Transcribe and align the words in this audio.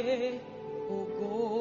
রাখে 0.00 0.30
ও 0.88 0.96
গো 1.16 1.57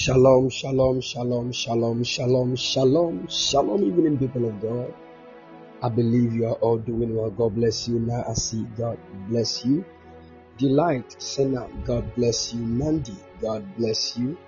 Shalom, 0.00 0.48
shalom, 0.48 1.02
shalom, 1.02 1.52
shalom, 1.52 2.02
shalom, 2.02 2.56
shalom, 2.56 3.28
shalom, 3.28 3.84
evening 3.84 4.16
people 4.16 4.48
of 4.48 4.58
God. 4.58 4.94
I 5.82 5.90
believe 5.90 6.32
you 6.32 6.46
are 6.46 6.54
all 6.64 6.78
doing 6.78 7.14
well. 7.14 7.28
God 7.28 7.54
bless 7.56 7.86
you. 7.86 7.98
Now 7.98 8.24
I 8.26 8.32
see 8.32 8.62
God 8.78 8.96
bless 9.28 9.62
you. 9.66 9.84
Delight, 10.56 11.20
Senna, 11.20 11.68
God 11.84 12.14
bless 12.14 12.54
you. 12.54 12.62
Nandi, 12.62 13.14
God 13.42 13.62
bless 13.76 14.16
you. 14.16 14.38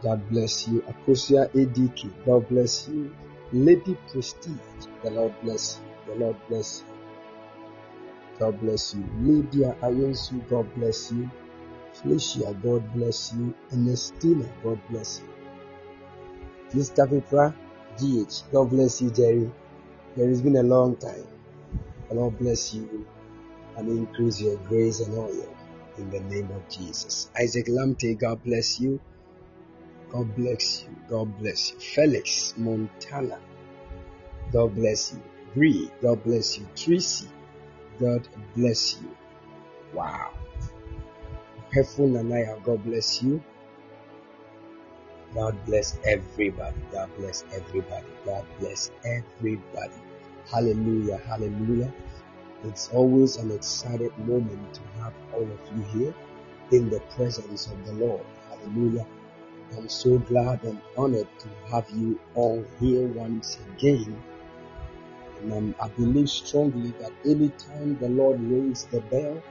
God 0.00 0.30
bless 0.30 0.68
you. 0.68 0.82
Akosia 0.82 1.50
Ediki, 1.54 2.12
God 2.24 2.48
bless 2.48 2.86
you. 2.86 3.12
Lady 3.52 3.98
Prestige, 4.12 4.86
the 5.02 5.10
Lord 5.10 5.34
bless 5.42 5.80
you. 5.80 6.14
The 6.14 6.20
Lord 6.20 6.36
bless 6.48 6.84
you. 6.86 8.38
God 8.38 8.60
bless 8.60 8.94
you. 8.94 9.04
Lydia 9.22 9.74
Ayensu, 9.82 10.48
God 10.48 10.72
bless 10.76 11.10
you. 11.10 11.28
Felicia, 12.02 12.54
God 12.62 12.92
bless 12.94 13.32
you. 13.32 13.54
Ernestina, 13.72 14.48
God 14.62 14.80
bless 14.90 15.20
you. 15.20 15.28
Please 16.70 16.90
Kapipra, 16.90 17.54
GH, 17.96 18.50
God 18.52 18.70
bless 18.70 19.00
you, 19.00 19.10
Jerry. 19.10 19.50
There 20.16 20.28
has 20.28 20.42
been 20.42 20.56
a 20.56 20.62
long 20.62 20.96
time. 20.96 21.26
The 22.08 22.14
Lord 22.16 22.38
bless 22.38 22.74
you 22.74 23.06
and 23.76 23.88
increase 23.88 24.40
your 24.40 24.56
grace 24.68 25.00
and 25.00 25.16
oil 25.16 25.54
in 25.98 26.10
the 26.10 26.20
name 26.20 26.50
of 26.50 26.68
Jesus. 26.68 27.30
Isaac 27.38 27.68
Lamte, 27.68 28.18
God 28.18 28.42
bless 28.42 28.80
you. 28.80 29.00
God 30.10 30.34
bless 30.36 30.82
you. 30.82 30.96
God 31.08 31.38
bless 31.38 31.72
you. 31.72 31.78
Felix 31.78 32.54
Montana, 32.56 33.38
God 34.52 34.74
bless 34.74 35.12
you. 35.12 35.22
Bree, 35.54 35.90
God 36.02 36.24
bless 36.24 36.58
you. 36.58 36.66
Tracy, 36.74 37.28
God 38.00 38.26
bless 38.56 39.00
you. 39.00 39.16
Wow. 39.94 40.32
Hefun 41.74 42.12
Nanaya, 42.12 42.62
God 42.64 42.84
bless 42.84 43.22
you. 43.22 43.42
God 45.34 45.56
bless 45.64 45.98
everybody. 46.04 46.76
God 46.92 47.08
bless 47.16 47.44
everybody. 47.54 48.06
God 48.26 48.44
bless 48.60 48.90
everybody. 49.04 49.94
Hallelujah. 50.50 51.16
Hallelujah. 51.16 51.90
It's 52.64 52.90
always 52.90 53.36
an 53.36 53.50
excited 53.52 54.16
moment 54.18 54.74
to 54.74 54.80
have 55.00 55.14
all 55.32 55.42
of 55.42 55.60
you 55.74 55.82
here 55.94 56.14
in 56.72 56.90
the 56.90 57.00
presence 57.16 57.66
of 57.66 57.86
the 57.86 57.92
Lord. 57.94 58.24
Hallelujah. 58.50 59.06
I'm 59.74 59.88
so 59.88 60.18
glad 60.18 60.62
and 60.64 60.78
honored 60.98 61.28
to 61.38 61.48
have 61.70 61.88
you 61.88 62.20
all 62.34 62.62
here 62.78 63.06
once 63.08 63.56
again. 63.74 64.22
And 65.40 65.74
I 65.80 65.88
believe 65.88 66.28
strongly 66.28 66.92
that 67.00 67.12
anytime 67.24 67.96
the 67.98 68.10
Lord 68.10 68.38
rings 68.40 68.84
the 68.84 69.00
bell 69.00 69.42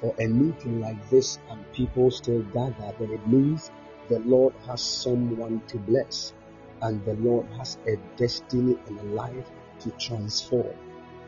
for 0.00 0.14
a 0.18 0.26
meeting 0.26 0.80
like 0.80 1.10
this 1.10 1.38
and 1.50 1.72
people 1.72 2.10
still 2.10 2.42
gather, 2.42 2.92
then 2.98 3.10
it 3.10 3.26
means 3.26 3.70
the 4.08 4.18
Lord 4.20 4.54
has 4.66 4.82
someone 4.82 5.62
to 5.68 5.78
bless 5.78 6.32
and 6.82 7.04
the 7.04 7.14
Lord 7.14 7.46
has 7.58 7.78
a 7.86 7.96
destiny 8.16 8.76
and 8.86 9.00
a 9.00 9.04
life 9.14 9.50
to 9.80 9.90
transform. 9.92 10.74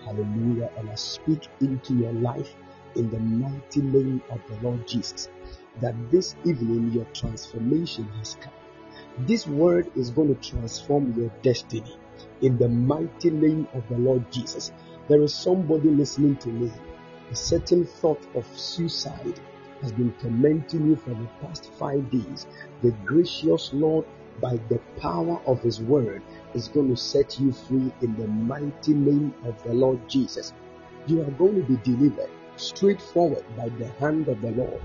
Hallelujah. 0.04 0.70
And 0.76 0.90
I 0.90 0.94
speak 0.94 1.48
into 1.60 1.94
your 1.94 2.12
life 2.12 2.54
in 2.94 3.10
the 3.10 3.18
mighty 3.18 3.80
name 3.80 4.22
of 4.30 4.40
the 4.48 4.68
Lord 4.68 4.86
Jesus 4.86 5.28
that 5.80 5.94
this 6.10 6.34
evening 6.44 6.92
your 6.92 7.04
transformation 7.06 8.08
has 8.18 8.36
come. 8.40 8.52
This 9.26 9.46
word 9.46 9.90
is 9.96 10.10
going 10.10 10.34
to 10.34 10.50
transform 10.50 11.14
your 11.16 11.30
destiny 11.42 11.96
in 12.40 12.58
the 12.58 12.68
mighty 12.68 13.30
name 13.30 13.66
of 13.74 13.88
the 13.88 13.98
Lord 13.98 14.30
Jesus. 14.30 14.72
There 15.08 15.22
is 15.22 15.34
somebody 15.34 15.88
listening 15.88 16.36
to 16.36 16.48
me. 16.48 16.70
A 17.30 17.36
certain 17.36 17.84
thought 17.84 18.22
of 18.34 18.46
suicide 18.58 19.38
has 19.82 19.92
been 19.92 20.12
tormenting 20.12 20.88
you 20.88 20.96
for 20.96 21.10
the 21.10 21.28
past 21.42 21.70
five 21.78 22.10
days. 22.10 22.46
The 22.82 22.90
gracious 23.04 23.70
Lord, 23.74 24.06
by 24.40 24.56
the 24.70 24.80
power 24.98 25.38
of 25.46 25.60
His 25.60 25.78
word, 25.78 26.22
is 26.54 26.68
going 26.68 26.88
to 26.88 26.96
set 26.96 27.38
you 27.38 27.52
free 27.52 27.92
in 28.00 28.16
the 28.16 28.26
mighty 28.26 28.94
name 28.94 29.34
of 29.44 29.62
the 29.62 29.74
Lord 29.74 30.08
Jesus. 30.08 30.54
You 31.06 31.20
are 31.20 31.30
going 31.32 31.56
to 31.56 31.62
be 31.62 31.76
delivered 31.84 32.30
straightforward 32.56 33.44
by 33.56 33.68
the 33.68 33.88
hand 34.00 34.28
of 34.28 34.40
the 34.40 34.50
Lord 34.52 34.80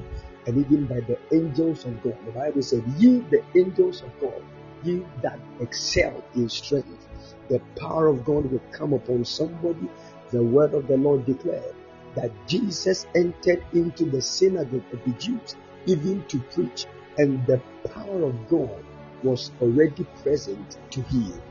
and 0.46 0.58
even 0.58 0.86
by 0.86 1.00
the 1.00 1.18
angels 1.34 1.86
of 1.86 2.04
God. 2.04 2.18
The 2.26 2.32
Bible 2.32 2.62
said, 2.62 2.84
Ye 2.98 3.20
the 3.20 3.44
angels 3.56 4.02
of 4.02 4.20
God, 4.20 4.44
ye 4.84 5.06
that 5.22 5.40
excel 5.62 6.22
in 6.36 6.50
strength. 6.50 7.08
The 7.48 7.60
power 7.80 8.08
of 8.08 8.26
God 8.26 8.52
will 8.52 8.62
come 8.72 8.92
upon 8.92 9.24
somebody. 9.24 9.90
The 10.32 10.44
word 10.44 10.74
of 10.74 10.88
the 10.88 10.98
Lord 10.98 11.26
declared 11.26 11.74
that 12.16 12.32
Jesus 12.48 13.06
entered 13.16 13.64
into 13.74 14.06
the 14.06 14.22
synagogue 14.22 14.84
of 14.92 15.04
the 15.06 15.12
Jews, 15.14 15.56
even 15.86 16.24
to 16.28 16.40
preach, 16.40 16.86
and 17.18 17.46
the 17.48 17.62
power 17.94 18.24
of 18.24 18.48
God 18.50 18.84
was 19.24 19.52
already 19.62 20.06
present 20.22 20.78
to 20.92 21.02
heal. 21.04 21.42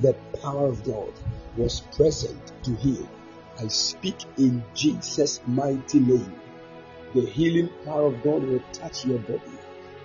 The 0.00 0.14
power 0.42 0.68
of 0.68 0.84
God 0.84 1.12
was 1.56 1.80
present 1.96 2.52
to 2.64 2.74
heal. 2.76 3.08
I 3.58 3.66
speak 3.68 4.16
in 4.38 4.64
Jesus' 4.74 5.40
mighty 5.46 6.00
name. 6.00 6.34
The 7.14 7.26
healing 7.26 7.70
power 7.84 8.06
of 8.06 8.22
God 8.22 8.42
will 8.42 8.62
touch 8.72 9.04
your 9.04 9.18
body 9.18 9.58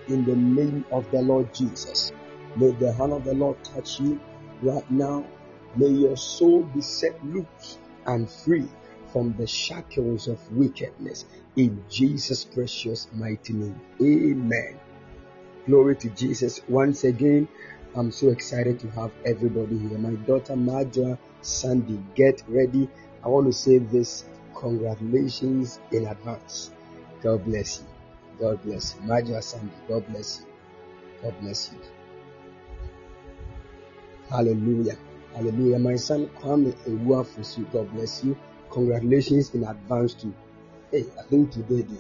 in 0.08 0.26
the 0.26 0.36
name 0.36 0.86
of 0.92 1.10
the 1.12 1.22
Lord 1.22 1.54
Jesus. 1.54 2.12
May 2.56 2.72
the 2.72 2.92
hand 2.94 3.14
of 3.14 3.24
the 3.24 3.34
Lord 3.34 3.64
touch 3.64 4.00
you 4.00 4.20
right 4.62 4.90
now. 4.92 5.26
May 5.76 5.88
your 5.88 6.18
soul 6.18 6.64
be 6.64 6.82
set 6.82 7.24
loose 7.26 7.78
and 8.06 8.30
free 8.30 8.68
from 9.12 9.34
the 9.38 9.48
shackles 9.48 10.28
of 10.28 10.40
wickedness 10.52 11.26
in 11.56 11.84
Jesus' 11.90 12.46
precious 12.46 13.08
mighty 13.14 13.54
name. 13.54 13.80
Amen. 14.02 14.80
Glory 15.66 15.96
to 15.98 16.10
Jesus. 16.10 16.62
Once 16.70 17.04
again, 17.04 17.48
I'm 17.96 18.12
so 18.12 18.30
excited 18.30 18.80
to 18.82 18.90
have 18.92 19.12
everybody 19.26 19.78
here. 19.78 19.98
My 19.98 20.14
daughter 20.26 20.54
Marja 20.54 21.18
Sandy, 21.42 22.00
get 22.16 22.44
ready. 22.48 22.90
I 23.24 23.28
want 23.28 23.48
to 23.48 23.54
say 23.54 23.80
this 23.80 24.24
congratulations 24.56 25.80
in 25.92 26.08
advance. 26.08 26.72
God 27.22 27.44
bless 27.46 27.80
you. 27.80 27.86
God 28.40 28.62
bless 28.64 28.96
you. 28.96 29.02
Marja 29.02 29.42
Sandy, 29.42 29.74
God 29.88 30.08
bless 30.08 30.42
you. 30.42 30.48
God 31.24 31.40
bless 31.42 31.72
you. 31.74 31.80
Hallelujah. 34.30 34.98
Hallelujah. 35.34 35.80
My 35.80 35.96
son 35.96 36.28
Kwame 36.40 36.74
Ewuafusu, 36.88 37.72
God 37.72 37.92
bless 37.94 38.24
you. 38.24 38.38
Congratulations 38.72 39.54
in 39.54 39.64
advance 39.64 40.14
to 40.16 40.34
Hey, 40.92 41.06
I 41.20 41.24
think 41.24 41.52
today 41.52 41.82
the 41.82 42.00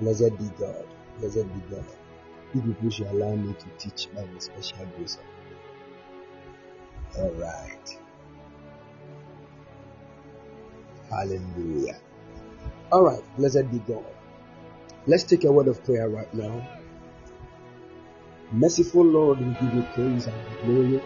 blessed 0.00 0.38
be 0.38 0.48
God. 0.58 0.86
Blessed 1.18 1.46
be 1.52 1.76
God. 1.76 1.84
You 2.54 2.62
people 2.62 2.88
should 2.88 3.06
allow 3.08 3.34
me 3.34 3.52
to 3.52 3.66
teach 3.78 4.08
by 4.14 4.24
the 4.24 4.40
special 4.40 4.86
grace 4.96 5.18
All 7.18 7.30
right. 7.32 7.98
Hallelujah. 11.10 12.00
All 12.90 13.02
right. 13.02 13.22
Blessed 13.36 13.70
be 13.70 13.78
God. 13.80 14.04
Let's 15.06 15.24
take 15.24 15.44
a 15.44 15.52
word 15.52 15.68
of 15.68 15.84
prayer 15.84 16.08
right 16.08 16.32
now. 16.32 16.66
Merciful 18.52 19.04
Lord, 19.04 19.38
we 19.38 19.52
give 19.54 19.74
you 19.74 19.82
praise 19.92 20.26
and 20.26 20.36
glory. 20.64 21.02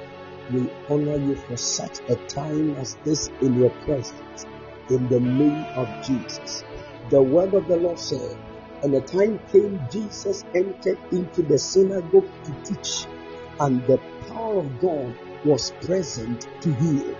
We 0.53 0.69
honor 0.89 1.17
you 1.17 1.37
for 1.37 1.57
such 1.57 2.01
a 2.09 2.17
time 2.27 2.75
as 2.77 2.97
this 3.05 3.31
in 3.41 3.61
your 3.61 3.71
presence. 3.85 4.47
In 4.89 5.09
the 5.09 5.21
name 5.21 5.65
of 5.77 5.89
Jesus. 6.05 6.65
The 7.11 7.23
word 7.23 7.55
of 7.55 7.69
the 7.69 7.77
Lord 7.77 7.99
said, 7.99 8.37
and 8.83 8.95
the 8.95 9.01
time 9.01 9.39
came, 9.53 9.81
Jesus 9.91 10.45
entered 10.55 10.99
into 11.13 11.43
the 11.43 11.59
synagogue 11.59 12.29
to 12.45 12.53
teach, 12.65 13.07
and 13.61 13.85
the 13.87 13.99
power 14.29 14.59
of 14.59 14.81
God 14.81 15.15
was 15.45 15.73
present 15.83 16.49
to 16.63 16.73
heal. 16.75 17.17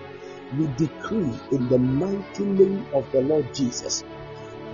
We 0.59 0.67
decree 0.77 1.33
in 1.53 1.69
the 1.69 1.79
mighty 1.79 2.45
name 2.45 2.87
of 2.93 3.11
the 3.13 3.21
Lord 3.21 3.55
Jesus 3.55 4.03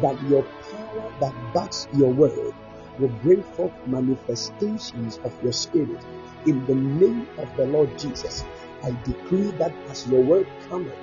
that 0.00 0.20
your 0.28 0.42
power 0.42 1.12
that 1.20 1.54
backs 1.54 1.88
your 1.94 2.10
word 2.10 2.54
will 2.98 3.08
bring 3.22 3.42
forth 3.42 3.72
manifestations 3.86 5.18
of 5.24 5.32
your 5.42 5.52
spirit. 5.52 6.00
In 6.46 6.64
the 6.66 6.74
name 6.76 7.26
of 7.38 7.56
the 7.56 7.66
Lord 7.66 7.98
Jesus, 7.98 8.44
I 8.84 8.90
decree 9.04 9.50
that 9.58 9.74
as 9.90 10.06
your 10.06 10.22
word 10.22 10.46
cometh, 10.68 10.94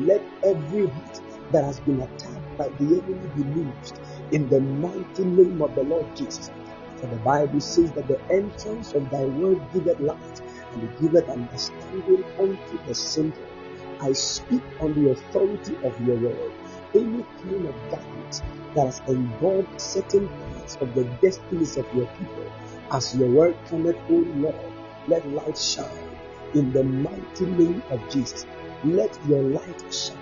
let 0.00 0.22
every 0.44 0.86
heart 0.86 1.20
that 1.50 1.64
has 1.64 1.80
been 1.80 2.00
attacked 2.00 2.56
by 2.56 2.68
the 2.68 3.02
enemy 3.02 3.28
be 3.36 3.42
loosed 3.42 4.00
in 4.30 4.48
the 4.48 4.60
mighty 4.60 5.24
name 5.24 5.60
of 5.62 5.74
the 5.74 5.82
Lord 5.82 6.06
Jesus. 6.16 6.50
For 6.96 7.08
the 7.08 7.16
Bible 7.16 7.60
says 7.60 7.92
that 7.92 8.08
the 8.08 8.20
entrance 8.30 8.94
of 8.94 9.10
thy 9.10 9.24
word 9.24 9.60
giveth 9.72 10.00
light 10.00 10.40
and 10.72 10.98
giveth 11.00 11.28
understanding 11.28 12.24
unto 12.38 12.86
the 12.86 12.94
simple. 12.94 13.42
I 14.00 14.12
speak 14.12 14.62
on 14.80 14.94
the 14.94 15.10
authority 15.10 15.76
of 15.84 16.00
your 16.06 16.16
word. 16.16 16.52
Any 16.94 17.24
kind 17.42 17.66
of 17.66 17.74
darkness 17.90 18.42
that 18.74 18.86
has 18.86 19.02
involved 19.08 19.80
certain 19.80 20.28
parts 20.28 20.76
of 20.76 20.94
the 20.94 21.04
destinies 21.20 21.76
of 21.76 21.86
your 21.94 22.06
people, 22.18 22.52
as 22.92 23.16
your 23.16 23.28
word 23.28 23.56
cometh, 23.68 23.96
O 24.08 24.14
Lord, 24.14 24.73
let 25.08 25.26
light 25.28 25.58
shine 25.58 26.16
in 26.54 26.72
the 26.72 26.84
mighty 26.84 27.46
name 27.46 27.82
of 27.90 28.00
Jesus. 28.10 28.46
Let 28.84 29.18
your 29.28 29.42
light 29.42 29.92
shine 29.92 30.18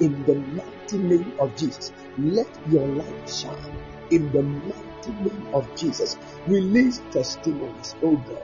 in 0.00 0.24
the 0.24 0.34
mighty 0.34 0.98
name 0.98 1.32
of 1.38 1.54
Jesus. 1.56 1.92
Let 2.18 2.48
your 2.70 2.86
light 2.86 3.28
shine 3.28 3.76
in 4.10 4.30
the 4.32 4.42
mighty 4.42 5.10
name 5.22 5.46
of 5.54 5.74
Jesus. 5.76 6.16
Release 6.46 7.00
testimonies, 7.10 7.94
oh 8.02 8.16
God, 8.16 8.42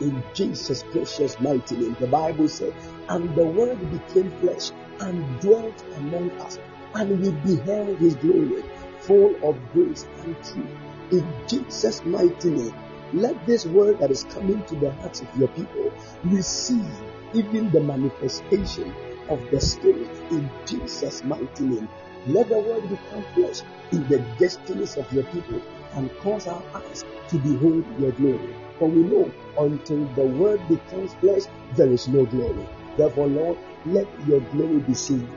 in 0.00 0.22
Jesus' 0.34 0.82
precious 0.84 1.40
mighty 1.40 1.76
name. 1.76 1.96
The 1.98 2.06
Bible 2.06 2.48
said, 2.48 2.74
And 3.08 3.34
the 3.34 3.44
Word 3.44 3.78
became 3.90 4.30
flesh 4.40 4.70
and 5.00 5.40
dwelt 5.40 5.84
among 5.96 6.30
us, 6.40 6.58
and 6.94 7.20
we 7.20 7.30
beheld 7.30 7.98
his 7.98 8.16
glory, 8.16 8.62
full 9.00 9.34
of 9.48 9.56
grace 9.72 10.06
and 10.22 10.36
truth. 10.44 10.66
In 11.12 11.24
Jesus' 11.46 12.04
mighty 12.04 12.50
name, 12.50 12.74
let 13.12 13.46
this 13.46 13.66
word 13.66 13.98
that 14.00 14.10
is 14.10 14.24
coming 14.24 14.62
to 14.64 14.74
the 14.76 14.90
hearts 14.92 15.20
of 15.20 15.28
your 15.38 15.48
people 15.48 15.92
receive 16.24 16.90
even 17.34 17.70
the 17.70 17.80
manifestation 17.80 18.92
of 19.28 19.40
the 19.50 19.60
Spirit 19.60 20.10
in 20.30 20.50
Jesus' 20.66 21.24
mighty 21.24 21.64
name. 21.64 21.88
Let 22.26 22.48
the 22.48 22.58
word 22.58 22.82
become 22.88 23.24
flesh 23.34 23.60
in 23.92 24.06
the 24.08 24.18
destinies 24.38 24.96
of 24.96 25.10
your 25.12 25.24
people 25.24 25.62
and 25.94 26.10
cause 26.18 26.46
our 26.46 26.62
eyes 26.74 27.04
to 27.28 27.38
behold 27.38 27.84
your 28.00 28.12
glory. 28.12 28.54
For 28.78 28.88
we 28.88 29.02
know 29.02 29.30
until 29.58 30.04
the 30.14 30.24
word 30.24 30.60
becomes 30.68 31.14
flesh, 31.14 31.42
there 31.76 31.90
is 31.90 32.08
no 32.08 32.26
glory. 32.26 32.66
Therefore, 32.96 33.28
Lord, 33.28 33.58
let 33.86 34.06
your 34.26 34.40
glory 34.40 34.80
be 34.80 34.94
seen 34.94 35.28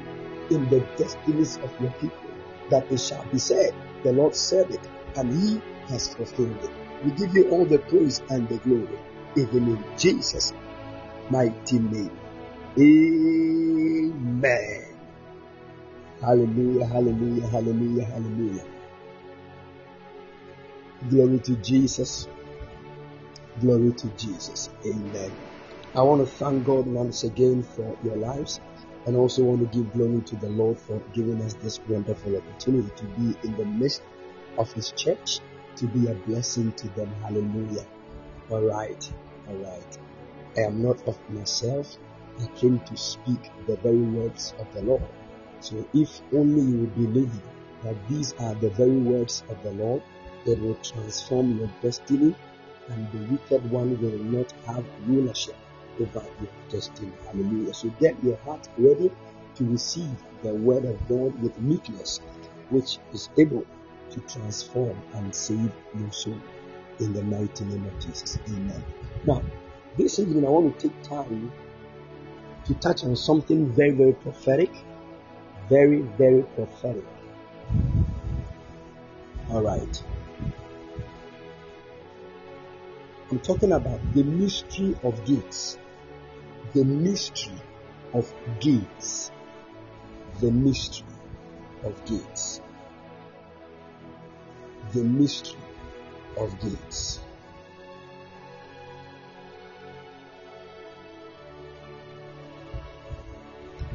in 0.50 0.68
the 0.70 0.80
destinies 0.98 1.58
of 1.58 1.72
your 1.80 1.92
people, 1.94 2.18
that 2.70 2.92
it 2.92 3.00
shall 3.00 3.26
be 3.26 3.38
said, 3.38 3.74
the 4.04 4.12
Lord 4.12 4.36
said 4.36 4.72
it, 4.72 4.82
and 5.16 5.32
he 5.32 5.62
has 5.90 6.14
fulfilled 6.14 6.58
it. 6.64 6.72
We 7.04 7.12
give 7.12 7.36
you 7.36 7.50
all 7.50 7.66
the 7.66 7.80
praise 7.80 8.22
and 8.30 8.48
the 8.50 8.58
glory, 8.58 9.00
even 9.36 9.70
in 9.70 9.84
Jesus' 9.98 10.54
mighty 11.30 11.80
name. 11.80 12.12
Amen. 12.78 14.86
Hallelujah, 16.22 16.86
hallelujah, 16.86 17.48
hallelujah, 17.48 18.06
hallelujah. 18.06 18.66
Glory 21.10 21.40
to 21.40 21.56
Jesus. 21.56 22.28
Glory 23.62 23.94
to 23.94 24.08
Jesus. 24.18 24.70
Amen. 24.86 25.32
I 25.96 26.02
want 26.02 26.28
to 26.28 26.32
thank 26.32 26.66
God 26.66 26.86
once 26.86 27.24
again 27.24 27.64
for 27.64 27.98
your 28.04 28.18
lives 28.18 28.60
and 29.06 29.16
also 29.16 29.44
want 29.44 29.62
to 29.62 29.78
give 29.78 29.92
glory 29.94 30.22
to 30.22 30.36
the 30.36 30.50
Lord 30.50 30.78
for 30.78 31.00
giving 31.14 31.42
us 31.42 31.54
this 31.56 31.80
wonderful 31.88 32.36
opportunity 32.36 32.90
to 32.96 33.04
be 33.06 33.48
in 33.48 33.56
the 33.56 33.66
midst 33.66 34.02
of 34.58 34.72
His 34.74 34.92
church, 34.92 35.40
to 35.80 35.88
be 35.88 36.08
a 36.08 36.14
blessing 36.14 36.72
to 36.74 36.88
them. 36.90 37.14
Hallelujah. 37.24 37.86
All 38.50 38.62
right. 38.62 39.12
All 39.48 39.56
right. 39.56 39.98
I 40.58 40.62
am 40.62 40.84
not 40.84 41.08
of 41.08 41.18
myself. 41.30 41.98
I 42.42 42.48
came 42.58 42.80
to 42.80 42.98
speak 42.98 43.40
the 43.66 43.78
very 43.78 44.02
words 44.02 44.54
of 44.60 44.74
the 44.74 44.82
Lord. 44.82 45.04
So 45.62 45.86
if 45.94 46.22
only 46.34 46.62
you 46.62 46.88
believe 46.88 47.32
that 47.84 47.96
these 48.10 48.34
are 48.40 48.56
the 48.56 48.70
very 48.72 48.98
words 48.98 49.44
of 49.50 49.62
the 49.64 49.72
Lord, 49.72 50.04
it 50.46 50.60
will 50.60 50.76
transform 50.76 51.60
your 51.60 51.70
destiny 51.82 52.36
and 52.90 53.12
the 53.12 53.32
wicked 53.32 53.72
one 53.72 54.00
will 54.02 54.18
not 54.20 54.52
have 54.66 54.86
rulership 55.08 55.56
over 56.00 56.26
your 56.42 56.52
destiny. 56.70 57.12
Hallelujah. 57.26 57.74
So 57.74 57.90
get 58.00 58.22
your 58.24 58.38
heart 58.38 58.68
ready 58.78 59.12
to 59.56 59.66
receive 59.66 60.16
the 60.44 60.54
word 60.54 60.86
of 60.86 60.98
God 61.08 61.40
with 61.42 61.60
meekness, 61.60 62.20
which 62.70 62.98
is 63.14 63.30
able 63.38 63.66
to 64.12 64.20
transform 64.22 64.98
and 65.14 65.34
save 65.34 65.72
your 65.98 66.12
soul 66.12 66.40
in 67.00 67.14
the 67.14 67.24
mighty 67.24 67.66
name 67.66 67.86
of 67.86 68.00
Jesus. 68.00 68.38
Amen. 68.48 68.84
Now, 69.26 69.42
this 69.98 70.20
evening 70.20 70.46
I 70.46 70.50
want 70.50 70.80
to 70.80 70.90
take 70.90 71.04
time 71.04 71.52
to 72.66 72.74
touch 72.76 73.04
on 73.04 73.16
something 73.16 73.72
very, 73.72 73.92
very 73.92 74.14
prophetic 74.14 74.72
very, 75.70 76.02
very 76.02 76.42
prophetic. 76.56 77.06
All 79.52 79.62
right. 79.62 80.04
I'm 83.30 83.40
talking 83.40 83.72
about 83.72 84.00
the 84.16 84.24
mystery 84.24 84.96
of 85.04 85.24
gates. 85.26 85.78
The 86.74 86.84
mystery 86.84 87.62
of 88.14 88.34
gates. 88.60 89.32
The 90.42 90.52
mystery 90.52 91.06
of 91.84 92.04
gates. 92.06 92.62
The 94.94 95.04
mystery 95.04 95.62
of 96.38 96.60
gates. 96.60 97.20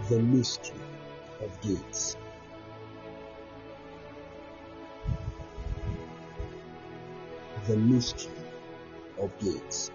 The 0.09 0.21
mystery 0.21 0.77
of 1.43 1.61
gates. 1.63 2.17
The 7.67 7.77
mystery 7.77 8.31
of 9.19 9.37
gates. 9.41 9.91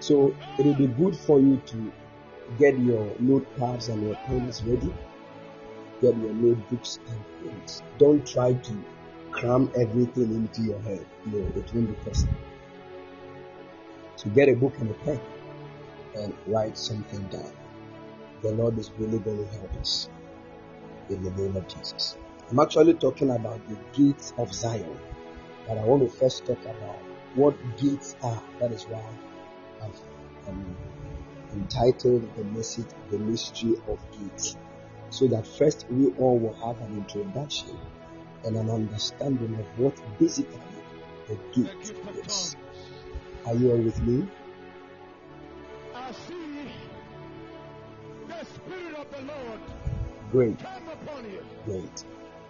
So 0.00 0.34
it 0.58 0.64
will 0.66 0.74
be 0.74 0.86
good 0.86 1.16
for 1.16 1.38
you 1.38 1.60
to 1.66 1.92
get 2.58 2.78
your 2.78 3.04
notepads 3.16 3.88
and 3.88 4.02
your 4.02 4.16
pens 4.26 4.62
ready. 4.64 4.92
Get 6.00 6.16
your 6.16 6.32
notebooks 6.32 6.98
and 7.08 7.20
pens. 7.52 7.82
Don't 7.98 8.26
try 8.26 8.54
to 8.54 8.84
cram 9.30 9.70
everything 9.76 10.34
into 10.34 10.62
your 10.62 10.80
head. 10.80 11.06
No, 11.26 11.38
it 11.38 11.74
won't 11.74 11.88
be 11.88 12.10
possible. 12.10 12.34
So 14.16 14.30
get 14.30 14.48
a 14.48 14.54
book 14.54 14.74
and 14.78 14.90
a 14.90 14.94
pen 14.94 15.20
and 16.16 16.34
write 16.46 16.76
something 16.76 17.22
down 17.28 17.52
the 18.42 18.52
Lord 18.52 18.78
is 18.78 18.90
really 18.98 19.18
going 19.18 19.46
to 19.46 19.52
help 19.52 19.74
us 19.76 20.08
in 21.08 21.22
the 21.22 21.30
name 21.32 21.56
of 21.56 21.68
Jesus. 21.68 22.16
I'm 22.50 22.58
actually 22.58 22.94
talking 22.94 23.30
about 23.30 23.60
the 23.68 23.76
gates 23.92 24.32
of 24.38 24.52
Zion, 24.52 24.98
but 25.66 25.78
I 25.78 25.84
want 25.84 26.02
to 26.02 26.08
first 26.08 26.46
talk 26.46 26.60
about 26.62 26.98
what 27.34 27.54
gates 27.76 28.16
are. 28.22 28.42
That 28.60 28.72
is 28.72 28.84
why 28.84 29.02
I've 29.82 30.00
um, 30.48 30.76
entitled 31.52 32.28
the 32.36 32.44
message 32.44 32.86
The 33.10 33.18
Mystery 33.18 33.76
of 33.88 33.98
Gates. 34.18 34.56
So 35.10 35.26
that 35.28 35.46
first 35.46 35.86
we 35.90 36.12
all 36.18 36.38
will 36.38 36.54
have 36.54 36.80
an 36.88 36.96
introduction 36.96 37.76
and 38.44 38.56
an 38.56 38.70
understanding 38.70 39.54
of 39.56 39.66
what 39.78 39.94
basically 40.18 40.58
the 41.28 41.36
gate 41.52 41.94
is. 42.24 42.56
Are 43.46 43.54
you 43.54 43.72
all 43.72 43.78
with 43.78 44.00
me? 44.02 44.26
I 45.94 46.12
see 46.12 46.70
the 48.28 48.44
Spirit 48.44 48.94
of 48.94 49.10
the 49.10 49.22
Lord. 49.22 49.60
Great. 50.30 50.56
Great. 51.64 52.04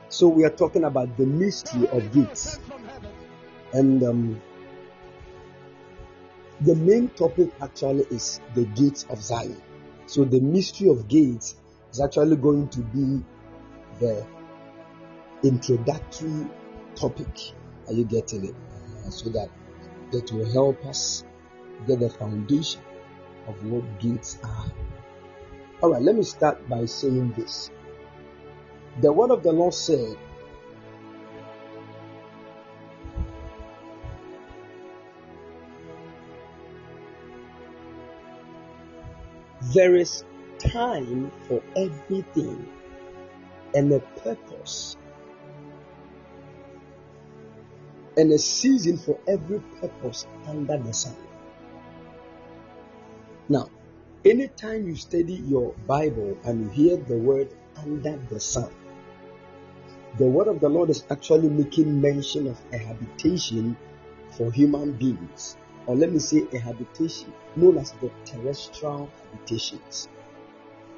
So 0.08 0.28
we 0.28 0.44
are 0.44 0.50
talking 0.50 0.84
about 0.84 1.16
the 1.16 1.26
mystery 1.26 1.88
of 1.88 2.12
gates. 2.12 2.58
And 3.72 4.02
um, 4.02 4.42
the 6.60 6.74
main 6.74 7.08
topic 7.10 7.50
actually 7.62 8.04
is 8.10 8.40
the 8.54 8.64
gates 8.64 9.06
of 9.08 9.22
Zion. 9.22 9.60
So 10.06 10.24
the 10.24 10.40
mystery 10.40 10.88
of 10.88 11.08
gates 11.08 11.54
is 11.92 12.00
actually 12.00 12.36
going 12.36 12.68
to 12.68 12.80
be 12.80 13.22
the 13.98 14.26
introductory 15.42 16.46
topic. 16.94 17.54
Are 17.88 17.92
you 17.92 18.04
getting 18.04 18.44
it? 18.46 18.54
Uh, 19.06 19.10
so 19.10 19.30
that 19.30 19.48
it 20.12 20.30
will 20.32 20.50
help 20.52 20.84
us 20.86 21.24
get 21.86 22.00
the 22.00 22.10
foundation 22.10 22.82
of 23.46 23.64
what 23.64 24.00
gates 24.00 24.38
are. 24.44 24.72
All 25.82 25.92
right, 25.92 26.02
let 26.02 26.14
me 26.14 26.22
start 26.22 26.68
by 26.68 26.84
saying 26.84 27.32
this. 27.36 27.70
The 29.00 29.12
word 29.12 29.30
of 29.30 29.42
the 29.42 29.52
Lord 29.52 29.72
said, 29.72 30.16
There 39.72 39.94
is 39.94 40.24
time 40.60 41.32
for 41.48 41.62
everything 41.76 42.68
and 43.74 43.92
a 43.92 44.00
purpose 44.00 44.96
and 48.16 48.32
a 48.32 48.38
season 48.38 48.98
for 48.98 49.18
every 49.26 49.60
purpose 49.80 50.26
under 50.46 50.76
the 50.76 50.92
sun. 50.92 51.16
Now, 53.48 53.70
anytime 54.24 54.86
you 54.86 54.96
study 54.96 55.34
your 55.34 55.72
Bible 55.86 56.36
and 56.44 56.64
you 56.64 56.68
hear 56.70 56.96
the 56.96 57.16
word 57.16 57.48
under 57.76 58.16
the 58.28 58.40
sun, 58.40 58.70
the 60.18 60.26
word 60.26 60.48
of 60.48 60.60
the 60.60 60.68
Lord 60.68 60.90
is 60.90 61.04
actually 61.10 61.48
making 61.48 62.00
mention 62.00 62.48
of 62.48 62.60
a 62.72 62.78
habitation 62.78 63.76
for 64.32 64.50
human 64.52 64.92
beings, 64.92 65.56
or 65.86 65.96
let 65.96 66.12
me 66.12 66.18
say 66.18 66.46
a 66.52 66.58
habitation 66.58 67.32
known 67.56 67.78
as 67.78 67.92
the 67.92 68.10
terrestrial 68.24 69.08
habitations 69.32 70.08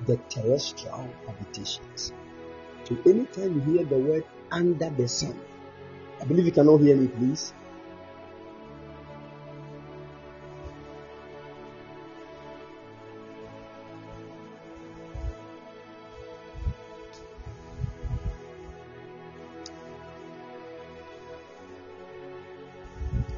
the 0.07 0.17
terrestrial 0.29 1.09
habitations. 1.27 2.13
So 2.85 2.97
anytime 3.07 3.55
you 3.55 3.61
hear 3.61 3.85
the 3.85 3.99
word 3.99 4.25
under 4.51 4.91
the 4.91 5.09
sun, 5.09 5.39
I 6.21 6.25
believe 6.25 6.47
you 6.47 6.53
cannot 6.53 6.79
hear 6.79 6.97
me, 6.97 7.09
please. 7.09 7.53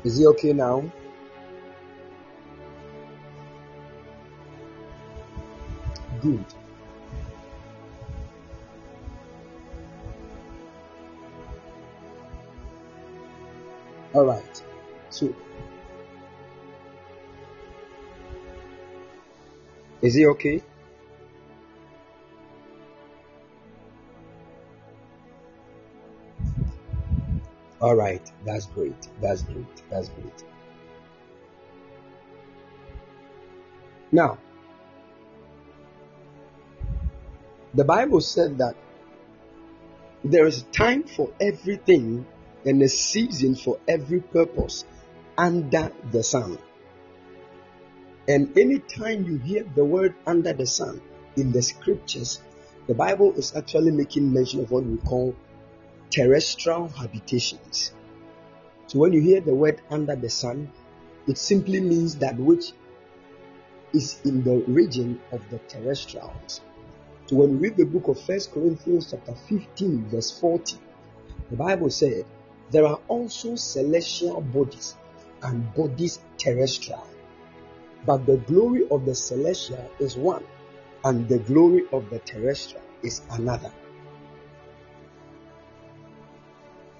Is 0.05 0.19
he 0.19 0.27
okay 0.27 0.53
now? 0.53 0.85
Good. 6.25 6.45
All 14.15 14.25
right. 14.25 14.63
So, 15.11 15.35
is 20.03 20.17
it 20.17 20.27
okay? 20.27 20.63
All 27.81 27.95
right. 27.95 28.23
That's 28.45 28.67
great. 28.67 29.09
That's 29.21 29.43
great. 29.43 29.67
That's 29.91 30.09
great. 30.09 30.45
Now, 34.13 34.39
the 37.75 37.85
Bible 37.85 38.21
said 38.21 38.59
that 38.59 38.77
there 40.23 40.47
is 40.47 40.63
time 40.73 41.03
for 41.03 41.31
everything 41.41 42.25
and 42.65 42.81
a 42.83 42.89
season 42.89 43.55
for 43.55 43.79
every 43.87 44.21
purpose 44.21 44.85
under 45.37 45.93
the 46.11 46.23
sun. 46.23 46.59
And 48.27 48.57
anytime 48.57 49.25
you 49.25 49.39
hear 49.39 49.65
the 49.75 49.85
word 49.85 50.15
under 50.27 50.53
the 50.53 50.67
sun 50.67 51.03
in 51.37 51.53
the 51.53 51.61
scriptures, 51.61 52.41
the 52.87 52.95
Bible 52.95 53.35
is 53.35 53.55
actually 53.55 53.91
making 53.91 54.33
mention 54.33 54.61
of 54.61 54.71
what 54.71 54.85
we 54.85 54.97
call 54.99 55.35
terrestrial 56.11 56.89
habitations. 56.89 57.93
So 58.87 58.99
when 58.99 59.13
you 59.13 59.21
hear 59.21 59.41
the 59.41 59.55
word 59.55 59.83
under 59.91 60.15
the 60.15 60.31
sun, 60.31 60.71
it 61.27 61.39
simply 61.39 61.81
means 61.81 62.17
that 62.17 62.37
which 62.37 62.73
is 63.93 64.21
in 64.25 64.45
the 64.45 64.59
region 64.69 65.21
of 65.33 65.49
the 65.51 65.59
terrestrials. 65.59 66.61
So 67.27 67.37
when 67.37 67.59
we 67.59 67.69
read 67.69 67.77
the 67.79 67.85
book 67.85 68.09
of 68.09 68.21
First 68.21 68.53
Corinthians 68.53 69.11
chapter 69.11 69.35
15, 69.35 70.09
verse 70.09 70.31
40, 70.39 70.77
the 71.51 71.57
Bible 71.57 71.89
said, 71.89 72.27
There 72.71 72.87
are 72.87 73.01
also 73.09 73.57
celestial 73.57 74.43
bodies 74.43 74.97
and 75.43 75.73
bodies 75.75 76.21
terrestrial. 76.37 77.07
But 78.05 78.27
the 78.27 78.37
glory 78.37 78.87
of 78.91 79.07
the 79.07 79.15
celestial 79.15 79.91
is 79.99 80.17
one, 80.17 80.45
and 81.03 81.27
the 81.27 81.39
glory 81.39 81.85
of 81.93 82.11
the 82.11 82.19
terrestrial 82.19 82.85
is 83.03 83.23
another. 83.31 83.73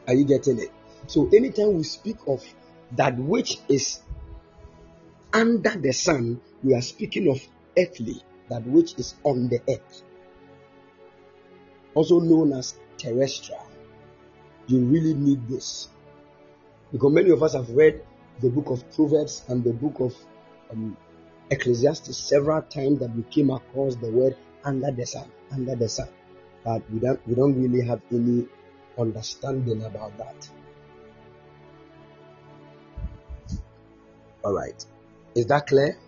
Are 0.07 0.15
you 0.15 0.25
getting 0.25 0.59
it? 0.59 0.71
So 1.07 1.29
anytime 1.35 1.75
we 1.75 1.83
speak 1.83 2.17
of 2.27 2.43
that 2.93 3.19
which 3.19 3.59
is 3.69 4.01
under 5.35 5.71
the 5.71 5.93
sun, 5.93 6.41
we 6.63 6.75
are 6.75 6.83
speaking 6.83 7.31
of 7.31 7.41
earthly, 7.77 8.23
that 8.49 8.67
which 8.67 8.95
is 8.99 9.15
on 9.25 9.49
the 9.49 9.61
earth, 9.69 10.03
also 11.95 12.21
known 12.21 12.53
as 12.53 12.75
terrestrial. 12.99 13.67
You 14.67 14.81
really 14.81 15.15
need 15.15 15.49
this 15.49 15.89
because 16.93 17.13
many 17.13 17.31
of 17.31 17.43
us 17.43 17.55
have 17.55 17.69
read 17.71 18.05
the 18.41 18.49
book 18.51 18.71
of 18.71 18.89
Proverbs 18.95 19.45
and 19.49 19.63
the 19.63 19.73
book 19.73 20.01
of 20.01 20.15
um, 20.71 20.97
Ecclesiastes 21.51 22.17
several 22.17 22.63
times 22.63 23.01
that 23.01 23.15
we 23.15 23.23
came 23.25 23.51
across 23.51 23.97
the 23.97 24.11
word 24.11 24.37
under 24.65 24.91
the 24.91 25.07
sun, 25.07 25.31
under 25.53 25.75
the 25.77 25.89
sun, 25.89 26.09
but 26.65 26.83
we 26.91 26.99
don't 26.99 27.21
we 27.27 27.35
don't 27.35 27.61
really 27.61 27.87
have 27.87 28.01
any 28.11 28.47
understanding 28.99 29.85
about 29.85 30.17
that. 30.19 30.49
All 34.45 34.55
right, 34.55 34.85
is 35.35 35.47
that 35.47 35.67
clear? 35.67 35.99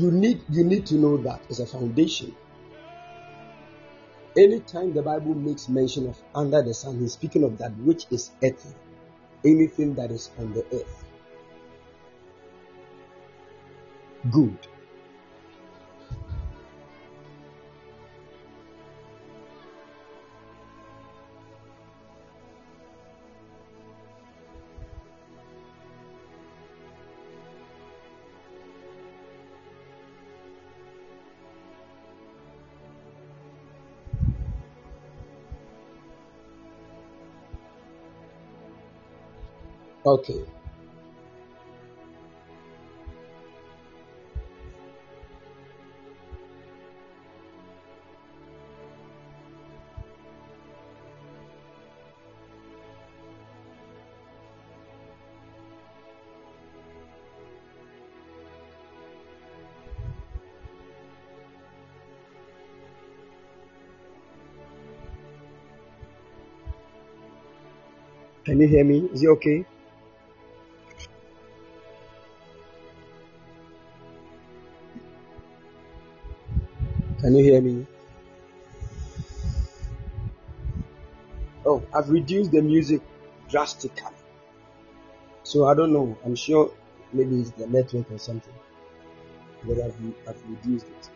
You 0.00 0.10
need 0.10 0.40
you 0.48 0.64
need 0.64 0.86
to 0.86 0.94
know 0.94 1.16
that 1.18 1.42
as 1.50 1.60
a 1.60 1.66
foundation. 1.66 2.34
Anytime 4.36 4.94
the 4.94 5.02
Bible 5.02 5.34
makes 5.34 5.68
mention 5.68 6.08
of 6.08 6.16
under 6.34 6.62
the 6.62 6.72
sun, 6.72 6.98
he's 7.00 7.12
speaking 7.12 7.44
of 7.44 7.58
that 7.58 7.76
which 7.78 8.06
is 8.10 8.30
earthly, 8.42 8.74
anything 9.44 9.94
that 9.96 10.10
is 10.10 10.30
on 10.38 10.54
the 10.54 10.64
earth. 10.72 11.04
Good. 14.30 14.69
Okay. 40.10 40.44
Can 68.44 68.60
you 68.60 68.68
hear 68.68 68.84
me? 68.84 68.98
Is 69.14 69.22
it 69.22 69.28
okay? 69.28 69.64
I've 82.00 82.08
reduced 82.08 82.50
the 82.52 82.62
music 82.62 83.02
drastically. 83.50 84.16
So 85.42 85.66
I 85.66 85.74
don't 85.74 85.92
know. 85.92 86.16
I'm 86.24 86.34
sure 86.34 86.72
maybe 87.12 87.40
it's 87.40 87.50
the 87.50 87.66
network 87.66 88.10
or 88.10 88.18
something. 88.18 88.54
But 89.64 89.80
I've, 89.80 89.94
I've 90.28 90.42
reduced 90.48 90.86
it. 90.86 91.10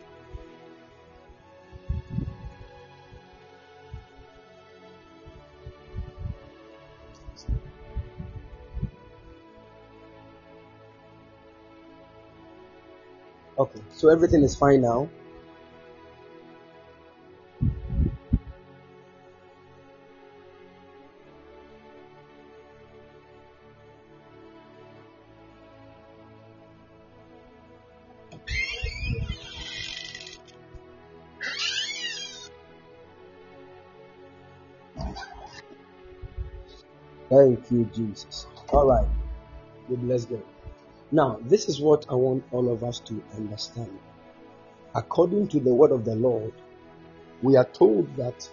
Okay, 13.57 13.81
so 13.91 14.09
everything 14.09 14.43
is 14.43 14.55
fine 14.55 14.81
now. 14.81 15.09
Thank 37.45 37.69
you, 37.69 37.87
Jesus. 37.93 38.47
All 38.69 38.87
right. 38.87 39.07
We 39.87 39.97
bless 39.97 40.25
God. 40.25 40.41
Now, 41.11 41.37
this 41.43 41.69
is 41.69 41.79
what 41.79 42.07
I 42.09 42.15
want 42.15 42.43
all 42.51 42.73
of 42.73 42.83
us 42.83 42.99
to 43.01 43.21
understand. 43.37 43.99
According 44.95 45.49
to 45.49 45.59
the 45.59 45.71
word 45.71 45.91
of 45.91 46.05
the 46.05 46.15
Lord, 46.15 46.53
we 47.43 47.55
are 47.55 47.65
told 47.65 48.15
that 48.15 48.49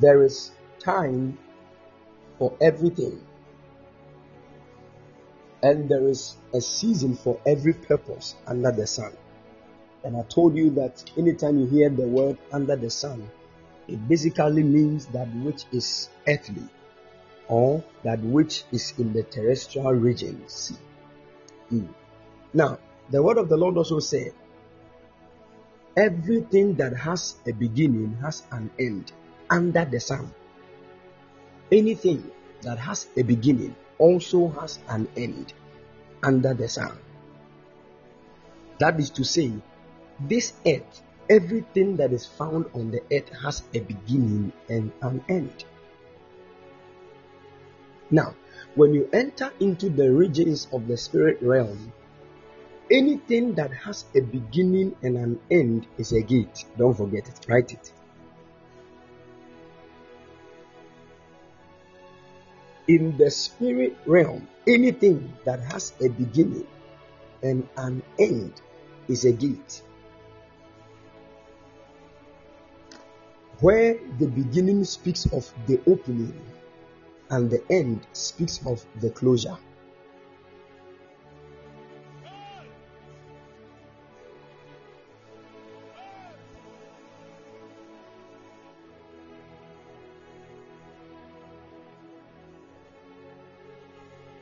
there 0.00 0.24
is 0.24 0.50
time 0.80 1.38
for 2.36 2.52
everything, 2.60 3.24
and 5.62 5.88
there 5.88 6.08
is 6.08 6.34
a 6.52 6.60
season 6.60 7.14
for 7.14 7.40
every 7.46 7.74
purpose 7.74 8.34
under 8.44 8.72
the 8.72 8.88
sun. 8.88 9.12
And 10.02 10.16
I 10.16 10.22
told 10.22 10.56
you 10.56 10.70
that 10.70 11.08
anytime 11.16 11.60
you 11.60 11.66
hear 11.66 11.90
the 11.90 12.08
word 12.08 12.38
under 12.50 12.74
the 12.74 12.90
sun, 12.90 13.30
it 13.88 14.08
basically 14.08 14.62
means 14.62 15.06
that 15.06 15.28
which 15.36 15.64
is 15.72 16.08
earthly 16.26 16.68
or 17.48 17.82
that 18.02 18.20
which 18.20 18.64
is 18.72 18.92
in 18.98 19.12
the 19.12 19.22
terrestrial 19.22 19.92
regions. 19.92 20.78
Mm. 21.72 21.88
Now, 22.52 22.78
the 23.10 23.22
word 23.22 23.38
of 23.38 23.48
the 23.48 23.56
Lord 23.56 23.76
also 23.76 24.00
said, 24.00 24.32
everything 25.96 26.74
that 26.74 26.96
has 26.96 27.36
a 27.46 27.52
beginning 27.52 28.16
has 28.20 28.42
an 28.50 28.70
end 28.78 29.12
under 29.48 29.84
the 29.84 30.00
sun. 30.00 30.32
Anything 31.70 32.30
that 32.62 32.78
has 32.78 33.06
a 33.16 33.22
beginning 33.22 33.74
also 33.98 34.48
has 34.48 34.78
an 34.88 35.08
end 35.16 35.52
under 36.22 36.54
the 36.54 36.68
sun. 36.68 36.98
That 38.78 38.98
is 38.98 39.10
to 39.10 39.24
say, 39.24 39.52
this 40.20 40.54
earth, 40.66 41.02
everything 41.28 41.96
that 41.96 42.12
is 42.12 42.26
found 42.26 42.66
on 42.74 42.90
the 42.90 43.02
earth 43.12 43.28
has 43.42 43.62
a 43.74 43.80
beginning 43.80 44.52
and 44.68 44.92
an 45.02 45.24
end. 45.28 45.64
Now, 48.10 48.34
when 48.74 48.94
you 48.94 49.08
enter 49.12 49.52
into 49.58 49.88
the 49.88 50.12
regions 50.12 50.68
of 50.72 50.86
the 50.86 50.96
spirit 50.96 51.38
realm, 51.42 51.92
anything 52.90 53.54
that 53.54 53.72
has 53.72 54.04
a 54.14 54.20
beginning 54.20 54.94
and 55.02 55.16
an 55.16 55.40
end 55.50 55.86
is 55.98 56.12
a 56.12 56.22
gate. 56.22 56.64
Don't 56.78 56.94
forget 56.96 57.26
it, 57.28 57.46
write 57.48 57.72
it. 57.72 57.92
In 62.86 63.16
the 63.18 63.30
spirit 63.32 63.96
realm, 64.06 64.46
anything 64.68 65.32
that 65.44 65.60
has 65.60 65.92
a 66.00 66.08
beginning 66.08 66.66
and 67.42 67.68
an 67.76 68.02
end 68.18 68.52
is 69.08 69.24
a 69.24 69.32
gate. 69.32 69.82
Where 73.60 73.98
the 74.18 74.26
beginning 74.26 74.84
speaks 74.84 75.24
of 75.32 75.50
the 75.66 75.80
opening 75.86 76.38
and 77.30 77.50
the 77.50 77.64
end 77.70 78.06
speaks 78.12 78.60
of 78.66 78.84
the 79.00 79.08
closure. 79.08 79.56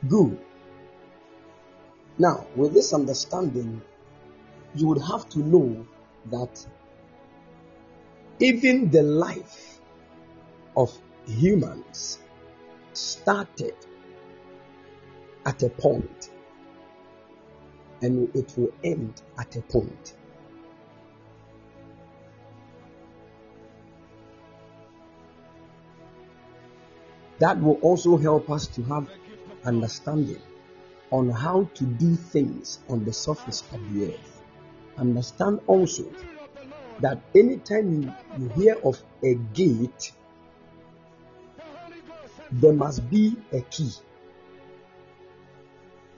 Good. 0.09 0.37
Now, 2.17 2.45
with 2.55 2.73
this 2.73 2.93
understanding, 2.93 3.81
you 4.75 4.87
would 4.87 5.01
have 5.01 5.29
to 5.29 5.39
know 5.39 5.87
that 6.25 6.65
even 8.39 8.89
the 8.91 9.01
life 9.01 9.79
of 10.75 10.91
humans 11.25 12.19
started 12.93 13.75
at 15.45 15.63
a 15.63 15.69
point 15.69 16.31
and 18.01 18.33
it 18.35 18.53
will 18.57 18.73
end 18.83 19.21
at 19.37 19.55
a 19.55 19.61
point. 19.61 20.15
That 27.39 27.61
will 27.61 27.79
also 27.81 28.17
help 28.17 28.49
us 28.49 28.67
to 28.67 28.83
have 28.83 29.09
understanding 29.65 30.41
on 31.11 31.29
how 31.29 31.69
to 31.73 31.83
do 31.83 32.15
things 32.15 32.79
on 32.89 33.03
the 33.05 33.13
surface 33.13 33.63
of 33.73 33.93
the 33.93 34.13
earth. 34.13 34.41
Understand 34.97 35.59
also 35.67 36.05
that 36.99 37.19
anytime 37.35 37.91
you, 37.91 38.13
you 38.37 38.49
hear 38.49 38.75
of 38.83 39.01
a 39.23 39.35
gate, 39.53 40.11
there 42.51 42.73
must 42.73 43.09
be 43.09 43.35
a 43.51 43.61
key. 43.61 43.91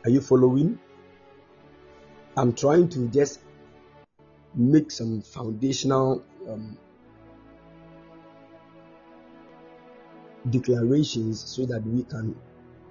Are 0.04 0.10
you 0.10 0.22
following? 0.22 0.80
I'm 2.36 2.54
trying 2.54 2.90
to 2.90 3.08
just 3.08 3.40
make 4.54 4.92
some 4.92 5.22
foundational 5.22 6.24
um, 6.48 6.78
declarations 10.50 11.44
so 11.44 11.66
that 11.66 11.84
we 11.86 12.04
can 12.04 12.36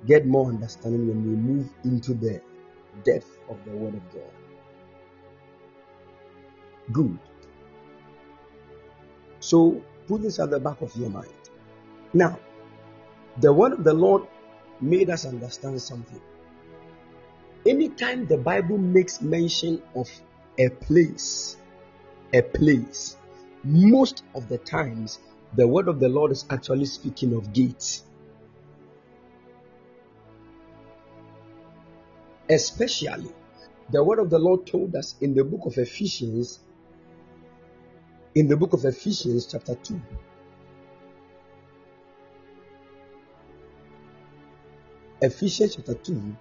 get 0.07 0.27
more 0.27 0.49
understanding 0.49 1.09
when 1.09 1.25
we 1.25 1.37
move 1.37 1.69
into 1.85 2.15
the 2.15 2.41
depth 3.05 3.39
of 3.49 3.65
the 3.65 3.71
Word 3.71 3.95
of 3.95 4.13
God. 4.13 4.31
Good. 6.93 7.19
So 9.47 9.81
put 10.09 10.23
this 10.23 10.41
at 10.41 10.51
the 10.51 10.59
back 10.59 10.81
of 10.81 10.97
your 10.97 11.09
mind. 11.09 11.31
Now, 12.13 12.41
the 13.41 13.53
word 13.53 13.75
of 13.75 13.85
the 13.85 13.95
Lord 13.95 14.27
made 14.81 15.09
us 15.09 15.25
understand 15.25 15.81
something. 15.81 16.21
Anytime 17.65 18.27
the 18.27 18.39
Bible 18.39 18.77
makes 18.77 19.21
mention 19.23 19.81
of 19.95 20.11
a 20.59 20.69
place, 20.71 21.57
a 22.35 22.43
place, 22.43 23.17
most 23.63 24.25
of 24.35 24.49
the 24.49 24.59
times 24.59 25.21
the 25.55 25.69
word 25.69 25.87
of 25.87 26.01
the 26.01 26.09
Lord 26.09 26.33
is 26.33 26.45
actually 26.51 26.87
speaking 26.87 27.33
of 27.33 27.53
gates. 27.53 28.03
Especially, 32.51 33.31
the 33.93 34.03
word 34.03 34.19
of 34.19 34.29
the 34.29 34.41
Lord 34.41 34.67
told 34.67 34.97
us 34.97 35.15
in 35.21 35.35
the 35.35 35.45
book 35.45 35.67
of 35.67 35.79
Ephesians, 35.79 36.59
in 38.37 38.49
the 38.49 38.57
book 38.57 38.75
of 38.75 38.85
Ephesians, 38.85 39.47
chapter 39.47 39.75
2, 39.75 39.99
Ephesians 45.23 45.77
chapter 45.77 45.95
2, 45.95 46.37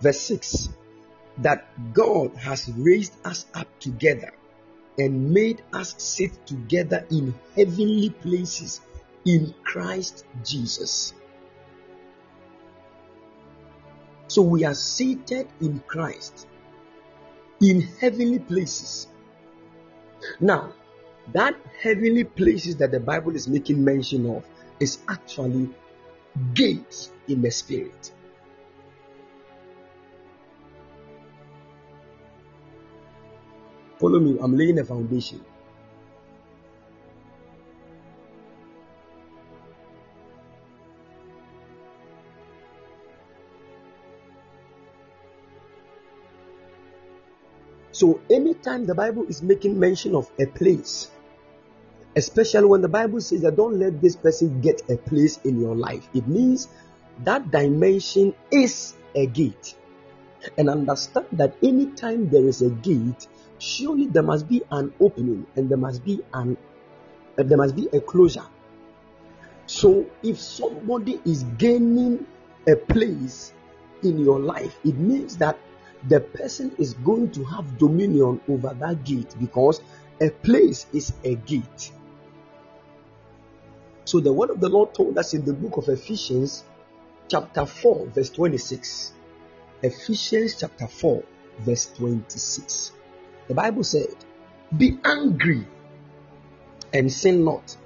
verse 0.00 0.20
6, 0.22 0.70
that 1.38 1.68
God 1.94 2.34
has 2.34 2.68
raised 2.76 3.14
us 3.24 3.46
up 3.54 3.68
together 3.78 4.32
and 4.98 5.30
made 5.30 5.62
us 5.72 5.94
sit 5.98 6.44
together 6.48 7.06
in 7.12 7.32
heavenly 7.54 8.10
places 8.10 8.80
in 9.24 9.54
Christ 9.62 10.24
Jesus. 10.44 11.14
So 14.26 14.42
we 14.42 14.64
are 14.64 14.74
seated 14.74 15.46
in 15.60 15.78
Christ 15.86 16.48
in 17.60 17.82
heavenly 17.82 18.40
places. 18.40 19.06
Now, 20.40 20.72
that 21.32 21.56
heavenly 21.80 22.24
places 22.24 22.76
that 22.76 22.90
the 22.90 23.00
Bible 23.00 23.34
is 23.34 23.46
making 23.48 23.84
mention 23.84 24.26
of 24.26 24.44
is 24.78 24.98
actually 25.08 25.70
gates 26.54 27.10
in 27.28 27.42
the 27.42 27.50
spirit. 27.50 28.12
Follow 33.98 34.18
me, 34.18 34.38
I'm 34.40 34.56
laying 34.56 34.78
a 34.78 34.84
foundation. 34.84 35.44
So, 47.92 48.18
anytime 48.30 48.86
the 48.86 48.94
Bible 48.94 49.26
is 49.26 49.42
making 49.42 49.78
mention 49.78 50.14
of 50.14 50.30
a 50.40 50.46
place, 50.46 51.10
especially 52.16 52.66
when 52.66 52.80
the 52.80 52.88
Bible 52.88 53.20
says 53.20 53.42
that 53.42 53.56
don't 53.56 53.78
let 53.78 54.00
this 54.00 54.16
person 54.16 54.60
get 54.60 54.82
a 54.90 54.96
place 54.96 55.38
in 55.44 55.60
your 55.60 55.74
life, 55.74 56.08
it 56.14 56.26
means 56.26 56.68
that 57.24 57.50
dimension 57.50 58.34
is 58.50 58.94
a 59.14 59.26
gate. 59.26 59.74
And 60.56 60.70
understand 60.70 61.26
that 61.32 61.54
anytime 61.62 62.30
there 62.30 62.46
is 62.46 62.62
a 62.62 62.70
gate, 62.70 63.28
surely 63.58 64.06
there 64.06 64.22
must 64.22 64.48
be 64.48 64.62
an 64.70 64.92
opening 64.98 65.46
and 65.54 65.68
there 65.68 65.78
must 65.78 66.04
be 66.04 66.20
an 66.32 66.56
there 67.36 67.56
must 67.56 67.76
be 67.76 67.88
a 67.92 68.00
closure. 68.00 68.46
So 69.66 70.06
if 70.22 70.38
somebody 70.38 71.20
is 71.24 71.44
gaining 71.58 72.26
a 72.66 72.76
place 72.76 73.52
in 74.02 74.18
your 74.18 74.40
life, 74.40 74.76
it 74.84 74.96
means 74.96 75.36
that 75.38 75.58
the 76.08 76.20
person 76.20 76.72
is 76.78 76.94
going 76.94 77.30
to 77.32 77.44
have 77.44 77.78
dominion 77.78 78.40
over 78.48 78.74
that 78.80 79.04
gate 79.04 79.34
because 79.38 79.80
a 80.20 80.30
place 80.30 80.86
is 80.92 81.12
a 81.24 81.34
gate. 81.34 81.92
So 84.04 84.20
the 84.20 84.32
word 84.32 84.50
of 84.50 84.60
the 84.60 84.68
Lord 84.68 84.94
told 84.94 85.18
us 85.18 85.34
in 85.34 85.44
the 85.44 85.52
book 85.52 85.76
of 85.76 85.88
Ephesians, 85.88 86.64
chapter 87.28 87.66
4, 87.66 88.06
verse 88.06 88.30
26. 88.30 89.12
Ephesians 89.82 90.56
chapter 90.58 90.86
4, 90.86 91.22
verse 91.60 91.92
26. 91.96 92.92
The 93.48 93.54
Bible 93.54 93.84
said, 93.84 94.14
Be 94.76 94.98
angry 95.04 95.66
and 96.92 97.12
sin 97.12 97.44
not. 97.44 97.76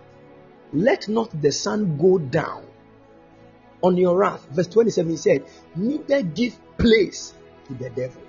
Let 0.73 1.09
not 1.09 1.41
the 1.41 1.53
sun 1.53 1.99
go 1.99 2.19
down 2.19 2.65
on 3.83 3.97
your 3.97 4.17
wrath. 4.17 4.47
Verse 4.51 4.67
27 4.69 5.11
he 5.11 5.17
said, 5.17 5.45
Neither 5.77 6.23
give 6.23 6.59
place 6.79 7.35
to 7.67 7.75
the 7.75 7.91
devil. 7.91 8.23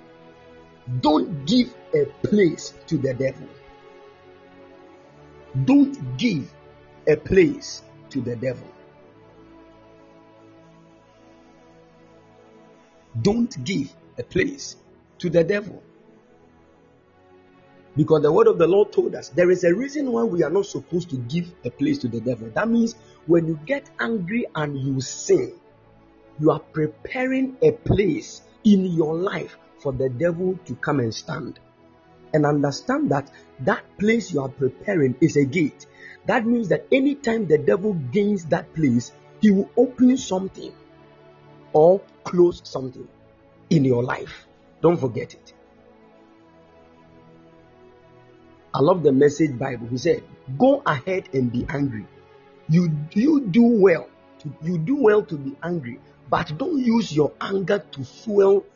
Don't 1.00 1.46
give 1.46 1.74
a 1.94 2.04
place 2.26 2.72
to 2.86 2.98
the 2.98 3.14
devil. 3.14 3.48
Don't 5.64 6.16
give 6.18 6.52
a 7.08 7.16
place 7.16 7.82
to 8.10 8.20
the 8.20 8.36
devil. 8.36 8.68
Don't 13.22 13.64
give 13.64 13.92
a 14.18 14.22
place 14.22 14.76
to 15.18 15.30
the 15.30 15.44
devil. 15.44 15.82
Because 17.96 18.22
the 18.22 18.30
word 18.30 18.46
of 18.46 18.58
the 18.58 18.66
Lord 18.66 18.92
told 18.92 19.14
us 19.14 19.30
there 19.30 19.50
is 19.50 19.64
a 19.64 19.74
reason 19.74 20.12
why 20.12 20.22
we 20.22 20.42
are 20.42 20.50
not 20.50 20.66
supposed 20.66 21.08
to 21.10 21.16
give 21.16 21.50
a 21.64 21.70
place 21.70 21.98
to 21.98 22.08
the 22.08 22.20
devil. 22.20 22.50
That 22.54 22.68
means 22.68 22.94
when 23.26 23.46
you 23.46 23.58
get 23.64 23.88
angry 23.98 24.46
and 24.54 24.78
you 24.78 25.00
sin, 25.00 25.54
you 26.38 26.50
are 26.50 26.60
preparing 26.60 27.56
a 27.62 27.72
place 27.72 28.42
in 28.64 28.84
your 28.84 29.14
life 29.14 29.56
for 29.78 29.92
the 29.92 30.10
devil 30.10 30.58
to 30.66 30.74
come 30.74 31.00
and 31.00 31.14
stand. 31.14 31.58
And 32.34 32.44
understand 32.44 33.10
that 33.10 33.30
that 33.60 33.84
place 33.98 34.32
you 34.32 34.42
are 34.42 34.48
preparing 34.48 35.14
is 35.20 35.36
a 35.36 35.44
gate. 35.44 35.86
That 36.26 36.44
means 36.44 36.68
that 36.68 36.86
anytime 36.90 37.46
the 37.46 37.58
devil 37.58 37.94
gains 37.94 38.46
that 38.46 38.74
place, 38.74 39.12
he 39.40 39.50
will 39.50 39.70
open 39.76 40.16
something 40.16 40.72
or 41.72 42.00
close 42.24 42.60
something 42.64 43.06
in 43.70 43.84
your 43.84 44.02
life. 44.02 44.46
Don't 44.82 44.98
forget 44.98 45.34
it. 45.34 45.52
I 48.74 48.80
love 48.80 49.02
the 49.02 49.12
message 49.12 49.58
Bible. 49.58 49.86
He 49.86 49.96
said, 49.96 50.22
Go 50.58 50.82
ahead 50.84 51.28
and 51.32 51.50
be 51.50 51.64
angry. 51.68 52.06
You 52.68 52.90
you 53.12 53.40
do 53.40 53.62
well. 53.62 54.08
To, 54.40 54.52
you 54.62 54.78
do 54.78 54.96
well 54.96 55.22
to 55.22 55.36
be 55.36 55.56
angry, 55.62 55.98
but 56.28 56.58
don't 56.58 56.78
use 56.78 57.10
your 57.10 57.32
anger 57.40 57.78
to 57.92 58.04
fuel 58.04 58.66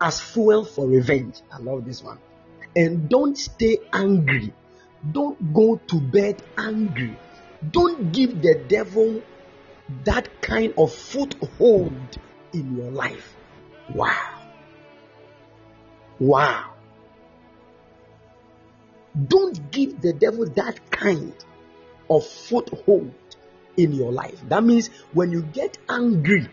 as 0.00 0.20
fuel 0.20 0.64
for 0.64 0.86
revenge. 0.86 1.42
I 1.52 1.58
love 1.58 1.84
this 1.84 2.02
one. 2.02 2.18
And 2.74 3.08
don't 3.08 3.36
stay 3.36 3.78
angry. 3.92 4.52
Don't 5.10 5.52
go 5.52 5.76
to 5.88 6.00
bed 6.00 6.42
angry. 6.56 7.16
Don't 7.70 8.12
give 8.12 8.40
the 8.40 8.54
devil 8.68 9.22
that 10.04 10.40
kind 10.40 10.72
of 10.78 10.92
foothold 10.92 12.18
in 12.52 12.76
your 12.76 12.90
life. 12.90 13.34
Wow. 13.94 14.40
Wow. 16.18 16.70
Don't 19.28 19.70
give 19.70 20.00
the 20.00 20.12
devil 20.12 20.48
that 20.50 20.90
kind 20.90 21.34
of 22.08 22.26
foothold 22.26 23.12
in 23.76 23.92
your 23.92 24.12
life. 24.12 24.40
That 24.48 24.64
means 24.64 24.88
when 25.12 25.30
you 25.32 25.42
get 25.42 25.78
angry 25.88 26.48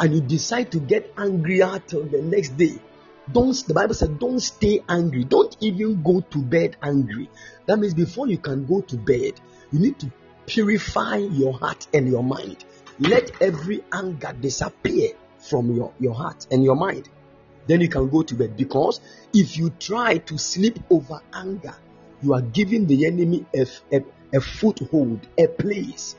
and 0.00 0.14
you 0.14 0.20
decide 0.20 0.72
to 0.72 0.80
get 0.80 1.12
angrier 1.16 1.80
till 1.86 2.04
the 2.04 2.22
next 2.22 2.56
day, 2.56 2.78
don't 3.32 3.66
the 3.66 3.74
Bible 3.74 3.94
said 3.94 4.18
don't 4.18 4.40
stay 4.40 4.82
angry. 4.88 5.24
Don't 5.24 5.56
even 5.60 6.02
go 6.02 6.20
to 6.20 6.38
bed 6.42 6.76
angry. 6.82 7.30
That 7.66 7.78
means 7.78 7.94
before 7.94 8.28
you 8.28 8.38
can 8.38 8.66
go 8.66 8.80
to 8.82 8.96
bed, 8.96 9.40
you 9.72 9.78
need 9.78 9.98
to 10.00 10.12
purify 10.46 11.16
your 11.16 11.58
heart 11.58 11.86
and 11.94 12.08
your 12.08 12.22
mind. 12.22 12.64
Let 12.98 13.42
every 13.42 13.82
anger 13.92 14.32
disappear 14.38 15.10
from 15.38 15.74
your, 15.74 15.92
your 15.98 16.14
heart 16.14 16.46
and 16.50 16.62
your 16.62 16.76
mind 16.76 17.08
then 17.66 17.80
you 17.80 17.88
can 17.88 18.08
go 18.08 18.22
to 18.22 18.34
bed. 18.34 18.56
Because 18.56 19.00
if 19.32 19.56
you 19.56 19.70
try 19.70 20.18
to 20.18 20.38
sleep 20.38 20.78
over 20.90 21.20
anger, 21.32 21.74
you 22.22 22.34
are 22.34 22.42
giving 22.42 22.86
the 22.86 23.06
enemy 23.06 23.44
a, 23.54 23.66
a, 23.92 24.04
a 24.32 24.40
foothold, 24.40 25.26
a 25.38 25.46
place. 25.46 26.16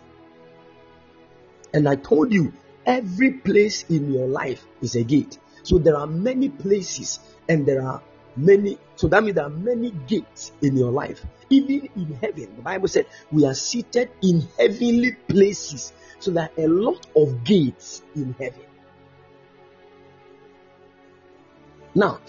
And 1.73 1.87
I 1.89 1.95
told 1.95 2.31
you, 2.31 2.53
every 2.85 3.31
place 3.31 3.83
in 3.89 4.13
your 4.13 4.27
life 4.27 4.65
is 4.81 4.95
a 4.95 5.03
gate. 5.03 5.37
So 5.65 5.79
there 5.79 5.97
are 5.97 6.05
many 6.05 6.49
places 6.49 7.19
and 7.49 7.65
there 7.65 7.81
are 7.81 8.01
many, 8.35 8.77
so 8.95 9.07
that 9.07 9.23
means 9.23 9.33
there 9.33 9.45
are 9.45 9.49
many 9.49 9.89
gates 10.05 10.51
in 10.61 10.77
your 10.77 10.91
life. 10.91 11.25
Even 11.49 11.89
in 11.95 12.13
heaven, 12.21 12.55
the 12.55 12.61
Bible 12.61 12.87
said 12.87 13.07
we 13.31 13.45
are 13.45 13.55
seated 13.55 14.11
in 14.21 14.47
heavenly 14.59 15.13
places. 15.27 15.91
So 16.19 16.29
there 16.29 16.43
are 16.55 16.63
a 16.63 16.67
lot 16.67 17.07
of 17.15 17.43
gates 17.43 18.03
in 18.15 18.35
heaven. 18.37 18.61
Now, 21.95 22.19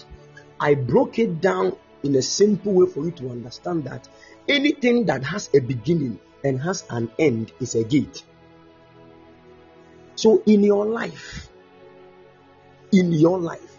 I 0.59 0.73
broke 0.73 1.19
it 1.19 1.39
down 1.39 1.77
in 2.01 2.15
a 2.15 2.23
simple 2.23 2.73
way 2.73 2.87
for 2.87 3.05
you 3.05 3.11
to 3.11 3.29
understand 3.29 3.83
that 3.83 4.09
anything 4.49 5.05
that 5.05 5.23
has 5.23 5.47
a 5.53 5.59
beginning 5.59 6.19
and 6.43 6.59
has 6.59 6.85
an 6.89 7.11
end 7.19 7.51
is 7.59 7.75
a 7.75 7.83
gate. 7.83 8.23
So, 10.15 10.41
in 10.47 10.63
your 10.63 10.87
life, 10.87 11.49
in 12.99 13.11
your 13.11 13.39
life, 13.39 13.77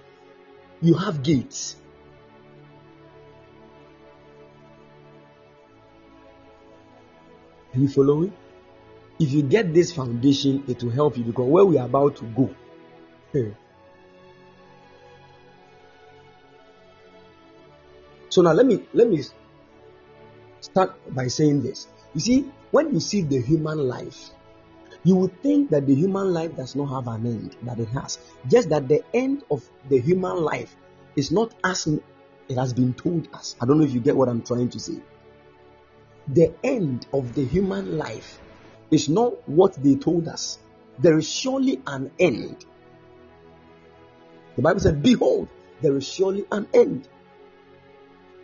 you 0.81 0.95
have 0.95 1.23
gates. 1.23 1.77
Are 7.75 7.81
you 7.81 7.89
following? 7.89 8.33
If 9.19 9.33
you 9.33 9.43
get 9.43 9.75
this 9.75 9.93
foundation, 9.93 10.65
it 10.69 10.83
will 10.83 10.93
help 10.93 11.19
you 11.19 11.25
because 11.25 11.49
where 11.49 11.65
we 11.65 11.79
are 11.79 11.87
about 11.87 12.17
to 12.17 12.25
go. 12.25 12.55
Eh, 13.35 13.51
So 18.31 18.43
now 18.43 18.53
let 18.53 18.67
me 18.67 18.85
let 18.93 19.09
me 19.09 19.23
start 20.61 20.95
by 21.15 21.29
saying 21.29 21.63
this. 21.63 21.89
You 22.15 22.21
see, 22.21 22.39
when 22.71 22.93
you 22.93 23.01
see 23.01 23.23
the 23.23 23.41
human 23.41 23.79
life, 23.89 24.31
you 25.05 25.17
would 25.17 25.43
think 25.43 25.71
that 25.71 25.87
the 25.87 25.95
human 25.95 26.33
life 26.33 26.57
does 26.57 26.75
not 26.77 26.87
have 26.87 27.09
an 27.09 27.27
end, 27.27 27.57
but 27.63 27.79
it 27.79 27.89
has. 27.89 28.19
Just 28.49 28.69
that 28.71 28.89
the 28.89 29.05
end 29.15 29.45
of 29.51 29.69
the 29.89 30.01
human 30.01 30.37
life 30.37 30.75
is 31.17 31.31
not 31.31 31.55
as 31.65 31.87
it 31.87 32.03
has 32.57 32.73
been 32.73 32.95
told 32.95 33.29
us. 33.35 33.57
I 33.61 33.67
don't 33.67 33.79
know 33.79 33.85
if 33.85 33.93
you 33.93 34.01
get 34.01 34.17
what 34.17 34.29
I'm 34.29 34.43
trying 34.43 34.71
to 34.71 34.81
say. 34.81 35.01
The 36.29 36.53
end 36.63 37.07
of 37.13 37.35
the 37.35 37.45
human 37.45 37.97
life 37.97 38.41
is 38.91 39.09
not 39.09 39.49
what 39.49 39.75
they 39.75 39.95
told 39.95 40.29
us. 40.29 40.59
There 40.99 41.17
is 41.19 41.29
surely 41.29 41.81
an 41.87 42.11
end. 42.19 42.65
The 44.57 44.63
Bible 44.63 44.81
said, 44.81 45.03
Behold, 45.03 45.49
there 45.81 45.97
is 45.97 46.07
surely 46.07 46.45
an 46.51 46.69
end 46.75 47.09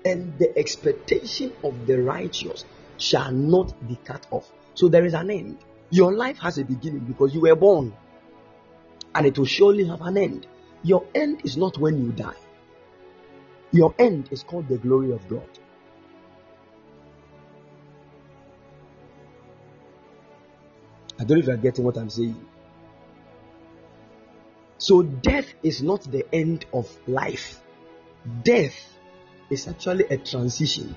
and 0.05 0.38
the 0.38 0.57
expectation 0.57 1.52
of 1.62 1.86
the 1.86 2.00
righteous 2.00 2.64
shall 2.98 3.32
not 3.32 3.72
be 3.88 3.96
cut 4.05 4.26
off. 4.30 4.50
So 4.74 4.88
there 4.88 5.05
is 5.05 5.14
an 5.14 5.30
end. 5.30 5.59
Your 5.95 6.12
life 6.12 6.38
has 6.38 6.59
a 6.59 6.64
beginning 6.64 7.05
because 7.05 7.32
you 7.32 7.42
were 7.42 7.55
born, 7.55 7.95
and 9.14 9.26
it 9.26 9.38
will 9.38 9.47
surely 9.47 9.84
have 9.84 10.01
an 10.01 10.18
end. 10.18 10.45
Your 10.82 11.07
end 11.14 11.42
is 11.45 11.57
not 11.57 11.78
when 11.78 12.05
you 12.05 12.11
die, 12.11 12.34
your 13.70 13.95
end 13.97 14.28
is 14.32 14.42
called 14.42 14.66
the 14.66 14.76
glory 14.76 15.12
of 15.12 15.28
God. 15.28 15.49
I 21.20 21.22
don't 21.22 21.36
know 21.36 21.42
if 21.42 21.47
you're 21.47 21.57
getting 21.59 21.84
what 21.84 21.97
I'm 21.97 22.11
saying. 22.11 22.45
So, 24.78 25.05
death 25.05 25.47
is 25.62 25.80
not 25.80 26.03
the 26.11 26.26
end 26.34 26.66
of 26.72 26.90
life. 27.07 27.61
Death 28.42 28.99
is 29.49 29.68
actually 29.68 30.07
a 30.07 30.18
transition. 30.18 30.97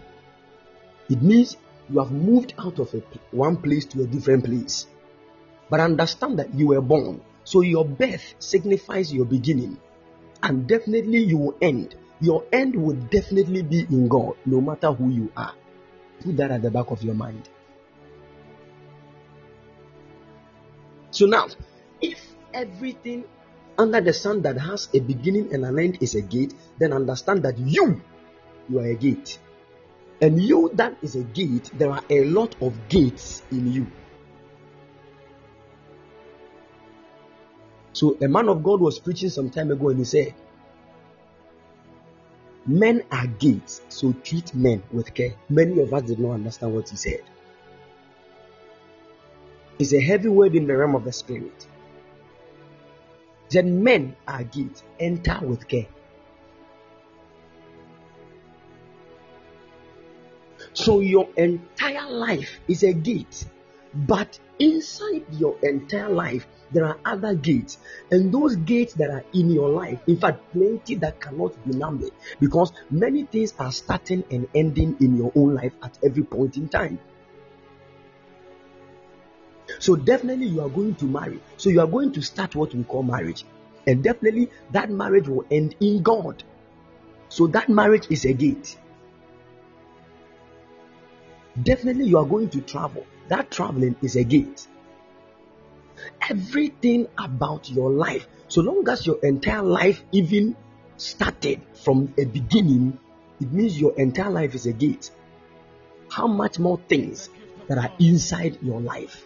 It 1.08 1.22
means 1.22 1.56
you 1.90 2.00
have 2.00 2.12
moved 2.12 2.54
out 2.60 2.80
of 2.80 2.94
a, 2.94 3.02
one 3.32 3.58
place 3.58 3.86
to 3.86 4.04
a 4.04 4.08
different 4.08 4.46
place. 4.46 4.88
But 5.70 5.80
understand 5.80 6.40
that 6.40 6.54
you 6.54 6.68
were 6.68 6.82
born. 6.82 7.22
So 7.44 7.62
your 7.62 7.86
birth 7.86 8.36
signifies 8.40 9.14
your 9.14 9.26
beginning. 9.26 9.80
And 10.44 10.68
definitely 10.68 11.20
you 11.20 11.38
will 11.38 11.58
end. 11.62 11.96
Your 12.20 12.44
end 12.52 12.76
will 12.76 12.96
definitely 12.96 13.62
be 13.62 13.82
in 13.90 14.08
God, 14.08 14.36
no 14.46 14.60
matter 14.62 14.92
who 14.92 15.10
you 15.10 15.32
are. 15.36 15.54
Put 16.24 16.38
that 16.38 16.52
at 16.52 16.62
the 16.62 16.72
back 16.72 16.90
of 16.92 17.04
your 17.04 17.16
mind. 17.16 17.50
So 21.12 21.26
now, 21.26 21.48
if 22.02 22.20
everything 22.54 23.24
under 23.78 24.02
the 24.02 24.14
sun 24.14 24.42
that 24.42 24.58
has 24.58 24.90
a 24.94 25.00
beginning 25.00 25.54
and 25.54 25.64
an 25.66 25.80
end 25.80 26.00
is 26.02 26.16
a 26.16 26.22
gate, 26.22 26.54
then 26.80 26.94
understand 26.94 27.44
that 27.44 27.58
you 27.58 28.02
you 28.70 28.80
are 28.80 28.86
a 28.86 28.96
gate. 28.96 29.40
And 30.22 30.42
you 30.42 30.72
that 30.74 30.98
is 31.02 31.16
a 31.16 31.24
gate, 31.24 31.70
there 31.74 31.92
are 31.92 32.04
a 32.10 32.24
lot 32.26 32.56
of 32.62 32.90
gates 32.90 33.44
in 33.52 33.72
you. 33.72 33.88
So 37.94 38.18
a 38.22 38.28
man 38.28 38.48
of 38.50 38.64
God 38.64 38.80
was 38.80 39.00
preaching 39.00 39.30
some 39.30 39.50
time 39.50 39.72
ago 39.72 39.90
and 39.90 40.00
he 40.00 40.06
said, 40.06 40.34
Men 42.66 43.04
are 43.12 43.28
gates, 43.28 43.82
so 43.90 44.12
treat 44.12 44.54
men 44.54 44.84
with 44.92 45.14
care. 45.14 45.34
Many 45.50 45.80
of 45.82 45.94
us 45.94 46.04
did 46.04 46.20
not 46.20 46.34
understand 46.34 46.74
what 46.74 46.90
he 46.90 46.98
said. 46.98 47.24
It's 49.80 49.94
a 49.94 50.02
heavy 50.02 50.28
word 50.30 50.56
in 50.56 50.68
the 50.68 50.76
realm 50.76 50.96
of 50.96 51.06
the 51.06 51.14
spirit. 51.14 51.66
Then 53.50 53.84
men 53.84 54.16
are 54.28 54.44
gates, 54.44 54.84
enter 55.00 55.40
with 55.42 55.68
care. 55.68 55.88
So 60.88 61.02
your 61.02 61.28
entire 61.36 62.10
life 62.10 62.62
is 62.70 62.82
a 62.84 62.94
gate. 62.94 63.46
But 63.94 64.40
inside 64.58 65.26
your 65.32 65.58
entire 65.62 66.08
life, 66.08 66.48
there 66.72 66.86
are 66.86 66.98
other 67.04 67.36
gates, 67.36 67.78
and 68.10 68.34
those 68.34 68.56
gates 68.56 68.94
that 68.94 69.10
are 69.10 69.26
in 69.34 69.50
your 69.50 69.68
life, 69.68 70.00
in 70.08 70.16
fact, 70.16 70.54
plenty 70.54 70.96
that 70.96 71.20
cannot 71.20 71.62
be 71.66 71.76
numbered 71.76 72.12
because 72.40 72.72
many 72.90 73.26
things 73.26 73.54
are 73.60 73.74
starting 73.74 74.24
and 74.32 74.48
ending 74.56 74.96
in 75.02 75.18
your 75.18 75.34
own 75.36 75.56
life 75.56 75.74
at 75.84 76.00
every 76.06 76.24
point 76.24 76.56
in 76.56 76.70
time. 76.70 77.00
So, 79.80 79.98
definitely, 79.98 80.46
you 80.46 80.62
are 80.62 80.70
going 80.70 80.96
to 80.96 81.06
marry. 81.06 81.42
So, 81.58 81.70
you 81.70 81.82
are 81.82 81.88
going 81.88 82.14
to 82.14 82.22
start 82.22 82.56
what 82.56 82.74
we 82.74 82.86
call 82.86 83.04
marriage, 83.04 83.44
and 83.86 84.02
definitely, 84.02 84.52
that 84.72 84.90
marriage 84.90 85.28
will 85.28 85.46
end 85.52 85.76
in 85.82 86.02
God. 86.02 86.46
So, 87.28 87.48
that 87.48 87.68
marriage 87.68 88.08
is 88.10 88.24
a 88.24 88.32
gate. 88.32 88.78
Definitely, 91.62 92.06
you 92.06 92.18
are 92.18 92.26
going 92.26 92.50
to 92.50 92.62
travel. 92.62 93.06
That 93.30 93.50
traveling 93.52 93.96
is 94.02 94.16
a 94.16 94.24
gate. 94.24 94.68
Everything 96.30 97.08
about 97.18 97.70
your 97.70 97.92
life, 97.92 98.28
so 98.48 98.62
long 98.62 98.88
as 98.90 99.08
your 99.08 99.18
entire 99.24 99.64
life 99.64 100.04
even 100.12 100.56
started 100.98 101.62
from 101.74 102.14
a 102.18 102.26
beginning, 102.26 103.00
it 103.42 103.52
means 103.52 103.80
your 103.80 103.94
entire 103.98 104.30
life 104.30 104.54
is 104.54 104.66
a 104.66 104.74
gate. 104.74 105.10
How 106.10 106.28
much 106.28 106.60
more 106.60 106.80
things 106.88 107.30
that 107.68 107.78
are 107.78 107.92
inside 108.00 108.60
your 108.62 108.80
life? 108.80 109.26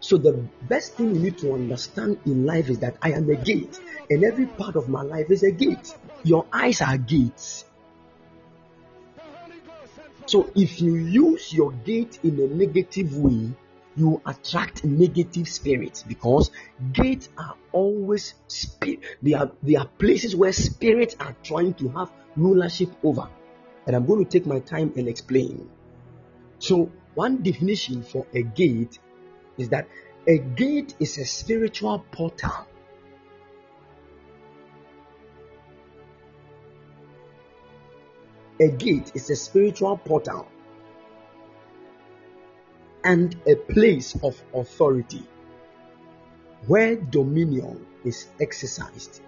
So, 0.00 0.16
the 0.16 0.32
best 0.68 0.94
thing 0.94 1.14
you 1.14 1.20
need 1.20 1.38
to 1.38 1.52
understand 1.54 2.18
in 2.26 2.46
life 2.46 2.68
is 2.68 2.80
that 2.80 2.96
I 3.00 3.12
am 3.12 3.30
a 3.30 3.36
gate, 3.36 3.80
and 4.10 4.24
every 4.24 4.46
part 4.46 4.76
of 4.76 4.88
my 4.88 5.02
life 5.02 5.30
is 5.30 5.42
a 5.42 5.50
gate. 5.50 5.94
Your 6.24 6.46
eyes 6.52 6.80
are 6.80 6.98
gates. 6.98 7.64
So 10.26 10.50
if 10.56 10.80
you 10.80 10.96
use 10.96 11.52
your 11.52 11.72
gate 11.72 12.18
in 12.24 12.40
a 12.40 12.48
negative 12.48 13.16
way, 13.16 13.50
you 13.96 14.20
attract 14.26 14.84
negative 14.84 15.48
spirits 15.48 16.02
because 16.02 16.50
gates 16.92 17.28
are 17.38 17.54
always 17.72 18.34
spirit. 18.48 19.00
They 19.22 19.34
are 19.34 19.50
they 19.62 19.76
are 19.76 19.86
places 19.86 20.36
where 20.36 20.52
spirits 20.52 21.16
are 21.18 21.34
trying 21.42 21.74
to 21.74 21.88
have 21.90 22.10
rulership 22.36 22.90
over. 23.02 23.28
And 23.86 23.94
I'm 23.94 24.04
going 24.04 24.24
to 24.24 24.30
take 24.30 24.46
my 24.46 24.58
time 24.58 24.92
and 24.96 25.08
explain. 25.08 25.70
So 26.58 26.90
one 27.14 27.42
definition 27.42 28.02
for 28.02 28.26
a 28.34 28.42
gate 28.42 28.98
is 29.56 29.68
that 29.70 29.88
a 30.26 30.38
gate 30.38 30.94
is 30.98 31.18
a 31.18 31.24
spiritual 31.24 32.00
portal 32.10 32.66
A 38.58 38.68
gate 38.68 39.12
is 39.14 39.28
a 39.28 39.36
spiritual 39.36 39.98
portal 39.98 40.48
and 43.04 43.36
a 43.46 43.54
place 43.54 44.16
of 44.22 44.42
authority 44.54 45.22
where 46.66 46.96
dominion 46.96 47.86
is 48.02 48.26
exercised. 48.40 49.20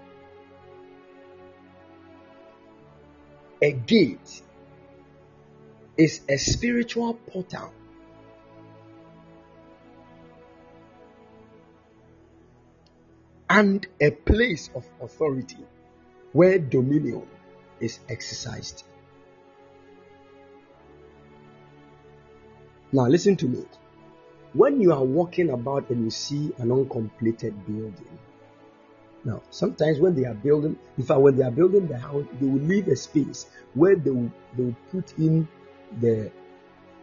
A 3.61 3.72
gate 3.72 4.43
is 5.99 6.22
a 6.29 6.39
spiritual 6.39 7.14
portal 7.14 7.72
and 13.51 13.87
a 14.01 14.11
place 14.11 14.70
of 14.74 14.87
authority 15.03 15.66
where 16.33 16.59
dominion 16.59 17.26
is 17.79 17.99
exercised. 18.09 18.85
Now, 22.93 23.07
listen 23.07 23.36
to 23.36 23.47
me. 23.47 23.64
When 24.55 24.80
you 24.80 24.93
are 24.93 25.05
walking 25.05 25.51
about 25.51 25.91
and 25.91 26.05
you 26.05 26.11
see 26.11 26.53
an 26.59 26.72
uncompleted 26.72 27.66
building, 27.66 28.18
now 29.24 29.43
sometimes 29.51 30.01
when 30.01 30.14
they 30.14 30.24
are 30.24 30.34
building, 30.34 30.78
in 30.97 31.05
fact, 31.05 31.20
when 31.20 31.36
they 31.36 31.45
are 31.45 31.51
building 31.51 31.86
the 31.86 31.99
house, 31.99 32.24
they 32.41 32.47
will 32.47 32.61
leave 32.61 32.89
a 32.89 32.97
space 32.97 33.47
where 33.74 33.95
they 33.95 34.11
will, 34.11 34.32
they 34.57 34.64
will 34.64 34.76
put 34.91 35.18
in 35.18 35.47
the 36.01 36.32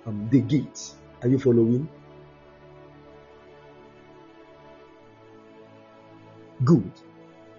um, 0.07 0.27
the 0.31 0.41
gates. 0.41 0.95
Are 1.21 1.27
you 1.27 1.38
following? 1.38 1.88
Good. 6.63 6.91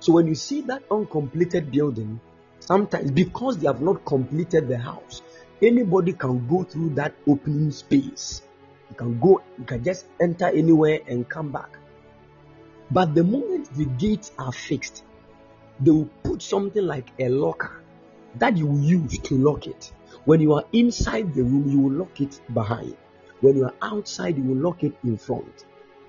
So 0.01 0.12
when 0.12 0.27
you 0.27 0.35
see 0.35 0.62
that 0.62 0.83
uncompleted 0.91 1.70
building, 1.70 2.20
sometimes 2.61 3.11
because 3.11 3.59
they 3.59 3.66
have 3.66 3.83
not 3.83 4.05
completed 4.05 4.68
the 4.68 4.79
house, 4.79 5.22
anybody 5.63 6.13
can 6.13 6.47
go 6.47 6.63
through 6.63 6.91
that 6.91 7.15
opening 7.27 7.71
space. 7.71 8.43
You 8.91 8.97
can 8.97 9.21
go, 9.21 9.43
you 9.59 9.65
can 9.65 9.83
just 9.83 10.07
enter 10.21 10.47
anywhere 10.47 11.01
and 11.09 11.29
come 11.29 11.51
back. 11.51 11.79
But 12.91 13.15
the 13.15 13.25
moment 13.25 13.73
the 13.75 13.85
gates 13.85 14.33
are 14.39 14.53
fixed, 14.53 15.05
they 15.81 15.91
will 15.91 16.09
put 16.23 16.43
something 16.43 16.85
like 16.85 17.11
a 17.19 17.29
locker 17.29 17.83
that 18.37 18.57
you 18.57 18.67
will 18.67 18.81
use 18.81 19.19
to 19.19 19.37
lock 19.37 19.67
it. 19.67 19.93
When 20.25 20.41
you 20.41 20.55
are 20.55 20.65
inside 20.73 21.35
the 21.35 21.43
room, 21.43 21.69
you 21.69 21.81
will 21.81 21.93
lock 21.93 22.21
it 22.21 22.41
behind. 22.53 22.97
When 23.41 23.57
you 23.57 23.65
are 23.65 23.75
outside, 23.83 24.37
you 24.37 24.45
will 24.45 24.57
lock 24.57 24.85
it 24.85 24.95
in 25.05 25.17
front. 25.19 25.65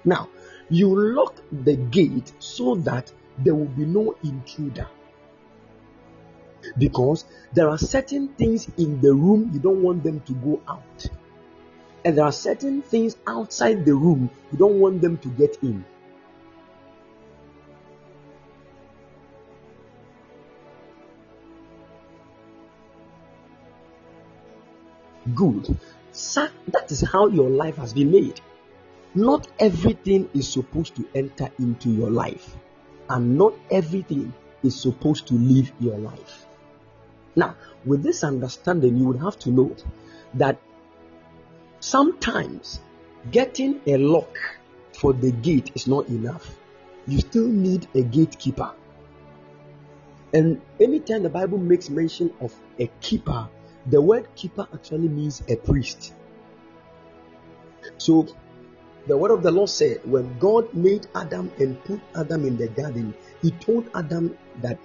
Now, 0.05 0.29
you 0.69 0.95
lock 0.95 1.35
the 1.51 1.75
gate 1.75 2.31
so 2.39 2.75
that 2.75 3.11
there 3.39 3.55
will 3.55 3.65
be 3.65 3.85
no 3.85 4.15
intruder 4.23 4.87
because 6.77 7.25
there 7.53 7.69
are 7.69 7.77
certain 7.77 8.29
things 8.29 8.67
in 8.77 8.99
the 9.01 9.13
room 9.13 9.51
you 9.53 9.59
don't 9.59 9.83
want 9.83 10.03
them 10.03 10.21
to 10.21 10.33
go 10.33 10.61
out, 10.67 11.07
and 12.03 12.17
there 12.17 12.25
are 12.25 12.31
certain 12.31 12.81
things 12.81 13.17
outside 13.27 13.85
the 13.85 13.93
room 13.93 14.29
you 14.51 14.57
don't 14.57 14.79
want 14.79 15.01
them 15.01 15.17
to 15.19 15.29
get 15.29 15.57
in. 15.61 15.85
Good. 25.35 25.77
So 26.13 26.47
that 26.69 26.89
is 26.89 27.01
how 27.01 27.27
your 27.27 27.49
life 27.49 27.75
has 27.75 27.93
been 27.93 28.11
made. 28.11 28.41
Not 29.13 29.47
everything 29.59 30.29
is 30.33 30.47
supposed 30.51 30.95
to 30.95 31.05
enter 31.13 31.49
into 31.59 31.89
your 31.89 32.09
life, 32.09 32.55
and 33.09 33.37
not 33.37 33.53
everything 33.69 34.33
is 34.63 34.79
supposed 34.79 35.27
to 35.27 35.35
leave 35.35 35.71
your 35.79 35.97
life. 35.97 36.46
Now, 37.37 37.55
with 37.85 38.01
this 38.01 38.23
understanding, 38.23 38.97
you 38.97 39.05
would 39.05 39.19
have 39.21 39.37
to 39.39 39.51
know 39.51 39.75
that 40.33 40.59
sometimes 41.79 42.81
getting 43.31 43.79
a 43.85 43.97
lock 43.97 44.35
for 44.93 45.13
the 45.13 45.31
gate 45.31 45.71
is 45.75 45.85
not 45.85 46.09
enough. 46.09 46.57
You 47.05 47.19
still 47.19 47.47
need 47.47 47.87
a 47.93 48.01
gatekeeper. 48.01 48.71
And 50.33 50.59
anytime 50.79 51.21
the 51.21 51.29
Bible 51.29 51.59
makes 51.59 51.91
mention 51.91 52.33
of 52.41 52.55
a 52.79 52.87
keeper, 53.01 53.47
the 53.85 54.01
word 54.01 54.27
keeper 54.35 54.67
actually 54.73 55.07
means 55.07 55.43
a 55.47 55.55
priest. 55.57 56.15
So 57.99 58.27
the 59.05 59.15
word 59.15 59.29
of 59.29 59.43
the 59.43 59.51
Lord 59.51 59.69
said, 59.69 60.01
when 60.05 60.39
God 60.39 60.73
made 60.73 61.05
Adam 61.13 61.51
and 61.59 61.81
put 61.83 62.01
Adam 62.15 62.45
in 62.45 62.57
the 62.57 62.67
garden, 62.67 63.13
he 63.43 63.51
told 63.51 63.89
Adam 63.93 64.35
that 64.61 64.79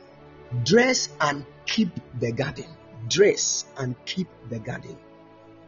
dress 0.65 1.09
and 1.21 1.45
keep 1.67 1.91
the 2.19 2.33
garden. 2.33 2.67
Dress 3.09 3.65
and 3.77 3.95
keep 4.05 4.29
the 4.49 4.59
garden. 4.59 4.97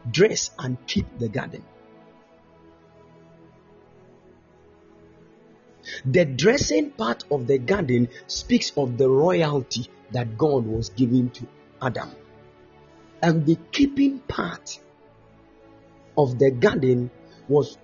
Dress 0.09 0.51
and 0.59 0.77
keep 0.87 1.05
the 1.19 1.29
garden. 1.29 1.63
The 6.05 6.25
dressing 6.25 6.91
part 6.91 7.23
of 7.29 7.47
the 7.47 7.57
garden 7.57 8.09
speaks 8.27 8.71
of 8.75 8.97
the 8.97 9.09
royalty 9.09 9.87
that 10.11 10.37
God 10.37 10.65
was 10.65 10.89
giving 10.89 11.29
to 11.31 11.47
Adam. 11.81 12.11
And 13.21 13.45
the 13.45 13.57
keeping 13.71 14.19
part 14.19 14.79
of 16.17 16.39
the 16.39 16.51
garden 16.51 17.11
was 17.47 17.77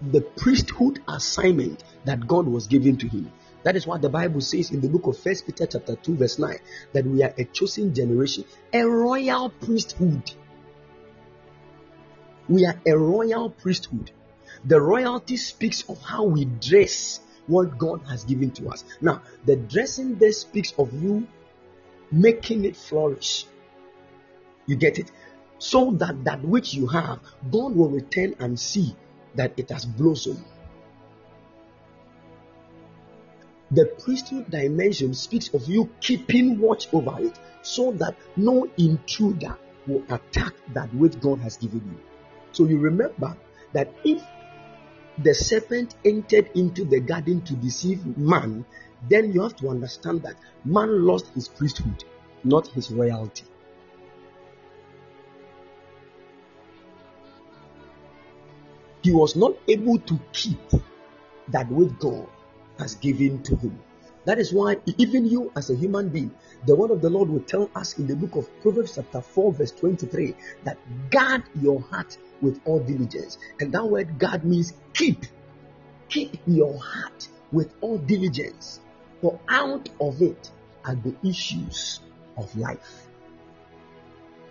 the 0.00 0.20
priesthood 0.20 1.00
assignment 1.08 1.82
that 2.04 2.26
God 2.26 2.46
was 2.46 2.66
giving 2.66 2.96
to 2.98 3.08
him. 3.08 3.32
That 3.64 3.76
is 3.76 3.86
what 3.86 4.02
the 4.02 4.08
Bible 4.08 4.40
says 4.40 4.70
in 4.70 4.80
the 4.80 4.88
book 4.88 5.06
of 5.06 5.18
First 5.18 5.46
Peter 5.46 5.66
chapter 5.66 5.96
2 5.96 6.16
verse 6.16 6.38
9 6.38 6.58
that 6.92 7.04
we 7.04 7.22
are 7.22 7.34
a 7.36 7.44
chosen 7.44 7.94
generation, 7.94 8.44
a 8.72 8.82
royal 8.82 9.50
priesthood. 9.50 10.30
We 12.48 12.64
are 12.64 12.80
a 12.86 12.96
royal 12.96 13.50
priesthood. 13.50 14.10
The 14.64 14.80
royalty 14.80 15.36
speaks 15.36 15.82
of 15.88 16.00
how 16.02 16.24
we 16.24 16.44
dress 16.44 17.20
what 17.46 17.78
God 17.78 18.02
has 18.08 18.24
given 18.24 18.50
to 18.52 18.68
us. 18.68 18.84
Now, 19.00 19.22
the 19.44 19.56
dressing 19.56 20.16
there 20.16 20.32
speaks 20.32 20.72
of 20.78 20.92
you 21.02 21.26
making 22.10 22.64
it 22.64 22.76
flourish. 22.76 23.46
You 24.66 24.76
get 24.76 24.98
it? 24.98 25.10
So 25.58 25.90
that 25.92 26.24
that 26.24 26.44
which 26.44 26.74
you 26.74 26.86
have, 26.86 27.20
God 27.50 27.74
will 27.74 27.90
return 27.90 28.34
and 28.38 28.58
see 28.58 28.94
that 29.34 29.58
it 29.58 29.70
has 29.70 29.84
blossomed. 29.84 30.44
The 33.70 33.84
priesthood 33.84 34.50
dimension 34.50 35.12
speaks 35.12 35.52
of 35.52 35.68
you 35.68 35.90
keeping 36.00 36.58
watch 36.58 36.88
over 36.92 37.20
it 37.20 37.38
so 37.60 37.92
that 37.92 38.16
no 38.34 38.66
intruder 38.78 39.58
will 39.86 40.02
attack 40.08 40.54
that 40.72 40.92
which 40.94 41.20
God 41.20 41.40
has 41.40 41.58
given 41.58 41.82
you. 41.84 42.00
So 42.52 42.64
you 42.64 42.78
remember 42.78 43.36
that 43.74 43.92
if 44.04 44.22
the 45.18 45.34
serpent 45.34 45.96
entered 46.02 46.48
into 46.54 46.86
the 46.86 47.00
garden 47.00 47.42
to 47.42 47.54
deceive 47.54 48.16
man, 48.16 48.64
then 49.06 49.32
you 49.32 49.42
have 49.42 49.56
to 49.56 49.68
understand 49.68 50.22
that 50.22 50.36
man 50.64 51.04
lost 51.04 51.26
his 51.34 51.48
priesthood, 51.48 52.04
not 52.44 52.68
his 52.68 52.90
royalty. 52.90 53.44
He 59.02 59.12
was 59.12 59.36
not 59.36 59.56
able 59.68 59.98
to 59.98 60.18
keep 60.32 60.60
that 61.48 61.70
with 61.70 61.98
God 61.98 62.28
has 62.78 62.94
given 62.96 63.42
to 63.44 63.56
him. 63.56 63.80
That 64.24 64.38
is 64.38 64.52
why, 64.52 64.76
even 64.98 65.26
you 65.26 65.50
as 65.56 65.70
a 65.70 65.74
human 65.74 66.10
being, 66.10 66.32
the 66.66 66.76
word 66.76 66.90
of 66.90 67.00
the 67.00 67.08
Lord 67.08 67.30
will 67.30 67.40
tell 67.40 67.70
us 67.74 67.98
in 67.98 68.06
the 68.06 68.14
book 68.14 68.36
of 68.36 68.60
Proverbs, 68.60 68.96
chapter 68.96 69.22
4, 69.22 69.52
verse 69.54 69.70
23, 69.72 70.34
that 70.64 70.76
guard 71.10 71.44
your 71.60 71.80
heart 71.80 72.18
with 72.42 72.60
all 72.66 72.80
diligence. 72.80 73.38
And 73.58 73.72
that 73.72 73.86
word 73.86 74.18
guard 74.18 74.44
means 74.44 74.74
keep. 74.92 75.24
Keep 76.08 76.40
your 76.46 76.78
heart 76.78 77.28
with 77.52 77.72
all 77.80 77.98
diligence, 77.98 78.80
for 79.22 79.40
out 79.48 79.88
of 80.00 80.20
it 80.20 80.50
are 80.84 80.94
the 80.94 81.14
issues 81.26 82.00
of 82.36 82.54
life. 82.56 83.08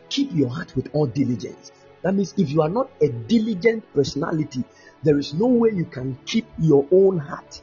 Keep 0.10 0.34
your 0.34 0.50
heart 0.50 0.76
with 0.76 0.90
all 0.94 1.06
diligence. 1.06 1.72
That 2.02 2.16
means 2.16 2.34
if 2.38 2.50
you 2.50 2.62
are 2.62 2.70
not 2.70 2.90
a 3.02 3.10
diligent 3.10 3.94
personality, 3.94 4.64
there 5.04 5.20
is 5.20 5.34
no 5.34 5.48
way 5.48 5.72
you 5.74 5.86
can 5.86 6.18
keep 6.26 6.48
your 6.58 6.88
own 6.92 7.18
heart 7.18 7.62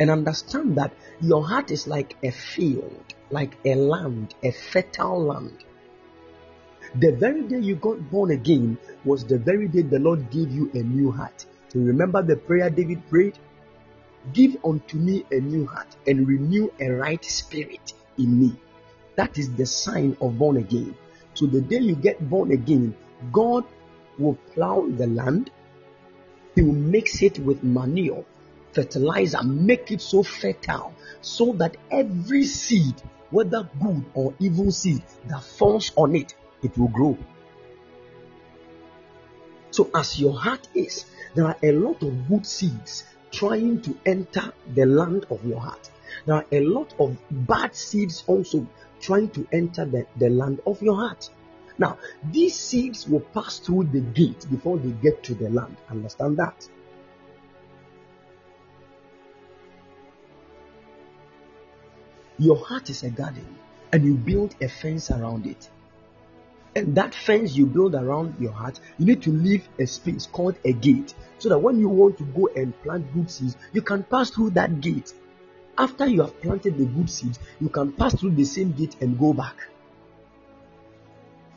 and 0.00 0.10
understand 0.10 0.76
that 0.76 0.92
your 1.20 1.46
heart 1.46 1.70
is 1.70 1.86
like 1.86 2.16
a 2.22 2.30
field, 2.30 3.14
like 3.30 3.56
a 3.64 3.74
land, 3.74 4.34
a 4.42 4.50
fertile 4.50 5.22
land. 5.22 5.64
The 6.94 7.12
very 7.12 7.42
day 7.42 7.58
you 7.58 7.76
got 7.76 8.10
born 8.10 8.30
again 8.30 8.78
was 9.04 9.24
the 9.24 9.38
very 9.38 9.68
day 9.68 9.82
the 9.82 9.98
Lord 9.98 10.30
gave 10.30 10.50
you 10.50 10.70
a 10.74 10.82
new 10.82 11.10
heart. 11.10 11.46
So 11.68 11.78
remember 11.78 12.22
the 12.22 12.36
prayer 12.36 12.68
David 12.68 13.08
prayed? 13.08 13.38
Give 14.32 14.56
unto 14.64 14.98
me 14.98 15.24
a 15.30 15.40
new 15.40 15.66
heart 15.66 15.96
and 16.06 16.28
renew 16.28 16.70
a 16.80 16.90
right 16.90 17.24
spirit 17.24 17.92
in 18.18 18.38
me. 18.38 18.56
That 19.16 19.38
is 19.38 19.52
the 19.54 19.66
sign 19.66 20.16
of 20.20 20.38
born 20.38 20.58
again. 20.58 20.94
So 21.34 21.46
the 21.46 21.60
day 21.60 21.78
you 21.78 21.94
get 21.94 22.28
born 22.28 22.52
again, 22.52 22.94
God 23.32 23.64
will 24.18 24.38
plow 24.52 24.86
the 24.86 25.06
land, 25.06 25.50
He 26.54 26.62
will 26.62 26.74
mix 26.74 27.22
it 27.22 27.38
with 27.38 27.62
manure 27.62 28.24
fertilizer, 28.72 29.42
make 29.42 29.90
it 29.90 30.00
so 30.00 30.22
fertile 30.22 30.94
so 31.20 31.52
that 31.54 31.76
every 31.90 32.44
seed, 32.44 32.94
whether 33.30 33.68
good 33.80 34.04
or 34.14 34.34
evil 34.38 34.70
seed, 34.70 35.02
that 35.26 35.42
falls 35.42 35.92
on 35.96 36.16
it, 36.16 36.34
it 36.62 36.76
will 36.76 36.88
grow. 36.88 37.16
So, 39.70 39.90
as 39.94 40.20
your 40.20 40.38
heart 40.38 40.68
is, 40.74 41.06
there 41.34 41.46
are 41.46 41.56
a 41.62 41.72
lot 41.72 42.02
of 42.02 42.28
good 42.28 42.46
seeds 42.46 43.04
trying 43.30 43.80
to 43.82 43.96
enter 44.04 44.52
the 44.74 44.84
land 44.84 45.26
of 45.30 45.44
your 45.46 45.60
heart. 45.60 45.90
There 46.26 46.34
are 46.34 46.44
a 46.52 46.60
lot 46.60 46.94
of 46.98 47.16
bad 47.30 47.74
seeds 47.74 48.22
also 48.26 48.66
trying 49.00 49.30
to 49.30 49.46
enter 49.50 49.86
the, 49.86 50.06
the 50.16 50.28
land 50.28 50.60
of 50.66 50.82
your 50.82 50.96
heart. 50.96 51.30
Now, 51.78 51.98
these 52.30 52.54
seeds 52.54 53.08
will 53.08 53.20
pass 53.20 53.58
through 53.58 53.84
the 53.84 54.00
gate 54.00 54.46
before 54.50 54.76
they 54.76 54.90
get 54.90 55.22
to 55.24 55.34
the 55.34 55.48
land. 55.48 55.76
Understand 55.90 56.36
that? 56.36 56.68
Your 62.38 62.56
heart 62.56 62.90
is 62.90 63.02
a 63.02 63.10
garden 63.10 63.56
and 63.92 64.04
you 64.04 64.14
build 64.14 64.54
a 64.60 64.68
fence 64.68 65.10
around 65.10 65.46
it. 65.46 65.70
And 66.74 66.94
that 66.94 67.14
fence 67.14 67.54
you 67.54 67.66
build 67.66 67.94
around 67.94 68.36
your 68.40 68.52
heart, 68.52 68.80
you 68.98 69.04
need 69.04 69.22
to 69.22 69.30
leave 69.30 69.68
a 69.78 69.86
space 69.86 70.26
called 70.26 70.56
a 70.64 70.72
gate 70.72 71.14
so 71.38 71.50
that 71.50 71.58
when 71.58 71.78
you 71.78 71.88
want 71.88 72.16
to 72.18 72.24
go 72.24 72.48
and 72.56 72.80
plant 72.82 73.12
good 73.12 73.30
seeds, 73.30 73.56
you 73.72 73.82
can 73.82 74.02
pass 74.04 74.30
through 74.30 74.50
that 74.50 74.80
gate. 74.80 75.12
After 75.76 76.06
you 76.06 76.22
have 76.22 76.40
planted 76.40 76.78
the 76.78 76.86
good 76.86 77.10
seeds, 77.10 77.38
you 77.60 77.68
can 77.68 77.92
pass 77.92 78.14
through 78.14 78.32
the 78.32 78.44
same 78.44 78.72
gate 78.72 78.96
and 79.00 79.18
go 79.18 79.34
back. 79.34 79.56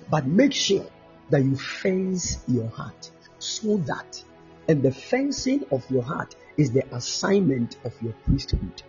But 0.10 0.26
make 0.26 0.54
sure 0.54 0.86
that 1.30 1.44
you 1.44 1.56
fence 1.56 2.40
your 2.48 2.68
heart 2.70 3.10
so 3.40 3.78
that, 3.78 4.22
and 4.68 4.84
the 4.84 4.92
fencing 4.92 5.66
of 5.72 5.90
your 5.90 6.04
heart 6.04 6.36
is 6.58 6.72
the 6.72 6.84
assignment 6.94 7.78
of 7.86 7.94
your 8.02 8.14
priesthood. 8.26 8.84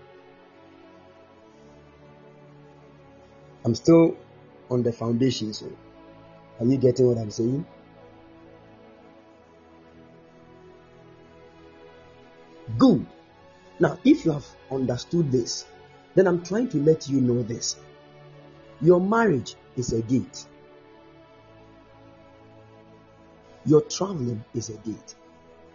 I'm 3.66 3.74
still 3.74 4.16
on 4.70 4.84
the 4.84 4.92
foundation. 4.92 5.52
So, 5.52 5.66
are 6.60 6.64
you 6.64 6.76
getting 6.76 7.08
what 7.08 7.18
I'm 7.18 7.32
saying? 7.32 7.66
Good. 12.78 13.04
Now, 13.80 13.98
if 14.04 14.24
you 14.24 14.30
have 14.30 14.46
understood 14.70 15.32
this, 15.32 15.66
then 16.14 16.28
I'm 16.28 16.44
trying 16.44 16.68
to 16.68 16.76
let 16.78 17.08
you 17.08 17.20
know 17.20 17.42
this. 17.42 17.74
Your 18.80 19.00
marriage 19.00 19.56
is 19.76 19.92
a 19.92 20.00
gate. 20.00 20.46
Your 23.64 23.80
traveling 23.80 24.44
is 24.54 24.68
a 24.68 24.76
gate. 24.76 25.16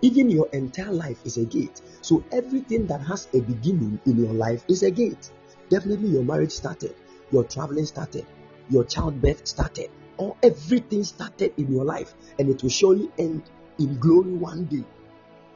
Even 0.02 0.30
your 0.30 0.48
entire 0.54 0.94
life 0.94 1.20
is 1.26 1.36
a 1.36 1.44
gate. 1.44 1.82
So 2.02 2.24
everything 2.32 2.88
that 2.88 3.02
has 3.02 3.28
a 3.34 3.42
beginning 3.42 4.00
in 4.06 4.24
your 4.24 4.34
life 4.34 4.64
is 4.70 4.82
a 4.84 4.92
gate. 4.92 5.30
Definitely 5.70 6.08
your 6.08 6.24
marriage 6.24 6.54
started 6.54 6.96
your 7.32 7.44
traveling 7.44 7.86
started, 7.86 8.26
your 8.70 8.84
childbirth 8.84 9.48
started, 9.48 9.90
or 10.18 10.36
everything 10.44 11.04
started 11.04 11.54
in 11.58 11.72
your 11.72 11.86
life, 11.86 12.14
and 12.38 12.50
it 12.50 12.62
will 12.62 12.70
surely 12.70 13.10
end 13.18 13.44
in 13.80 13.98
glory 14.00 14.34
one 14.34 14.66
day. 14.66 14.84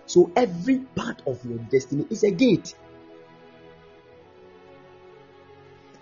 So 0.05 0.31
every 0.35 0.79
part 0.79 1.21
of 1.27 1.43
your 1.45 1.57
destiny 1.57 2.05
is 2.09 2.23
a 2.23 2.31
gate. 2.31 2.75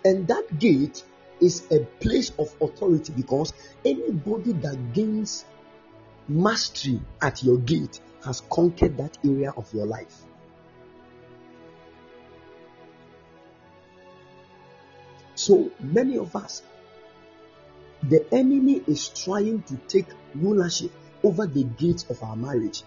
And 0.06 0.28
that 0.28 0.60
gate 0.60 1.04
is 1.40 1.64
a 1.72 1.80
place 1.80 2.32
of 2.38 2.54
authority 2.62 3.14
because 3.16 3.54
anybody 3.86 4.54
that 4.54 4.94
gains 4.94 5.46
mastery 6.28 7.02
at 7.22 7.44
your 7.44 7.58
gate 7.58 8.00
has 8.26 8.42
conquered 8.50 8.98
that 8.98 9.18
area 9.26 9.54
of 9.56 9.74
your 9.74 9.86
life. 9.86 10.24
So 15.46 15.70
many 15.82 16.18
of 16.18 16.38
us, 16.38 16.64
the 18.02 18.26
enemy 18.34 18.82
is 18.88 19.10
trying 19.10 19.64
to 19.64 19.76
take 19.90 20.08
rulership 20.36 20.90
over 21.22 21.46
the 21.48 21.66
gates 21.66 22.06
of 22.10 22.24
our 22.24 22.38
marriage. 22.38 22.84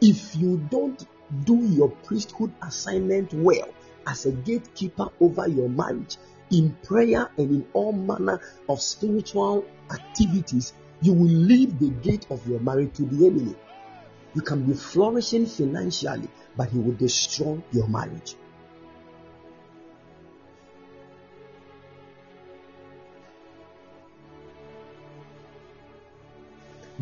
If 0.00 0.34
you 0.34 0.56
don't 0.70 1.06
do 1.44 1.56
your 1.66 1.90
priesthood 1.90 2.50
assignment 2.62 3.34
well 3.34 3.68
as 4.06 4.24
a 4.24 4.32
gatekeeper 4.32 5.10
over 5.20 5.46
your 5.48 5.68
marriage 5.68 6.16
in 6.50 6.74
prayer 6.82 7.30
and 7.36 7.50
in 7.50 7.66
all 7.74 7.92
manner 7.92 8.40
of 8.66 8.80
spiritual 8.80 9.66
activities, 9.90 10.72
you 11.02 11.12
will 11.12 11.26
leave 11.26 11.78
the 11.78 11.90
gate 11.90 12.26
of 12.30 12.48
your 12.48 12.60
marriage 12.60 12.94
to 12.94 13.02
the 13.02 13.26
enemy. 13.26 13.54
You 14.34 14.40
can 14.40 14.64
be 14.64 14.72
flourishing 14.72 15.44
financially, 15.44 16.30
but 16.56 16.70
he 16.70 16.78
will 16.78 16.94
destroy 16.94 17.62
your 17.70 17.88
marriage. 17.88 18.34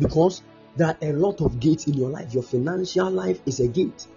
Because 0.01 0.41
there 0.75 0.87
are 0.87 0.97
a 1.01 1.13
lot 1.13 1.41
of 1.41 1.59
gates 1.59 1.87
in 1.87 1.93
your 1.93 2.09
life. 2.09 2.33
Your 2.33 2.43
financial 2.43 3.09
life 3.09 3.39
is 3.45 3.59
a 3.59 3.67
gate. 3.67 4.07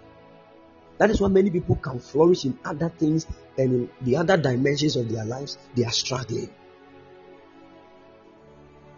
That 0.97 1.11
is 1.11 1.21
why 1.21 1.27
many 1.27 1.51
people 1.51 1.75
can 1.75 1.99
flourish 1.99 2.45
in 2.45 2.57
other 2.65 2.89
things 2.89 3.27
and 3.57 3.71
in 3.73 3.89
the 4.01 4.17
other 4.17 4.35
dimensions 4.35 4.95
of 4.95 5.09
their 5.09 5.25
lives, 5.25 5.57
they 5.75 5.85
are 5.85 5.91
struggling. 5.91 6.49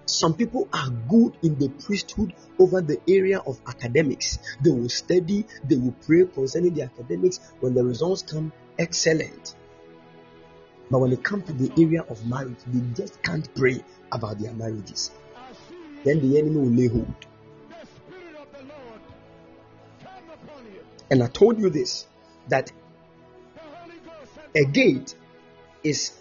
Some 0.06 0.36
people 0.36 0.70
are 0.72 0.90
good 1.10 1.38
in 1.44 1.60
the 1.60 1.68
priesthood 1.68 2.34
over 2.58 2.80
the 2.80 3.02
area 3.10 3.40
of 3.40 3.60
academics. 3.68 4.40
They 4.64 4.70
will 4.70 4.88
study, 4.88 5.46
they 5.66 5.76
will 5.76 5.96
pray 6.06 6.26
concerning 6.26 6.76
the 6.76 6.84
academics. 6.84 7.42
When 7.60 7.74
the 7.74 7.84
results 7.84 8.22
come, 8.22 8.54
excellent. 8.80 9.56
But 10.90 11.00
when 11.00 11.12
it 11.12 11.24
comes 11.24 11.46
to 11.48 11.54
the 11.54 11.70
area 11.84 12.04
of 12.04 12.26
marriage, 12.26 12.60
they 12.68 12.80
just 12.94 13.22
can't 13.22 13.54
pray 13.56 13.84
about 14.10 14.40
their 14.40 14.54
marriages 14.54 15.12
then 16.04 16.20
the 16.20 16.38
enemy 16.38 16.58
will 16.58 16.72
lay 16.72 16.88
hold. 16.88 17.26
And 21.10 21.24
I 21.24 21.28
told 21.28 21.60
you 21.60 21.70
this 21.70 22.06
that 22.50 22.72
a 24.56 24.66
gate 24.66 25.16
is 25.84 26.12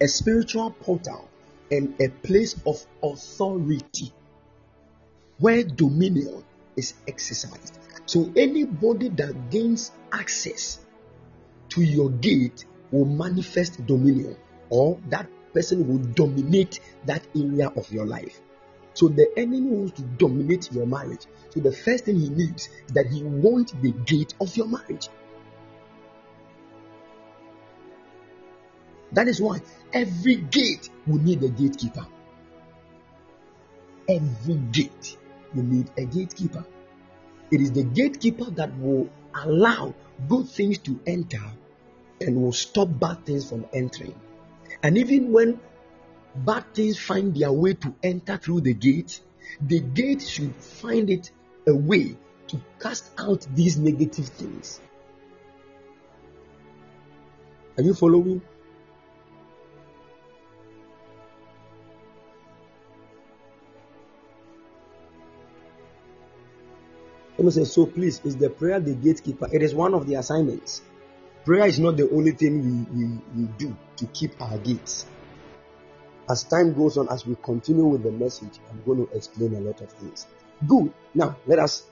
a 0.00 0.08
spiritual 0.08 0.70
portal 0.70 1.28
and 1.70 2.00
a 2.00 2.08
place 2.08 2.60
of 2.66 2.84
authority 3.02 4.12
where 5.38 5.62
dominion 5.64 6.44
is 6.76 6.94
exercised. 7.06 7.78
So 8.06 8.32
anybody 8.36 9.08
that 9.10 9.50
gains 9.50 9.92
access 10.12 10.78
to 11.70 11.82
your 11.82 12.10
gate 12.10 12.64
will 12.90 13.06
manifest 13.06 13.84
dominion 13.86 14.36
or 14.68 15.00
that 15.08 15.28
person 15.54 15.86
will 15.88 15.98
dominate 15.98 16.80
that 17.06 17.24
area 17.34 17.68
of 17.76 17.90
your 17.92 18.06
life. 18.06 18.40
So 18.94 19.08
the 19.08 19.32
enemy 19.36 19.62
wants 19.62 20.00
to 20.00 20.02
dominate 20.02 20.70
your 20.72 20.86
marriage. 20.86 21.26
So 21.50 21.60
the 21.60 21.72
first 21.72 22.04
thing 22.04 22.18
he 22.18 22.28
needs 22.28 22.68
is 22.86 22.92
that 22.94 23.06
he 23.06 23.22
wants 23.22 23.72
the 23.80 23.92
gate 23.92 24.34
of 24.40 24.56
your 24.56 24.68
marriage. 24.68 25.08
That 29.12 29.28
is 29.28 29.40
why 29.40 29.60
every 29.92 30.36
gate 30.36 30.90
will 31.06 31.20
need 31.20 31.42
a 31.42 31.48
gatekeeper. 31.48 32.06
Every 34.08 34.56
gate 34.72 35.16
will 35.54 35.62
need 35.62 35.90
a 35.96 36.04
gatekeeper. 36.04 36.64
It 37.50 37.60
is 37.60 37.72
the 37.72 37.84
gatekeeper 37.84 38.50
that 38.52 38.76
will 38.78 39.08
allow 39.34 39.94
good 40.28 40.48
things 40.48 40.78
to 40.78 41.00
enter 41.06 41.42
and 42.20 42.42
will 42.42 42.52
stop 42.52 42.88
bad 42.98 43.24
things 43.24 43.48
from 43.48 43.66
entering. 43.72 44.14
And 44.82 44.98
even 44.98 45.32
when 45.32 45.60
bad 46.34 46.74
things 46.74 46.98
find 46.98 47.34
their 47.34 47.52
way 47.52 47.74
to 47.74 47.94
enter 48.02 48.36
through 48.36 48.62
the 48.62 48.74
gate, 48.74 49.20
the 49.60 49.80
gate 49.80 50.22
should 50.22 50.54
find 50.54 51.10
it 51.10 51.30
a 51.66 51.74
way 51.74 52.16
to 52.48 52.60
cast 52.78 53.10
out 53.18 53.46
these 53.54 53.76
negative 53.78 54.26
things. 54.28 54.80
Are 57.76 57.82
you 57.82 57.94
following? 57.94 58.40
Let 67.36 67.44
me 67.44 67.50
say, 67.50 67.64
so 67.64 67.86
please, 67.86 68.20
is 68.24 68.36
the 68.36 68.48
prayer 68.48 68.78
the 68.78 68.94
gatekeeper? 68.94 69.48
It 69.52 69.62
is 69.62 69.74
one 69.74 69.92
of 69.92 70.06
the 70.06 70.14
assignments. 70.14 70.82
Prayer 71.44 71.66
is 71.66 71.78
not 71.78 71.98
the 71.98 72.10
only 72.10 72.32
thing 72.32 72.62
we, 72.62 73.04
we, 73.04 73.20
we 73.36 73.48
do 73.58 73.76
to 73.96 74.06
keep 74.06 74.40
our 74.40 74.56
gates. 74.58 75.04
As 76.30 76.42
time 76.44 76.72
goes 76.72 76.96
on, 76.96 77.08
as 77.10 77.26
we 77.26 77.36
continue 77.42 77.84
with 77.84 78.02
the 78.02 78.10
message, 78.10 78.58
I'm 78.70 78.82
going 78.84 79.06
to 79.06 79.14
explain 79.14 79.54
a 79.54 79.60
lot 79.60 79.80
of 79.82 79.92
things. 79.92 80.26
Good. 80.66 80.92
Now 81.12 81.36
let 81.46 81.58
us 81.58 81.84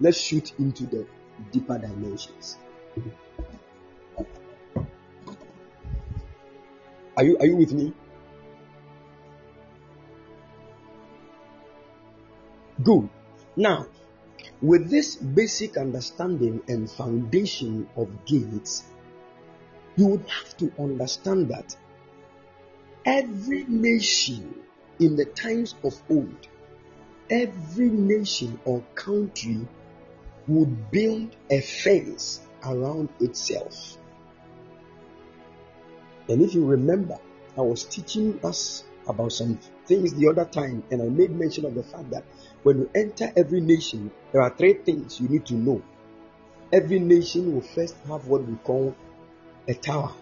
let's 0.00 0.20
shoot 0.20 0.52
into 0.58 0.84
the 0.84 1.06
deeper 1.50 1.78
dimensions. 1.78 2.58
Are 7.16 7.24
you 7.24 7.38
are 7.38 7.46
you 7.46 7.56
with 7.56 7.72
me? 7.72 7.94
Good. 12.82 13.08
Now 13.56 13.86
with 14.60 14.90
this 14.90 15.16
basic 15.16 15.78
understanding 15.78 16.62
and 16.68 16.90
foundation 16.90 17.88
of 17.96 18.26
gates, 18.26 18.84
you 19.96 20.06
would 20.06 20.28
have 20.28 20.56
to 20.58 20.72
understand 20.78 21.48
that 21.48 21.76
every 23.04 23.64
nation 23.64 24.62
in 24.98 25.16
the 25.16 25.24
times 25.24 25.74
of 25.82 26.00
old, 26.10 26.48
every 27.28 27.88
nation 27.88 28.60
or 28.64 28.82
country 28.94 29.66
would 30.46 30.90
build 30.90 31.34
a 31.50 31.60
fence 31.60 32.40
around 32.64 33.08
itself. 33.20 33.96
And 36.28 36.42
if 36.42 36.54
you 36.54 36.64
remember, 36.64 37.18
I 37.56 37.62
was 37.62 37.84
teaching 37.84 38.38
us 38.44 38.84
about 39.08 39.32
some 39.32 39.58
things 39.86 40.14
the 40.14 40.28
other 40.28 40.44
time, 40.44 40.84
and 40.90 41.02
I 41.02 41.06
made 41.06 41.30
mention 41.30 41.64
of 41.64 41.74
the 41.74 41.82
fact 41.82 42.10
that 42.10 42.24
when 42.62 42.78
you 42.78 42.90
enter 42.94 43.32
every 43.36 43.60
nation, 43.60 44.10
there 44.32 44.42
are 44.42 44.50
three 44.50 44.74
things 44.74 45.20
you 45.20 45.28
need 45.28 45.46
to 45.46 45.54
know. 45.54 45.82
Every 46.72 47.00
nation 47.00 47.52
will 47.52 47.62
first 47.62 47.96
have 48.06 48.28
what 48.28 48.46
we 48.46 48.54
call 48.56 48.94
a 49.68 49.74
tower, 49.74 50.12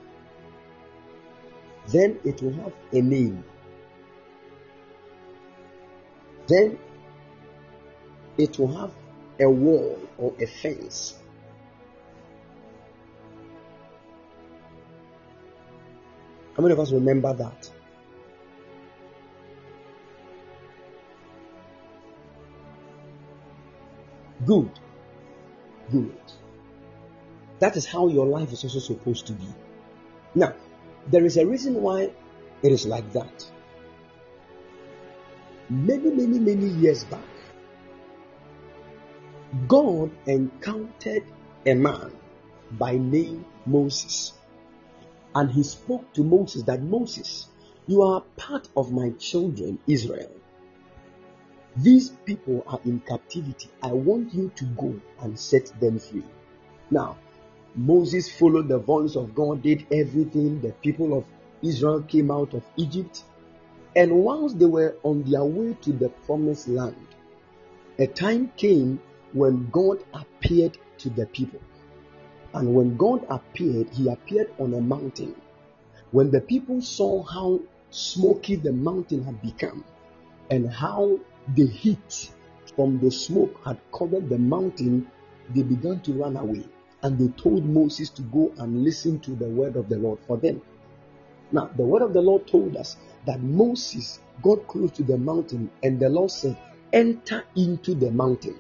then 1.89 2.19
it 2.25 2.43
will 2.43 2.53
have 2.55 2.73
a 2.93 3.01
name, 3.01 3.45
then 6.47 6.79
it 8.37 8.59
will 8.59 8.75
have 8.77 8.93
a 9.41 9.49
wall 9.49 9.99
or 10.19 10.35
a 10.41 10.47
fence. 10.47 11.19
How 16.57 16.63
many 16.63 16.73
of 16.73 16.81
us 16.81 16.91
remember 16.91 17.33
that? 17.35 17.71
Good. 24.45 24.71
Good. 25.91 26.28
That 27.61 27.77
is 27.77 27.87
how 27.87 28.09
your 28.09 28.27
life 28.27 28.53
is 28.53 28.65
also 28.65 28.79
supposed 28.79 29.27
to 29.27 29.33
be. 29.33 29.47
Now, 30.35 30.55
there 31.09 31.25
is 31.25 31.37
a 31.37 31.47
reason 31.47 31.83
why 31.83 32.11
it 32.63 32.73
is 32.73 32.87
like 32.87 33.13
that. 33.13 33.51
Many, 35.69 36.11
many, 36.11 36.39
many 36.39 36.67
years 36.67 37.05
back, 37.05 37.21
God 39.67 40.11
encountered 40.27 41.25
a 41.67 41.75
man 41.75 42.13
by 42.73 42.97
name 42.97 43.45
Moses. 43.67 44.33
And 45.35 45.51
he 45.51 45.63
spoke 45.63 46.13
to 46.15 46.23
Moses 46.23 46.63
that 46.65 46.83
Moses, 46.83 47.49
you 47.87 48.03
are 48.03 48.23
part 48.37 48.69
of 48.77 48.93
my 48.93 49.11
children, 49.19 49.79
Israel. 49.87 50.31
These 51.77 52.11
people 52.25 52.65
are 52.67 52.81
in 52.85 53.01
captivity. 53.01 53.71
I 53.83 53.93
want 53.93 54.35
you 54.35 54.51
to 54.57 54.65
go 54.65 55.01
and 55.21 55.39
set 55.39 55.73
them 55.81 55.99
free. 55.99 56.25
Now, 56.91 57.19
Moses 57.75 58.29
followed 58.29 58.69
the 58.69 58.79
voice 58.79 59.15
of 59.17 59.35
God, 59.35 59.63
did 59.63 59.87
everything. 59.93 60.61
The 60.61 60.73
people 60.73 61.17
of 61.17 61.25
Israel 61.63 62.03
came 62.03 62.31
out 62.31 62.55
of 62.55 62.63
Egypt. 62.77 63.25
And 63.95 64.25
once 64.25 64.55
they 64.55 64.67
were 64.67 64.97
on 65.03 65.23
their 65.25 65.45
way 65.45 65.77
to 65.83 65.93
the 65.93 66.09
promised 66.27 66.69
land, 66.69 66.97
a 67.99 68.07
time 68.07 68.53
came 68.57 69.01
when 69.33 69.69
God 69.71 70.05
appeared 70.15 70.79
to 70.99 71.11
the 71.11 71.27
people. 71.27 71.61
And 72.55 72.75
when 72.75 72.97
God 72.97 73.27
appeared, 73.29 73.91
he 73.91 74.09
appeared 74.09 74.51
on 74.59 74.75
a 74.75 74.81
mountain. 74.81 75.35
When 76.11 76.31
the 76.31 76.41
people 76.41 76.81
saw 76.81 77.23
how 77.23 77.61
smoky 77.91 78.57
the 78.57 78.73
mountain 78.73 79.25
had 79.25 79.43
become 79.43 79.85
and 80.51 80.71
how 80.71 81.19
the 81.55 81.67
heat 81.67 82.31
from 82.75 82.99
the 83.01 83.11
smoke 83.11 83.61
had 83.65 83.79
covered 83.93 84.29
the 84.29 84.39
mountain, 84.39 85.11
they 85.55 85.63
began 85.63 86.01
to 86.01 86.13
run 86.13 86.37
away. 86.37 86.65
And 87.03 87.19
they 87.19 87.29
told 87.41 87.65
Moses 87.65 88.11
to 88.11 88.23
go 88.23 88.53
and 88.59 88.83
listen 88.85 89.21
to 89.21 89.31
the 89.33 89.49
word 89.49 89.77
of 89.77 89.89
the 89.89 89.99
Lord 89.99 90.19
for 90.27 90.37
them. 90.37 90.61
Now, 91.53 91.71
the 91.77 91.85
word 91.85 92.03
of 92.03 92.13
the 92.13 92.21
Lord 92.21 92.47
told 92.47 92.77
us 92.77 92.97
that 93.27 93.41
Moses 93.43 94.21
got 94.43 94.67
close 94.67 94.91
to 94.93 95.03
the 95.03 95.17
mountain, 95.17 95.71
and 95.83 95.99
the 95.99 96.09
Lord 96.09 96.31
said, 96.31 96.57
Enter 96.93 97.45
into 97.57 97.95
the 97.95 98.11
mountain. 98.11 98.59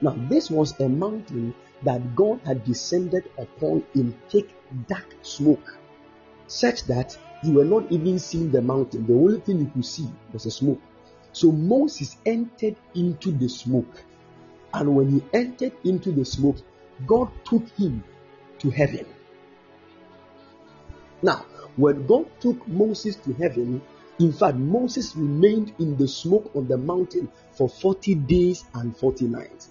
Now, 0.00 0.16
this 0.28 0.50
was 0.50 0.78
a 0.80 0.88
mountain 0.88 1.54
that 1.82 2.16
God 2.16 2.40
had 2.44 2.64
descended 2.64 3.30
upon 3.38 3.84
in 3.94 4.14
thick, 4.28 4.48
dark 4.88 5.06
smoke, 5.22 5.78
such 6.46 6.84
that 6.84 7.16
you 7.42 7.52
were 7.52 7.64
not 7.64 7.90
even 7.92 8.18
seeing 8.18 8.50
the 8.50 8.62
mountain. 8.62 9.06
The 9.06 9.14
only 9.14 9.40
thing 9.40 9.60
you 9.60 9.70
could 9.74 9.84
see 9.84 10.08
was 10.32 10.46
a 10.46 10.50
smoke. 10.50 10.80
So 11.32 11.52
Moses 11.52 12.16
entered 12.24 12.76
into 12.94 13.32
the 13.32 13.48
smoke. 13.48 14.02
And 14.72 14.94
when 14.96 15.10
he 15.10 15.22
entered 15.32 15.72
into 15.84 16.10
the 16.12 16.24
smoke, 16.24 16.56
God 17.06 17.30
took 17.44 17.68
him 17.70 18.04
to 18.58 18.70
heaven. 18.70 19.06
Now, 21.22 21.46
when 21.76 22.06
God 22.06 22.26
took 22.40 22.66
Moses 22.68 23.16
to 23.16 23.32
heaven, 23.34 23.82
in 24.18 24.32
fact, 24.32 24.56
Moses 24.56 25.16
remained 25.16 25.72
in 25.78 25.96
the 25.96 26.06
smoke 26.06 26.50
on 26.54 26.68
the 26.68 26.78
mountain 26.78 27.28
for 27.52 27.68
40 27.68 28.14
days 28.14 28.64
and 28.74 28.96
40 28.96 29.26
nights. 29.26 29.70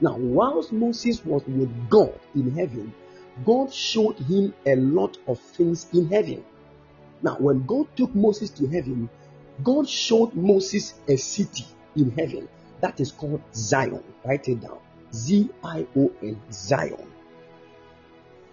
Now, 0.00 0.16
whilst 0.16 0.72
Moses 0.72 1.24
was 1.24 1.42
with 1.46 1.88
God 1.88 2.18
in 2.34 2.50
heaven, 2.56 2.92
God 3.44 3.72
showed 3.72 4.18
him 4.18 4.54
a 4.66 4.76
lot 4.76 5.16
of 5.26 5.38
things 5.38 5.86
in 5.92 6.08
heaven. 6.08 6.44
Now, 7.22 7.36
when 7.38 7.64
God 7.66 7.86
took 7.96 8.14
Moses 8.14 8.50
to 8.50 8.66
heaven, 8.66 9.08
God 9.62 9.88
showed 9.88 10.34
Moses 10.34 10.94
a 11.08 11.16
city 11.16 11.66
in 11.96 12.10
heaven 12.10 12.48
that 12.80 13.00
is 13.00 13.12
called 13.12 13.40
Zion. 13.54 14.02
Write 14.24 14.48
it 14.48 14.60
down. 14.60 14.78
Z 15.14 15.48
I 15.62 15.86
O 15.96 16.10
N. 16.22 16.40
Zion. 16.50 17.06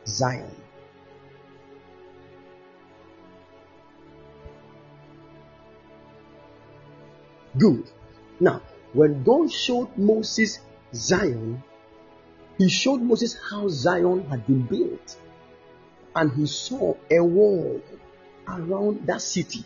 Zion. 0.05 0.55
Good. 7.57 7.89
Now, 8.39 8.62
when 8.93 9.24
God 9.24 9.51
showed 9.51 9.97
Moses 9.97 10.59
Zion, 10.93 11.64
he 12.57 12.70
showed 12.70 13.01
Moses 13.01 13.36
how 13.49 13.68
Zion 13.68 14.26
had 14.30 14.45
been 14.45 14.62
built. 14.62 15.18
And 16.16 16.32
he 16.34 16.45
saw 16.45 16.93
a 17.09 17.24
wall 17.24 17.82
around 18.47 19.07
that 19.07 19.22
city. 19.22 19.66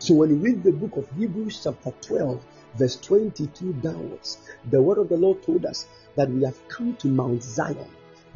So 0.00 0.14
when 0.14 0.30
you 0.30 0.36
read 0.36 0.62
the 0.62 0.72
book 0.72 0.96
of 0.96 1.08
Hebrews, 1.16 1.60
chapter 1.64 1.92
12, 2.02 2.44
verse 2.76 2.96
22 2.96 3.72
downwards, 3.74 4.38
the 4.70 4.80
word 4.80 4.98
of 4.98 5.08
the 5.08 5.16
Lord 5.16 5.42
told 5.42 5.64
us 5.66 5.86
that 6.16 6.30
we 6.30 6.44
have 6.44 6.68
come 6.68 6.96
to 6.96 7.08
Mount 7.08 7.42
Zion, 7.42 7.90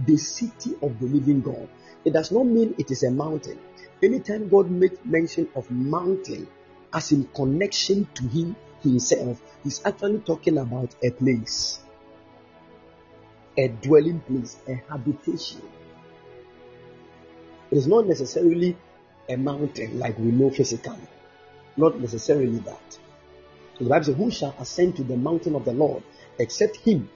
the 0.06 0.16
city 0.16 0.74
of 0.82 0.98
the 0.98 1.06
living 1.06 1.40
God. 1.40 1.68
It 2.04 2.12
does 2.12 2.32
not 2.32 2.44
mean 2.46 2.74
it 2.78 2.90
is 2.90 3.02
a 3.02 3.10
mountain. 3.10 3.58
Anytime 4.02 4.48
God 4.48 4.70
makes 4.70 4.98
mention 5.04 5.48
of 5.54 5.70
mountain 5.70 6.48
as 6.92 7.12
in 7.12 7.24
connection 7.34 8.08
to 8.14 8.24
Him, 8.24 8.56
himself, 8.82 9.40
he's 9.62 9.84
actually 9.84 10.18
talking 10.18 10.58
about 10.58 10.94
a 11.02 11.10
place, 11.10 11.80
a 13.56 13.68
dwelling 13.68 14.20
place, 14.20 14.58
a 14.68 14.74
habitation. 14.88 15.62
It 17.70 17.78
is 17.78 17.86
not 17.86 18.06
necessarily 18.06 18.76
a 19.28 19.36
mountain 19.36 19.98
like 19.98 20.18
we 20.18 20.26
know 20.26 20.50
physically, 20.50 21.08
not 21.76 21.98
necessarily 21.98 22.58
that. 22.60 22.98
The 23.78 23.88
Bible 23.88 24.04
says, 24.04 24.16
Who 24.16 24.30
shall 24.30 24.54
ascend 24.58 24.96
to 24.96 25.04
the 25.04 25.16
mountain 25.16 25.54
of 25.54 25.64
the 25.64 25.72
Lord 25.72 26.02
except 26.38 26.76
him 26.76 27.08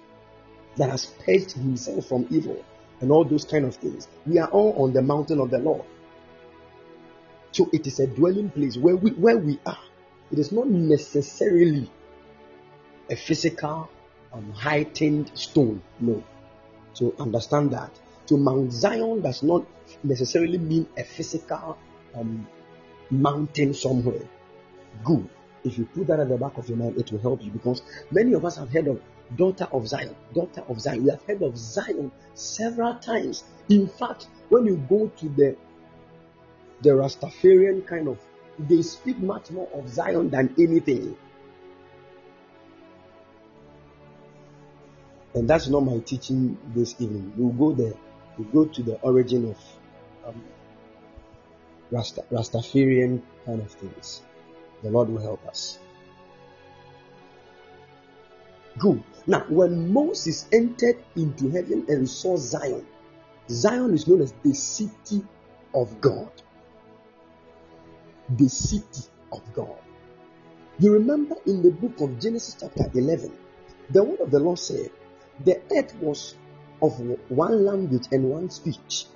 that 0.76 0.90
has 0.90 1.07
purged 1.07 1.52
himself 1.52 2.07
from 2.07 2.26
evil 2.30 2.64
and 3.00 3.11
all 3.11 3.24
those 3.24 3.44
kind 3.44 3.64
of 3.64 3.76
things? 3.76 4.09
We 4.26 4.38
are 4.38 4.48
all 4.48 4.82
on 4.82 4.92
the 4.92 5.02
mountain 5.02 5.40
of 5.40 5.50
the 5.50 5.59
Lord. 5.59 5.84
So 7.52 7.68
it 7.72 7.86
is 7.86 8.00
a 8.00 8.07
dwelling 8.07 8.50
place 8.50 8.76
where 8.76 8.96
we 8.96 9.11
where 9.12 9.38
we 9.38 9.59
are. 9.64 9.78
It 10.30 10.38
is 10.38 10.52
not 10.52 10.68
necessarily 10.68 11.90
a 13.09 13.16
physical 13.16 13.88
um, 14.32 14.52
heightened 14.52 15.30
stone. 15.34 15.82
No. 16.00 16.22
So 16.92 17.14
understand 17.18 17.70
that. 17.72 17.90
So 18.26 18.36
Mount 18.36 18.72
Zion 18.72 19.20
does 19.22 19.42
not 19.42 19.64
necessarily 20.02 20.59
mean 20.59 20.88
a 20.96 21.04
physical 21.04 21.78
um, 22.14 22.46
mountain 23.11 23.72
somewhere. 23.72 24.28
Good. 25.04 25.28
If 25.66 25.78
you 25.78 25.84
put 25.84 26.06
that 26.06 26.20
at 26.20 26.28
the 26.28 26.36
back 26.36 26.56
of 26.58 26.68
your 26.68 26.78
mind, 26.78 26.96
it 26.96 27.10
will 27.10 27.18
help 27.18 27.42
you 27.42 27.50
because 27.50 27.82
many 28.12 28.34
of 28.34 28.44
us 28.44 28.56
have 28.56 28.70
heard 28.70 28.86
of 28.86 29.02
daughter 29.36 29.66
of 29.72 29.88
Zion, 29.88 30.14
daughter 30.32 30.62
of 30.68 30.80
Zion. 30.80 31.02
We 31.02 31.10
have 31.10 31.22
heard 31.24 31.42
of 31.42 31.58
Zion 31.58 32.12
several 32.34 32.94
times. 33.00 33.42
In 33.68 33.88
fact, 33.88 34.28
when 34.48 34.64
you 34.66 34.76
go 34.88 35.08
to 35.08 35.28
the 35.28 35.56
the 36.82 36.90
Rastafarian 36.90 37.84
kind 37.84 38.06
of, 38.06 38.20
they 38.60 38.82
speak 38.82 39.18
much 39.18 39.50
more 39.50 39.68
of 39.74 39.88
Zion 39.88 40.30
than 40.30 40.54
anything. 40.56 41.16
And 45.34 45.50
that's 45.50 45.68
not 45.68 45.80
my 45.80 45.98
teaching 45.98 46.56
this 46.74 46.94
evening. 47.00 47.32
We'll 47.36 47.50
go 47.50 47.72
there. 47.74 47.94
We'll 48.38 48.66
go 48.66 48.72
to 48.72 48.82
the 48.84 49.00
origin 49.00 49.50
of 49.50 49.58
um, 50.28 50.44
Rasta, 51.90 52.24
Rastafarian 52.30 53.20
kind 53.44 53.60
of 53.60 53.72
things. 53.72 54.22
The 54.87 54.93
Lord 54.93 55.09
will 55.09 55.20
help 55.20 55.45
us. 55.49 55.78
Good. 58.78 59.03
Now, 59.26 59.45
when 59.49 59.93
Moses 59.93 60.47
entered 60.53 61.03
into 61.16 61.51
heaven 61.51 61.87
and 61.89 62.09
saw 62.09 62.37
Zion, 62.37 62.87
Zion 63.51 63.95
is 63.95 64.07
known 64.07 64.20
as 64.20 64.32
the 64.45 64.55
city 64.55 65.24
of 65.74 66.01
God 66.01 66.30
the 68.30 68.49
city 68.49 69.09
of 69.32 69.41
God. 69.55 69.78
You 70.78 70.93
remember 70.93 71.37
in 71.47 71.62
the 71.62 71.70
book 71.70 72.01
of 72.01 72.18
Genesis, 72.20 72.57
chapter 72.61 72.91
11, 72.93 73.32
the 73.91 74.03
word 74.03 74.20
of 74.20 74.30
the 74.30 74.41
Lord 74.41 74.59
said, 74.59 74.91
The 75.45 75.61
earth 75.74 75.95
was 76.01 76.34
of 76.82 76.99
one 77.30 77.64
language 77.64 78.07
and 78.12 78.30
one 78.30 78.51
speech, 78.51 79.07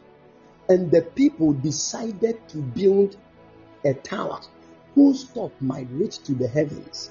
and 0.68 0.90
the 0.90 1.02
people 1.02 1.52
decided 1.52 2.48
to 2.48 2.58
build 2.58 3.16
a 3.84 3.94
tower 3.94 4.40
whose 4.94 5.24
top 5.24 5.52
might 5.60 5.88
reach 5.90 6.18
to 6.24 6.34
the 6.34 6.48
heavens. 6.48 7.10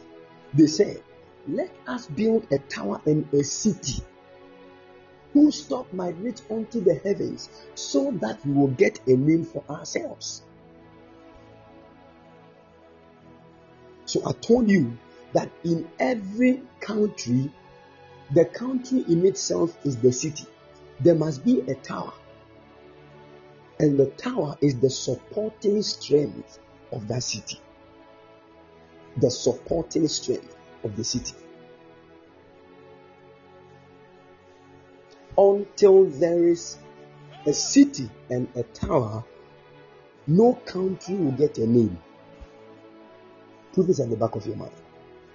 They 0.53 0.67
said, 0.67 1.01
Let 1.47 1.71
us 1.87 2.07
build 2.07 2.47
a 2.51 2.59
tower 2.59 3.01
and 3.05 3.31
a 3.33 3.43
city 3.43 4.03
whose 5.33 5.63
top 5.63 5.91
might 5.93 6.17
reach 6.17 6.41
unto 6.49 6.81
the 6.81 6.95
heavens, 6.95 7.49
so 7.75 8.11
that 8.21 8.43
we 8.45 8.53
will 8.53 8.67
get 8.67 8.99
a 9.07 9.15
name 9.15 9.45
for 9.45 9.63
ourselves. 9.69 10.43
So 14.05 14.21
I 14.25 14.31
told 14.33 14.69
you 14.69 14.97
that 15.33 15.51
in 15.63 15.87
every 15.99 16.63
country, 16.79 17.51
the 18.33 18.45
country 18.45 19.05
in 19.07 19.25
itself 19.25 19.77
is 19.85 19.97
the 19.97 20.11
city. 20.11 20.45
There 20.99 21.15
must 21.15 21.45
be 21.45 21.61
a 21.61 21.75
tower. 21.75 22.13
And 23.79 23.97
the 23.97 24.07
tower 24.07 24.57
is 24.61 24.79
the 24.79 24.89
supporting 24.89 25.81
strength 25.83 26.59
of 26.91 27.07
that 27.07 27.23
city. 27.23 27.61
The 29.19 29.29
supporting 29.29 30.07
strength 30.07 30.55
of 30.83 30.95
the 30.95 31.03
city. 31.03 31.33
Until 35.37 36.05
there 36.05 36.47
is 36.47 36.77
a 37.45 37.53
city 37.53 38.09
and 38.29 38.47
a 38.55 38.63
tower, 38.63 39.23
no 40.27 40.53
country 40.65 41.15
will 41.15 41.31
get 41.31 41.57
a 41.57 41.67
name. 41.67 41.97
Put 43.73 43.87
this 43.87 43.99
at 43.99 44.09
the 44.09 44.15
back 44.15 44.35
of 44.35 44.45
your 44.45 44.55
mind. 44.55 44.71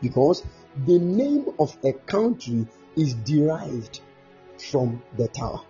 Because 0.00 0.44
the 0.86 0.98
name 0.98 1.46
of 1.58 1.76
a 1.84 1.92
country 1.92 2.66
is 2.96 3.14
derived 3.14 4.00
from 4.58 5.02
the 5.16 5.28
tower. 5.28 5.62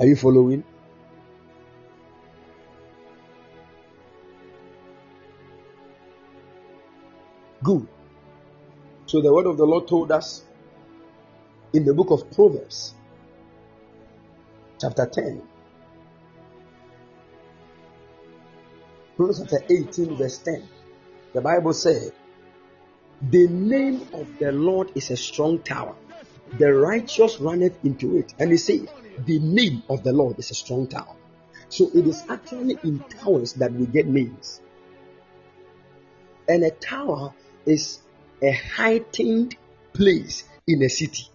Are 0.00 0.06
you 0.06 0.14
following? 0.14 0.62
Good. 7.62 7.88
So 9.06 9.20
the 9.20 9.32
word 9.34 9.46
of 9.46 9.56
the 9.56 9.66
Lord 9.66 9.88
told 9.88 10.12
us 10.12 10.44
in 11.72 11.84
the 11.84 11.92
book 11.92 12.10
of 12.10 12.30
Proverbs 12.30 12.94
chapter 14.80 15.06
10. 15.06 15.42
Proverbs 19.16 19.40
chapter 19.40 19.64
18, 19.68 20.16
verse 20.16 20.38
10. 20.38 20.68
The 21.32 21.40
Bible 21.40 21.72
said, 21.72 22.12
The 23.20 23.48
name 23.48 24.02
of 24.12 24.38
the 24.38 24.52
Lord 24.52 24.92
is 24.94 25.10
a 25.10 25.16
strong 25.16 25.58
tower. 25.58 25.96
The 26.56 26.72
righteous 26.72 27.40
runneth 27.40 27.84
into 27.84 28.16
it. 28.16 28.34
And 28.38 28.50
he 28.50 28.56
said, 28.56 28.88
The 29.26 29.38
name 29.38 29.82
of 29.88 30.02
the 30.02 30.12
Lord 30.12 30.38
is 30.38 30.50
a 30.50 30.54
strong 30.54 30.86
tower. 30.86 31.14
So 31.68 31.90
it 31.94 32.06
is 32.06 32.24
actually 32.28 32.78
in 32.82 33.04
towers 33.10 33.52
that 33.54 33.72
we 33.72 33.86
get 33.86 34.06
names. 34.06 34.60
And 36.48 36.64
a 36.64 36.70
tower 36.70 37.34
is 37.66 38.00
a 38.42 38.52
heightened 38.52 39.56
place 39.92 40.44
in 40.66 40.82
a 40.82 40.88
city. 40.88 41.28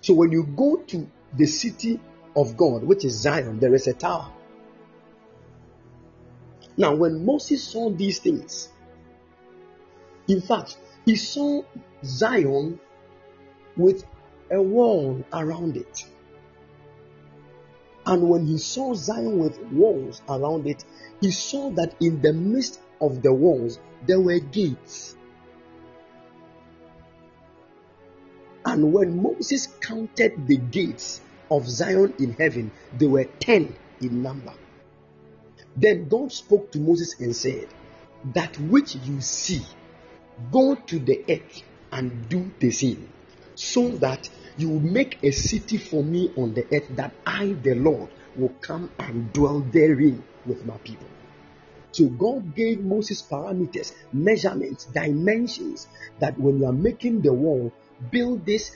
So 0.00 0.14
when 0.14 0.32
you 0.32 0.44
go 0.44 0.76
to 0.76 1.08
the 1.36 1.46
city 1.46 2.00
of 2.34 2.56
God, 2.56 2.82
which 2.82 3.04
is 3.04 3.14
Zion, 3.14 3.60
there 3.60 3.74
is 3.74 3.86
a 3.86 3.92
tower. 3.92 4.32
Now, 6.76 6.94
when 6.94 7.24
Moses 7.24 7.62
saw 7.62 7.90
these 7.90 8.18
things, 8.18 8.70
in 10.26 10.40
fact, 10.40 10.78
he 11.04 11.16
saw 11.16 11.62
Zion 12.04 12.80
with 13.76 14.04
a 14.50 14.60
wall 14.60 15.24
around 15.32 15.76
it. 15.76 16.06
And 18.04 18.28
when 18.28 18.46
he 18.46 18.58
saw 18.58 18.94
Zion 18.94 19.38
with 19.38 19.58
walls 19.72 20.22
around 20.28 20.66
it, 20.66 20.84
he 21.20 21.30
saw 21.30 21.70
that 21.70 21.94
in 22.00 22.20
the 22.20 22.32
midst 22.32 22.80
of 23.00 23.22
the 23.22 23.32
walls 23.32 23.78
there 24.06 24.20
were 24.20 24.40
gates. 24.40 25.16
And 28.64 28.92
when 28.92 29.22
Moses 29.22 29.68
counted 29.80 30.46
the 30.46 30.56
gates, 30.56 31.20
of 31.52 31.68
Zion 31.68 32.14
in 32.18 32.32
heaven, 32.32 32.70
they 32.96 33.06
were 33.06 33.24
10 33.24 33.74
in 34.00 34.22
number. 34.22 34.54
Then 35.76 36.08
God 36.08 36.32
spoke 36.32 36.72
to 36.72 36.78
Moses 36.78 37.14
and 37.20 37.36
said, 37.36 37.68
That 38.32 38.58
which 38.58 38.96
you 38.96 39.20
see, 39.20 39.62
go 40.50 40.74
to 40.74 40.98
the 40.98 41.22
earth 41.28 41.62
and 41.92 42.28
do 42.28 42.50
the 42.58 42.70
same, 42.70 43.08
so 43.54 43.88
that 43.98 44.28
you 44.56 44.68
will 44.68 44.80
make 44.80 45.22
a 45.22 45.30
city 45.30 45.78
for 45.78 46.02
me 46.02 46.32
on 46.36 46.54
the 46.54 46.66
earth, 46.72 46.88
that 46.96 47.12
I, 47.26 47.52
the 47.62 47.74
Lord, 47.74 48.10
will 48.36 48.54
come 48.60 48.90
and 48.98 49.32
dwell 49.32 49.60
therein 49.60 50.22
with 50.46 50.64
my 50.66 50.76
people. 50.78 51.06
So 51.92 52.08
God 52.08 52.54
gave 52.54 52.80
Moses 52.80 53.22
parameters, 53.22 53.92
measurements, 54.12 54.86
dimensions 54.86 55.88
that 56.20 56.38
when 56.38 56.58
you 56.58 56.66
are 56.66 56.72
making 56.72 57.20
the 57.20 57.32
wall, 57.32 57.72
build 58.10 58.46
this 58.46 58.74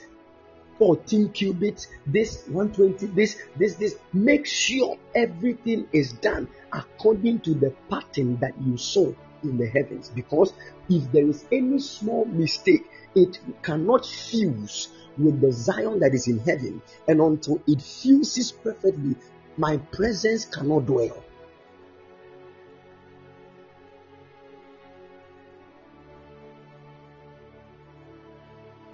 14 0.77 1.29
cubits, 1.29 1.87
this 2.05 2.43
120, 2.47 3.07
this, 3.15 3.41
this, 3.55 3.75
this. 3.75 3.95
Make 4.13 4.45
sure 4.45 4.97
everything 5.15 5.87
is 5.91 6.13
done 6.13 6.47
according 6.71 7.39
to 7.41 7.55
the 7.55 7.71
pattern 7.89 8.37
that 8.37 8.53
you 8.61 8.77
saw 8.77 9.11
in 9.43 9.57
the 9.57 9.67
heavens. 9.67 10.09
Because 10.09 10.53
if 10.89 11.11
there 11.11 11.27
is 11.27 11.45
any 11.51 11.79
small 11.79 12.25
mistake, 12.25 12.85
it 13.15 13.39
cannot 13.61 14.05
fuse 14.05 14.89
with 15.17 15.41
the 15.41 15.51
Zion 15.51 15.99
that 15.99 16.13
is 16.13 16.27
in 16.27 16.39
heaven. 16.39 16.81
And 17.07 17.21
until 17.21 17.61
it 17.67 17.81
fuses 17.81 18.51
perfectly, 18.51 19.15
my 19.57 19.77
presence 19.77 20.45
cannot 20.45 20.85
dwell. 20.85 21.23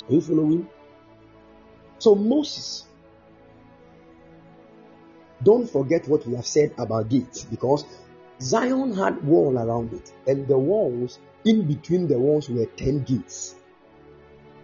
Are 0.10 0.14
you 0.14 0.22
following? 0.22 0.68
So 2.00 2.16
Moses 2.16 2.86
don't 5.44 5.70
forget 5.70 6.08
what 6.08 6.26
we 6.26 6.36
have 6.36 6.46
said 6.46 6.74
about 6.78 7.10
gates 7.10 7.44
because 7.44 7.86
Zion 8.42 8.94
had 8.94 9.24
wall 9.24 9.58
around 9.58 9.94
it, 9.94 10.12
and 10.28 10.48
the 10.48 10.58
walls 10.58 11.20
in 11.46 11.68
between 11.68 12.08
the 12.08 12.18
walls 12.18 12.50
were 12.50 12.66
10 12.66 13.04
gates. 13.04 13.56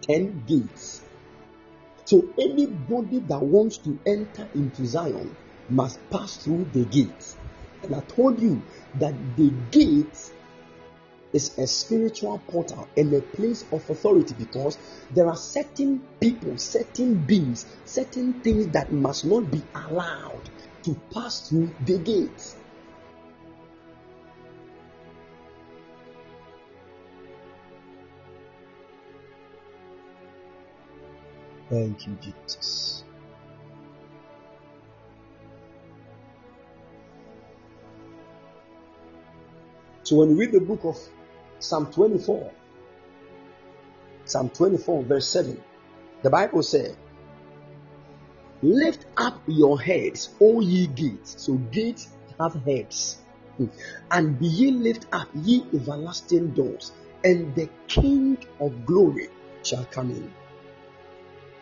10 0.02 0.44
gates. 0.46 1.02
So 2.04 2.28
anybody 2.38 3.20
that 3.20 3.40
wants 3.40 3.78
to 3.78 3.98
enter 4.06 4.48
into 4.54 4.84
Zion 4.84 5.34
must 5.68 5.98
pass 6.10 6.36
through 6.36 6.68
the 6.72 6.84
gate. 6.86 7.36
And 7.82 7.94
I 7.94 8.00
told 8.00 8.40
you 8.40 8.62
that 8.98 9.14
the 9.36 9.50
gate 9.70 10.30
is 11.32 11.56
a 11.58 11.66
spiritual 11.66 12.38
portal 12.48 12.88
and 12.96 13.12
a 13.12 13.20
place 13.20 13.64
of 13.70 13.88
authority 13.88 14.34
because 14.36 14.76
there 15.12 15.28
are 15.28 15.36
certain 15.36 16.02
people, 16.20 16.58
certain 16.58 17.14
beings, 17.14 17.66
certain 17.84 18.40
things 18.40 18.66
that 18.68 18.92
must 18.92 19.24
not 19.24 19.50
be 19.50 19.62
allowed 19.74 20.50
to 20.82 20.98
pass 21.12 21.48
through 21.48 21.72
the 21.86 21.98
gate. 21.98 22.54
Thank 31.70 32.08
you, 32.08 32.18
Jesus. 32.20 33.04
So 40.02 40.16
when 40.16 40.30
we 40.30 40.46
read 40.46 40.52
the 40.52 40.60
book 40.60 40.84
of 40.84 40.98
Psalm 41.60 41.92
24, 41.92 42.50
Psalm 44.24 44.50
24, 44.50 45.04
verse 45.04 45.28
7, 45.28 45.62
the 46.22 46.30
Bible 46.30 46.64
says, 46.64 46.96
Lift 48.62 49.06
up 49.16 49.40
your 49.46 49.80
heads, 49.80 50.30
O 50.40 50.60
ye 50.60 50.88
gates. 50.88 51.36
So 51.38 51.54
gates 51.70 52.08
have 52.40 52.54
heads. 52.66 53.18
And 54.10 54.38
be 54.38 54.46
ye 54.48 54.70
lift 54.72 55.06
up, 55.12 55.28
ye 55.34 55.64
everlasting 55.72 56.50
doors, 56.50 56.92
and 57.22 57.54
the 57.54 57.68
King 57.86 58.38
of 58.58 58.84
glory 58.84 59.28
shall 59.62 59.84
come 59.86 60.10
in. 60.10 60.32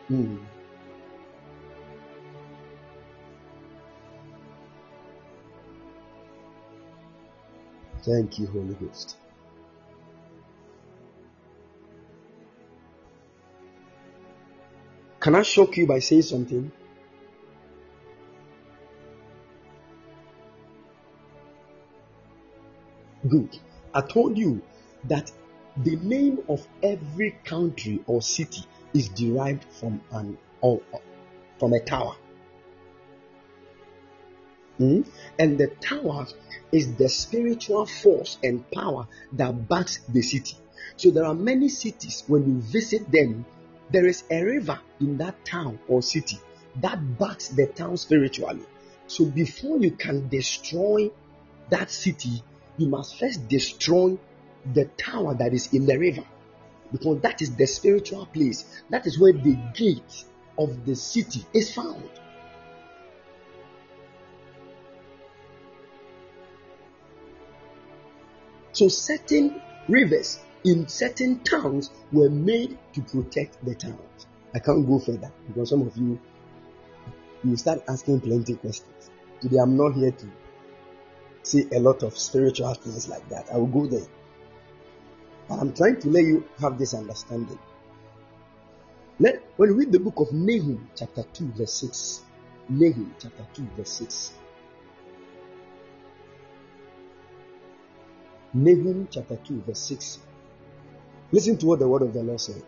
Hmm. 0.09 0.37
Thank 8.03 8.39
you, 8.39 8.47
Holy 8.47 8.75
Ghost. 8.75 9.17
Can 15.21 15.35
I 15.35 15.43
shock 15.43 15.77
you 15.77 15.87
by 15.87 15.99
saying 15.99 16.23
something? 16.23 16.73
Good. 23.29 23.59
I 23.93 24.01
told 24.01 24.39
you 24.39 24.63
that 25.05 25.31
the 25.77 25.97
name 25.97 26.39
of 26.49 26.67
every 26.83 27.33
country 27.45 28.03
or 28.07 28.23
city 28.23 28.65
is 28.95 29.09
derived 29.11 29.65
from 29.65 30.01
an 30.11 30.39
or 30.61 30.81
from 31.59 31.73
a 31.73 31.81
tower. 31.81 32.15
Hmm? 34.79 35.03
And 35.39 35.59
the 35.59 35.69
tower 35.81 36.27
is 36.71 36.95
the 36.95 37.09
spiritual 37.09 37.87
force 37.87 38.39
and 38.43 38.69
power 38.71 39.09
that 39.33 39.69
backs 39.69 39.99
the 40.09 40.23
city. 40.23 40.57
So 40.97 41.11
there 41.11 41.25
are 41.25 41.35
many 41.35 41.69
cities 41.69 42.25
when 42.27 42.47
you 42.47 42.61
visit 42.61 43.11
them, 43.11 43.45
there 43.91 44.07
is 44.07 44.23
a 44.31 44.43
river 44.43 44.79
in 45.01 45.19
that 45.19 45.45
town 45.45 45.79
or 45.89 46.03
city 46.03 46.39
that 46.77 47.19
backs 47.19 47.49
the 47.49 47.67
town 47.67 47.97
spiritually. 47.97 48.65
So 49.07 49.25
before 49.25 49.79
you 49.79 49.93
can 49.93 50.29
destroy 50.29 51.11
that 51.71 51.91
city, 51.91 52.43
you 52.77 52.89
must 52.89 53.19
first 53.19 53.49
destroy 53.49 54.19
the 54.75 54.85
tower 54.97 55.35
that 55.35 55.53
is 55.53 55.73
in 55.73 55.87
the 55.87 55.99
river 55.99 56.25
because 56.93 57.21
that 57.21 57.43
is 57.43 57.55
the 57.57 57.67
spiritual 57.67 58.27
place. 58.27 58.83
That 58.91 59.07
is 59.07 59.19
where 59.19 59.33
the 59.33 59.57
gate 59.75 60.25
of 60.59 60.85
the 60.85 60.95
city 60.95 61.45
is 61.53 61.73
found. 61.73 62.09
So, 68.73 68.89
certain 68.89 69.61
rivers 69.89 70.39
in 70.65 70.87
certain 70.89 71.41
towns 71.41 71.91
were 72.13 72.31
made 72.31 72.79
to 72.93 73.03
protect 73.03 73.65
the 73.65 73.75
towns. 73.75 74.27
I 74.55 74.61
can't 74.61 74.87
go 74.87 74.99
further 74.99 75.33
because 75.47 75.71
some 75.71 75.83
of 75.83 75.97
you 75.97 76.19
you 77.45 77.57
start 77.57 77.83
asking 77.89 78.21
plenty 78.21 78.55
questions. 78.57 79.11
Today, 79.41 79.59
I'm 79.59 79.77
not 79.77 79.95
here 79.95 80.11
to 80.11 80.27
say 81.43 81.67
a 81.73 81.79
lot 81.79 82.03
of 82.03 82.19
spiritual 82.19 82.75
things 82.75 83.09
like 83.09 83.29
that. 83.29 83.47
I 83.53 83.57
will 83.57 83.67
go 83.67 83.87
there. 83.87 84.07
I'm 85.51 85.73
trying 85.73 86.01
to 86.01 86.09
let 86.09 86.25
you 86.25 86.45
have 86.61 86.79
this 86.79 86.95
understanding. 86.95 87.59
Let 89.19 89.43
when 89.57 89.71
we 89.71 89.85
read 89.85 89.93
the 89.93 89.99
book 89.99 90.21
of 90.21 90.33
Nahum, 90.33 90.89
chapter 90.95 91.25
2, 91.33 91.53
verse 91.57 91.73
6. 91.73 92.23
Nahum, 92.69 93.15
chapter 93.19 93.47
2, 93.55 93.67
verse 93.77 93.91
6. 93.91 94.33
Nahum, 98.55 99.09
chapter 99.11 99.37
2, 99.37 99.63
verse 99.63 99.81
6. 99.81 100.19
Listen 101.33 101.57
to 101.59 101.67
what 101.67 101.79
the 101.79 101.89
word 101.89 102.03
of 102.03 102.13
the 102.13 102.23
Lord 102.23 102.41
said. 102.41 102.63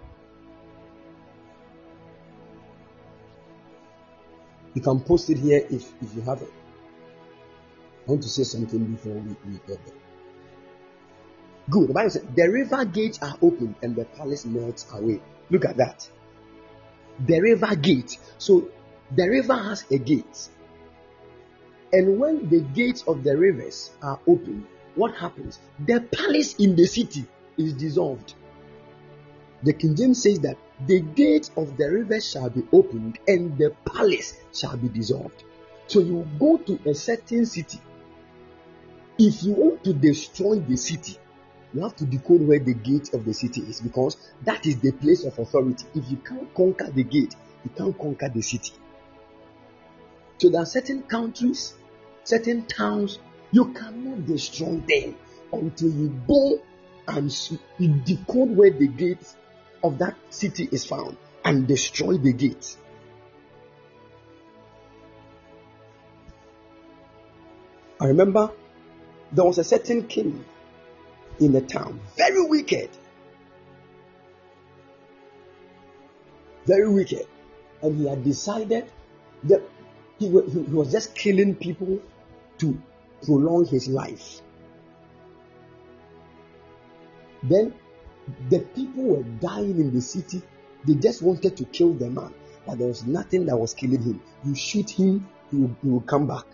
You 4.75 4.81
can 4.81 5.01
post 5.01 5.31
it 5.31 5.39
here 5.39 5.67
if, 5.71 5.93
if 6.03 6.15
you 6.15 6.23
have 6.23 6.43
it. 6.43 6.53
I 8.07 8.11
want 8.11 8.23
to 8.23 8.29
say 8.29 8.45
something 8.45 8.85
before 8.87 9.13
we, 9.13 9.37
we 9.47 9.59
get 9.67 9.85
there. 9.85 10.10
Good. 11.71 11.89
The 11.89 11.95
Bible 11.95 12.11
says 12.11 12.25
the 12.35 12.51
river 12.51 12.85
gates 12.85 13.19
are 13.23 13.37
open 13.41 13.77
and 13.83 13.95
the 13.95 14.05
palace 14.05 14.45
melts 14.45 14.87
away. 14.93 15.21
Look 15.51 15.65
at 15.65 15.77
that. 15.77 16.09
The 17.27 17.41
river 17.41 17.77
gate. 17.77 18.19
So 18.39 18.69
the 19.15 19.29
river 19.29 19.55
has 19.55 19.85
a 19.91 19.99
gate. 19.99 20.49
And 21.93 22.19
when 22.19 22.49
the 22.49 22.61
gates 22.61 23.03
of 23.07 23.25
the 23.25 23.37
rivers 23.37 23.91
are 24.03 24.19
open, 24.27 24.67
what 24.95 25.15
happens? 25.15 25.61
The 25.87 26.01
palace 26.01 26.55
in 26.55 26.77
the 26.77 26.87
city 26.87 27.25
is 27.57 27.75
dissolved. 27.75 28.35
The 29.63 29.73
King 29.73 29.95
James 29.95 30.23
says 30.23 30.41
that 30.41 30.57
the 30.87 31.01
gates 31.01 31.51
of 31.57 31.77
the 31.77 31.91
river 31.91 32.21
shall 32.21 32.49
be 32.49 32.63
opened 32.73 33.19
and 33.29 33.57
the 33.59 33.71
palace 33.85 34.35
shall 34.55 34.77
be 34.77 34.89
dissolved. 34.89 35.45
So 35.87 36.01
you 36.01 36.27
go 36.39 36.57
to 36.57 36.81
a 36.89 36.95
certain 36.95 37.45
city. 37.45 37.81
If 39.19 39.43
you 39.43 39.53
want 39.53 39.85
to 39.85 39.93
destroy 39.93 40.61
the 40.61 40.77
city, 40.77 41.19
you 41.73 41.83
have 41.83 41.95
to 41.97 42.05
decode 42.05 42.43
where 42.43 42.59
the 42.59 42.75
gate 42.75 43.15
of 43.15 43.25
the 43.25 43.33
city 43.33 43.61
is 43.63 43.81
because 43.81 44.17
that 44.45 44.67
is 44.67 44.81
the 44.81 44.93
place 44.93 45.25
of 45.25 45.39
authority. 45.39 45.87
If 45.95 46.11
you 46.11 46.17
can't 46.19 46.53
conquer 46.55 46.91
the 46.91 47.05
gate, 47.05 47.35
you 47.65 47.71
can't 47.77 47.97
conquer 47.99 48.29
the 48.29 48.43
city. 48.43 48.73
So 50.39 50.49
there 50.49 50.63
are 50.63 50.67
certain 50.67 51.03
countries, 51.03 51.75
certain 52.25 52.67
towns, 52.67 53.19
you 53.53 53.73
cannot 53.73 54.27
destroy 54.27 54.77
them 54.77 55.17
until 55.53 55.91
you 55.91 56.09
go 56.27 56.63
and 57.07 57.51
you 57.79 57.89
decode 58.05 58.57
where 58.57 58.71
the 58.71 58.89
gate 58.89 59.35
of 59.83 59.99
that 59.99 60.17
city 60.31 60.69
is 60.71 60.85
found 60.85 61.17
and 61.45 61.67
destroy 61.67 62.17
the 62.17 62.33
gate. 62.33 62.77
I 68.01 68.07
remember 68.07 68.51
there 69.33 69.45
was 69.45 69.59
a 69.59 69.65
certain 69.65 70.07
king 70.07 70.45
in 71.41 71.53
the 71.53 71.63
town. 71.63 71.99
Very 72.17 72.45
wicked. 72.45 72.91
Very 76.67 76.89
wicked. 76.89 77.27
And 77.83 77.99
he 77.99 78.07
had 78.07 78.23
decided 78.23 78.93
that 79.45 79.63
he, 80.19 80.29
was 80.29 80.93
just 80.93 81.15
killing 81.15 81.55
people 81.55 81.99
to 82.59 82.81
prolong 83.25 83.65
his 83.67 83.89
life. 83.89 84.43
Then 87.43 87.73
the 88.51 88.61
people 88.61 89.05
were 89.05 89.23
dying 89.23 89.81
in 89.81 89.95
the 89.95 90.03
city. 90.03 90.43
They 90.87 90.95
just 90.95 91.23
wanted 91.23 91.57
to 91.57 91.65
kill 91.65 91.95
the 91.95 92.11
man, 92.11 92.35
but 92.67 92.79
there 92.79 92.89
was 92.89 93.07
nothing 93.07 93.47
that 93.47 93.57
was 93.57 93.73
killing 93.73 94.03
him. 94.03 94.23
You 94.45 94.55
shoot 94.55 94.91
him, 94.91 95.27
he 95.51 95.57
will 95.83 96.03
come 96.03 96.27
back. 96.27 96.45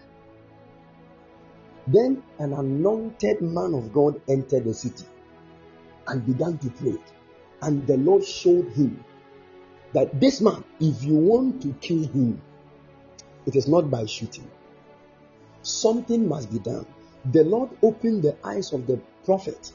Then 1.86 2.22
an 2.38 2.52
anointed 2.52 3.40
man 3.42 3.74
of 3.74 3.92
God 3.92 4.20
entered 4.28 4.64
the 4.64 4.74
city 4.74 5.04
and 6.08 6.26
began 6.26 6.58
to 6.58 6.70
pray. 6.70 6.96
And 7.62 7.86
the 7.86 7.96
Lord 7.96 8.24
showed 8.24 8.68
him 8.72 9.04
that 9.92 10.20
this 10.20 10.40
man, 10.40 10.64
if 10.80 11.02
you 11.04 11.14
want 11.14 11.62
to 11.62 11.72
kill 11.80 12.06
him, 12.08 12.40
it 13.46 13.54
is 13.56 13.68
not 13.68 13.90
by 13.90 14.04
shooting. 14.04 14.50
Something 15.62 16.28
must 16.28 16.52
be 16.52 16.58
done. 16.58 16.86
The 17.32 17.44
Lord 17.44 17.70
opened 17.82 18.22
the 18.22 18.36
eyes 18.44 18.72
of 18.72 18.86
the 18.86 19.00
prophet 19.24 19.72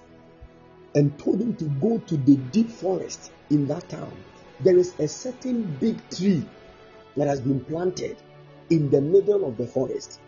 and 0.95 1.17
told 1.17 1.41
him 1.41 1.55
to 1.55 1.65
go 1.65 1.97
to 1.97 2.17
the 2.17 2.35
deep 2.35 2.69
forest 2.69 3.31
in 3.49 3.67
that 3.67 3.89
town. 3.89 4.13
There 4.59 4.77
is 4.77 4.93
a 4.99 5.07
certain 5.07 5.63
big 5.79 5.97
tree 6.09 6.45
that 7.15 7.27
has 7.27 7.41
been 7.41 7.63
planted 7.65 8.17
in 8.69 8.89
the 8.89 9.01
middle 9.01 9.45
of 9.45 9.57
the 9.57 9.67
forest. 9.67 10.19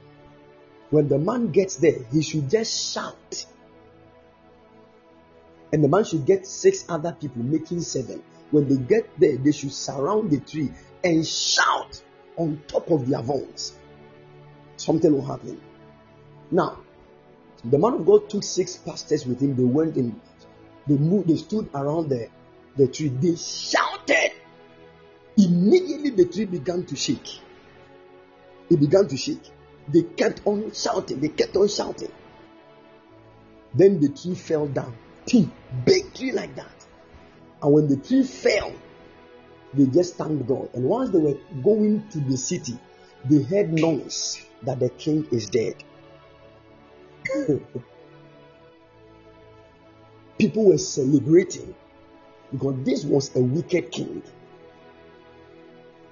When 0.94 1.08
the 1.08 1.18
man 1.18 1.50
gets 1.50 1.78
there, 1.78 2.06
he 2.12 2.22
should 2.22 2.52
just 2.52 2.94
shout. 2.94 3.48
And 5.72 5.84
the 5.84 5.88
man 5.88 6.04
should 6.04 6.24
get 6.24 6.46
six 6.46 6.86
other 6.88 7.18
people, 7.20 7.42
making 7.42 7.82
seven. 7.82 8.22
When 8.52 8.68
they 8.68 8.76
get 8.76 9.10
there, 9.20 9.38
they 9.38 9.54
should 9.54 9.74
surround 9.74 10.30
the 10.30 10.40
tree 10.40 10.72
and 11.04 11.26
shout 11.26 12.00
on 12.38 12.62
top 12.68 12.92
of 12.92 13.10
their 13.10 13.24
voice. 13.24 13.74
Something 14.78 15.14
will 15.14 15.26
happen. 15.26 15.60
Now, 16.52 16.78
the 17.66 17.80
man 17.80 17.94
of 17.94 18.06
God 18.06 18.30
took 18.30 18.44
six 18.44 18.78
pastors 18.78 19.26
with 19.26 19.42
him. 19.42 19.56
They 19.56 19.64
went 19.64 19.98
in, 19.98 20.22
they 20.86 20.98
moved, 20.98 21.28
they 21.28 21.38
stood 21.38 21.72
around 21.74 22.10
the, 22.10 22.30
the 22.78 22.88
tree. 22.88 23.08
They 23.08 23.36
shouted. 23.36 24.34
Immediately 25.38 26.12
the 26.12 26.26
tree 26.26 26.46
began 26.46 26.86
to 26.86 26.96
shake. 26.96 27.40
It 28.70 28.80
began 28.80 29.08
to 29.08 29.18
shake. 29.18 29.50
They 29.88 30.04
kept 30.04 30.42
on 30.46 30.72
shouting. 30.74 31.20
They 31.20 31.30
kept 31.30 31.56
on 31.56 31.68
shouting. 31.68 32.12
Then 33.74 34.00
the 34.00 34.10
tree 34.10 34.36
fell 34.36 34.68
down. 34.68 34.96
Tree, 35.28 35.50
big 35.86 36.14
tree 36.14 36.32
like 36.32 36.56
that. 36.56 36.86
And 37.62 37.74
when 37.74 37.88
the 37.88 37.98
tree 37.98 38.24
fell, 38.24 38.74
they 39.74 39.86
just 39.88 40.16
thanked 40.16 40.48
God. 40.48 40.70
And 40.74 40.86
once 40.86 41.10
they 41.10 41.20
were 41.20 41.38
going 41.64 42.08
to 42.10 42.20
the 42.20 42.38
city, 42.38 42.80
they 43.26 43.42
heard 43.44 43.74
noise 43.74 44.46
that 44.64 44.80
the 44.80 44.90
king 44.90 45.28
is 45.32 45.50
dead. 45.50 45.76
People 50.38 50.66
were 50.66 50.78
celebrating 50.78 51.74
because 52.52 52.76
this 52.84 53.04
was 53.04 53.36
a 53.36 53.42
wicked 53.42 53.92
king. 53.92 54.22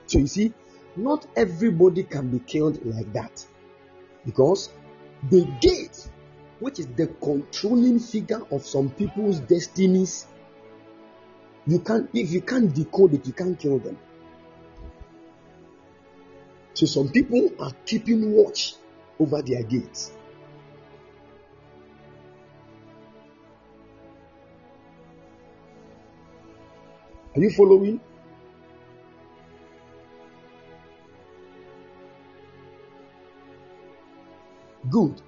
So 0.08 0.20
you 0.20 0.28
see, 0.28 0.54
not 0.96 1.26
everybody 1.36 2.04
can 2.04 2.30
be 2.30 2.40
killed 2.40 2.86
like 2.86 3.12
that 3.14 3.46
because 4.26 4.70
the 5.30 5.46
gate, 5.60 6.10
which 6.60 6.80
is 6.80 6.88
the 6.88 7.08
controlling 7.08 8.00
figure 8.00 8.42
of 8.52 8.66
some 8.66 8.90
people's 8.90 9.40
destinies, 9.40 10.28
you 11.68 11.80
can't 11.80 12.10
if 12.14 12.32
you 12.32 12.42
can't 12.42 12.74
decode 12.74 13.14
it, 13.14 13.26
you 13.26 13.34
can't 13.34 13.60
kill 13.60 13.80
them. 13.80 13.98
So 16.74 16.86
some 16.86 17.10
people 17.10 17.50
are 17.60 17.74
keeping 17.86 18.32
watch 18.34 18.76
over 19.20 19.42
their 19.42 19.64
gates. 19.64 20.12
Are 27.36 27.40
you 27.40 27.50
following? 27.52 28.00
Good. 34.92 35.22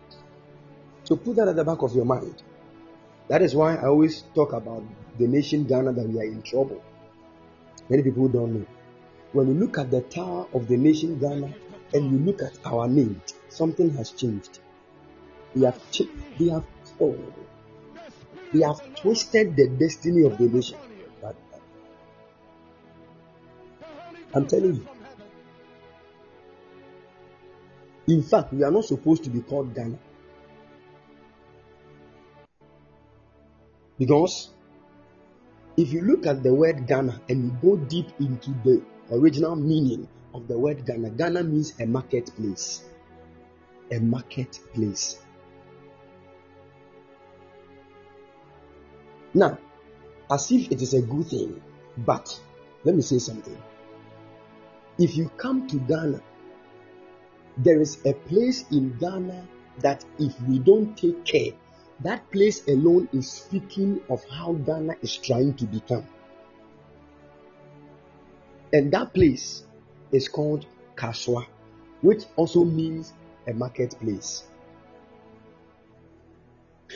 So 1.05 1.15
put 1.15 1.35
that 1.37 1.47
at 1.47 1.55
the 1.55 1.63
back 1.63 1.81
of 1.81 1.95
your 1.95 2.05
mind. 2.05 2.43
That 3.29 3.41
is 3.41 3.55
why 3.55 3.75
I 3.75 3.87
always 3.87 4.23
talk 4.35 4.53
about 4.53 4.83
the 5.17 5.27
nation 5.27 5.63
Ghana 5.65 5.93
that 5.93 6.07
we 6.07 6.19
are 6.19 6.23
in 6.23 6.41
trouble. 6.41 6.81
Many 7.89 8.03
people 8.03 8.27
don't 8.27 8.53
know. 8.53 8.65
When 9.31 9.47
you 9.47 9.53
look 9.53 9.77
at 9.77 9.89
the 9.89 10.01
tower 10.01 10.47
of 10.53 10.67
the 10.67 10.77
nation 10.77 11.17
Ghana 11.19 11.53
and 11.93 12.11
you 12.11 12.19
look 12.25 12.41
at 12.41 12.57
our 12.65 12.87
name, 12.87 13.21
something 13.49 13.91
has 13.95 14.11
changed. 14.11 14.59
We 15.55 15.63
have 15.63 15.79
ch- 15.91 16.09
they 16.37 16.49
have 16.49 16.65
oh, 16.99 17.17
they 18.53 18.61
have 18.61 18.81
twisted 18.95 19.55
the 19.55 19.69
destiny 19.69 20.23
of 20.23 20.37
the 20.37 20.47
nation. 20.47 20.77
I'm 24.35 24.47
telling 24.47 24.75
you. 24.75 24.92
In 28.07 28.21
fact, 28.21 28.53
we 28.53 28.63
are 28.63 28.71
not 28.71 28.85
supposed 28.85 29.23
to 29.23 29.29
be 29.29 29.41
called 29.41 29.73
Ghana. 29.73 29.97
Because 33.97 34.49
if 35.77 35.93
you 35.93 36.01
look 36.01 36.25
at 36.25 36.43
the 36.43 36.53
word 36.53 36.87
Ghana 36.87 37.21
and 37.29 37.45
you 37.45 37.57
go 37.61 37.77
deep 37.77 38.07
into 38.19 38.51
the 38.63 38.81
original 39.11 39.55
meaning 39.55 40.07
of 40.33 40.47
the 40.47 40.57
word 40.57 40.85
Ghana, 40.85 41.11
Ghana 41.11 41.43
means 41.43 41.73
a 41.79 41.85
marketplace. 41.85 42.83
A 43.91 43.99
marketplace. 43.99 45.19
Now, 49.33 49.57
as 50.29 50.51
if 50.51 50.71
it 50.71 50.81
is 50.81 50.93
a 50.93 51.01
good 51.01 51.27
thing, 51.27 51.61
but 51.97 52.39
let 52.83 52.95
me 52.95 53.01
say 53.01 53.19
something. 53.19 53.57
If 54.97 55.15
you 55.15 55.29
come 55.37 55.67
to 55.67 55.77
Ghana, 55.77 56.21
there 57.57 57.79
is 57.79 57.99
a 58.05 58.13
place 58.13 58.65
in 58.71 58.97
Ghana 58.97 59.47
that 59.79 60.05
if 60.19 60.39
we 60.41 60.59
don't 60.59 60.95
take 60.97 61.23
care, 61.25 61.51
that 62.01 62.29
place 62.31 62.67
alone 62.67 63.07
is 63.13 63.31
speaking 63.31 64.01
of 64.09 64.23
how 64.29 64.53
Ghana 64.53 64.95
is 65.01 65.15
trying 65.15 65.53
to 65.55 65.65
become. 65.65 66.05
And 68.71 68.91
that 68.91 69.13
place 69.13 69.63
is 70.11 70.27
called 70.27 70.65
Kasoa, 70.95 71.45
which 72.01 72.23
also 72.35 72.63
means 72.63 73.13
a 73.47 73.53
marketplace. 73.53 74.43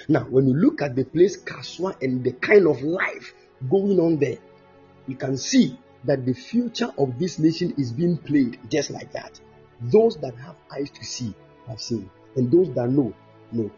Now, 0.08 0.22
when 0.22 0.48
you 0.48 0.56
look 0.56 0.82
at 0.82 0.96
the 0.96 1.04
place 1.04 1.38
Kasoa 1.42 2.02
and 2.02 2.24
the 2.24 2.32
kind 2.34 2.68
of 2.68 2.82
life 2.82 3.34
going 3.70 4.00
on 4.00 4.18
there, 4.18 4.38
you 5.08 5.16
can 5.16 5.38
see 5.38 5.78
that 6.04 6.26
the 6.26 6.34
future 6.34 6.92
of 6.98 7.18
this 7.20 7.40
nation 7.40 7.74
is 7.78 7.92
being 7.92 8.18
played 8.18 8.60
just 8.70 8.90
like 8.90 9.12
that. 9.14 9.40
Those 9.80 10.18
that 10.18 10.36
have 10.38 10.56
eyes 10.72 10.90
to 10.92 11.06
see 11.06 11.36
have 11.68 11.80
seen, 11.80 12.10
and 12.36 12.52
those 12.52 12.74
that 12.74 12.90
know, 12.90 13.14
know. 13.52 13.70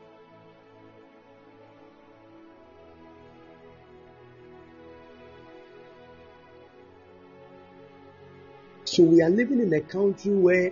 So 8.86 9.04
we 9.04 9.22
are 9.22 9.30
living 9.30 9.60
in 9.60 9.74
a 9.74 9.82
country 9.82 10.34
where 10.34 10.72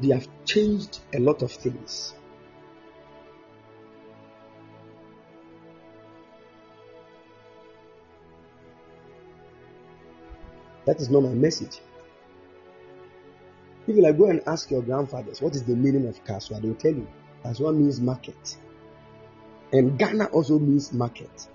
they 0.00 0.08
have 0.08 0.28
changed 0.44 1.00
a 1.14 1.18
lot 1.18 1.42
of 1.42 1.52
things. 1.52 2.14
That 10.86 11.00
is 11.00 11.08
not 11.08 11.22
my 11.22 11.30
message. 11.30 11.80
If 13.86 13.96
you 13.96 14.02
like 14.02 14.16
go 14.16 14.30
and 14.30 14.40
ask 14.46 14.70
your 14.70 14.82
grandfathers 14.82 15.42
what 15.42 15.54
is 15.54 15.64
the 15.64 15.76
meaning 15.76 16.06
of 16.06 16.22
Kasoa, 16.24 16.60
they 16.60 16.68
will 16.68 16.74
tell 16.74 16.92
you 16.92 17.06
Kasoa 17.44 17.76
means 17.76 18.00
market. 18.00 18.56
And 19.72 19.98
Ghana 19.98 20.26
also 20.26 20.58
means 20.58 20.92
market. 20.92 21.48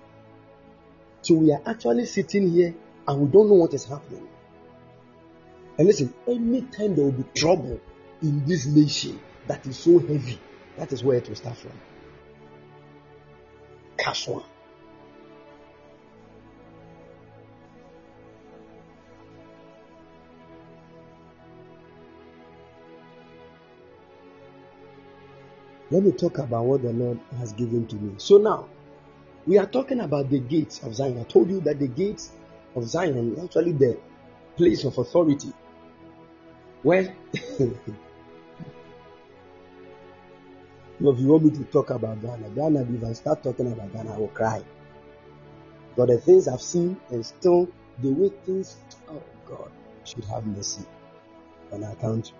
So 1.22 1.34
we 1.34 1.52
are 1.52 1.60
actually 1.66 2.06
sitting 2.06 2.50
here 2.50 2.74
and 3.08 3.20
we 3.20 3.28
don't 3.28 3.48
know 3.48 3.54
what 3.54 3.74
is 3.74 3.84
happening. 3.84 4.28
And 5.78 5.86
listen, 5.86 6.14
anytime 6.28 6.94
there 6.94 7.04
will 7.04 7.12
be 7.12 7.24
trouble 7.34 7.80
in 8.22 8.44
this 8.44 8.66
nation 8.66 9.18
that 9.46 9.66
is 9.66 9.78
so 9.78 9.98
heavy, 9.98 10.38
that 10.76 10.92
is 10.92 11.02
where 11.02 11.16
it 11.16 11.28
will 11.28 11.36
start 11.36 11.56
from. 11.56 11.72
Kasoa. 13.96 14.44
Let 25.90 26.02
me 26.04 26.12
talk 26.12 26.38
about 26.38 26.64
what 26.64 26.82
the 26.82 26.92
Lord 26.92 27.18
has 27.38 27.52
given 27.52 27.86
to 27.88 27.96
me. 27.96 28.14
So 28.18 28.38
now, 28.38 28.68
we 29.46 29.58
are 29.58 29.66
talking 29.66 30.00
about 30.00 30.30
the 30.30 30.38
gates 30.38 30.82
of 30.82 30.94
Zion. 30.94 31.18
I 31.18 31.24
told 31.24 31.50
you 31.50 31.60
that 31.62 31.78
the 31.78 31.88
gates 31.88 32.30
of 32.76 32.84
Zion 32.86 33.32
is 33.32 33.44
actually 33.44 33.72
the 33.72 33.98
place 34.56 34.84
of 34.84 34.98
authority 34.98 35.52
well, 36.82 37.06
if 37.32 37.60
you 40.98 41.26
want 41.26 41.44
me 41.44 41.50
to 41.50 41.64
talk 41.64 41.90
about 41.90 42.22
Ghana, 42.22 42.48
Ghana, 42.50 42.86
if 42.90 43.04
I 43.04 43.12
start 43.12 43.42
talking 43.42 43.70
about 43.70 43.92
Ghana, 43.92 44.14
I 44.14 44.16
will 44.16 44.28
cry. 44.28 44.62
But 45.94 46.08
the 46.08 46.16
things 46.16 46.48
I've 46.48 46.62
seen 46.62 46.96
and 47.10 47.24
still 47.24 47.68
the 47.98 48.12
way 48.12 48.30
things, 48.46 48.78
oh 49.10 49.22
God, 49.46 49.70
should 50.04 50.24
have 50.24 50.46
mercy 50.46 50.86
on 51.70 51.84
our 51.84 51.94
country. 51.96 52.34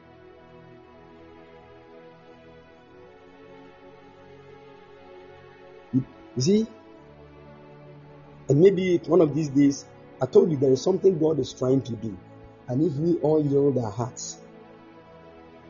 You 6.37 6.43
see? 6.43 6.67
And 8.49 8.61
maybe 8.61 8.99
one 9.07 9.21
of 9.21 9.35
these 9.35 9.49
days, 9.49 9.87
I 10.21 10.27
told 10.27 10.51
you 10.51 10.57
there 10.57 10.73
is 10.73 10.83
something 10.83 11.19
God 11.19 11.39
is 11.39 11.53
trying 11.53 11.83
to 11.83 11.93
do. 11.93 12.17
And 12.69 12.83
if 12.83 12.95
we 12.95 13.17
all 13.19 13.45
yield 13.45 13.79
our 13.79 13.91
hearts, 13.91 14.39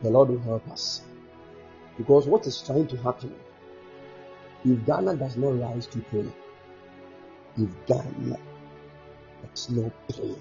the 0.01 0.09
Lord 0.09 0.29
will 0.29 0.39
help 0.39 0.67
us. 0.69 1.01
Because 1.97 2.27
what 2.27 2.45
is 2.47 2.61
trying 2.61 2.87
to 2.87 2.97
happen 2.97 3.33
if 4.63 4.85
Ghana 4.85 5.15
does 5.15 5.37
not 5.37 5.59
rise 5.59 5.87
to 5.87 5.99
pray, 5.99 6.31
if 7.57 7.69
Ghana 7.87 8.37
does 9.43 9.69
not 9.71 9.91
pray, 10.09 10.35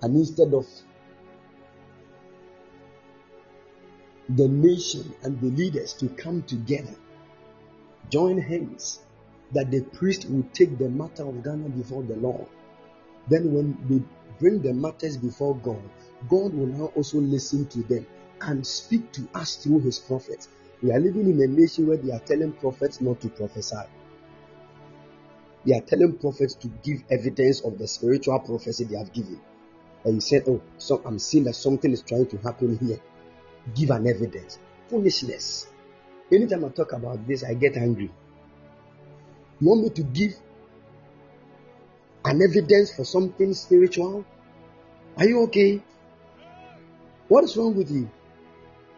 and 0.00 0.16
instead 0.16 0.54
of 0.54 0.66
the 4.28 4.48
nation 4.48 5.14
and 5.22 5.40
the 5.40 5.48
leaders 5.48 5.92
to 5.94 6.08
come 6.10 6.42
together, 6.42 6.94
join 8.10 8.38
hands, 8.38 9.00
that 9.52 9.70
the 9.70 9.82
priest 9.82 10.28
will 10.30 10.44
take 10.52 10.78
the 10.78 10.88
matter 10.88 11.26
of 11.26 11.42
Ghana 11.42 11.68
before 11.70 12.02
the 12.02 12.16
Lord. 12.16 12.46
Then, 13.28 13.52
when 13.52 13.76
they 13.88 14.02
bring 14.38 14.62
the 14.62 14.72
matters 14.72 15.16
before 15.16 15.56
God, 15.56 15.82
God 16.28 16.54
will 16.54 16.66
now 16.66 16.92
also 16.96 17.18
listen 17.18 17.66
to 17.66 17.82
them 17.82 18.06
and 18.40 18.66
speak 18.66 19.12
to 19.12 19.28
us 19.34 19.56
through 19.56 19.80
his 19.80 19.98
prophets. 19.98 20.48
We 20.82 20.92
are 20.92 20.98
living 20.98 21.30
in 21.30 21.40
a 21.42 21.46
nation 21.46 21.86
where 21.86 21.96
they 21.96 22.12
are 22.12 22.20
telling 22.20 22.52
prophets 22.52 23.00
not 23.00 23.20
to 23.20 23.28
prophesy. 23.28 23.86
They 25.64 25.76
are 25.76 25.80
telling 25.80 26.14
prophets 26.18 26.54
to 26.54 26.68
give 26.82 27.04
evidence 27.10 27.60
of 27.60 27.78
the 27.78 27.86
spiritual 27.86 28.40
prophecy 28.40 28.84
they 28.84 28.96
have 28.96 29.12
given. 29.12 29.40
And 30.04 30.14
you 30.14 30.20
said, 30.20 30.42
Oh, 30.48 30.60
so 30.78 31.00
I'm 31.04 31.18
seeing 31.20 31.44
that 31.44 31.54
something 31.54 31.92
is 31.92 32.02
trying 32.02 32.26
to 32.26 32.38
happen 32.38 32.78
here. 32.78 32.98
Give 33.74 33.90
an 33.90 34.06
evidence. 34.06 34.58
Foolishness. 34.88 35.68
Anytime 36.30 36.64
I 36.64 36.68
talk 36.68 36.92
about 36.92 37.26
this, 37.26 37.44
I 37.44 37.54
get 37.54 37.76
angry. 37.76 38.10
You 39.60 39.68
want 39.68 39.82
me 39.82 39.90
to 39.90 40.02
give 40.02 40.32
an 42.24 42.40
evidence 42.42 42.94
for 42.94 43.04
something 43.04 43.54
spiritual? 43.54 44.24
Are 45.16 45.26
you 45.26 45.42
okay? 45.44 45.82
What 47.28 47.44
is 47.44 47.56
wrong 47.56 47.76
with 47.76 47.90
you? 47.90 48.10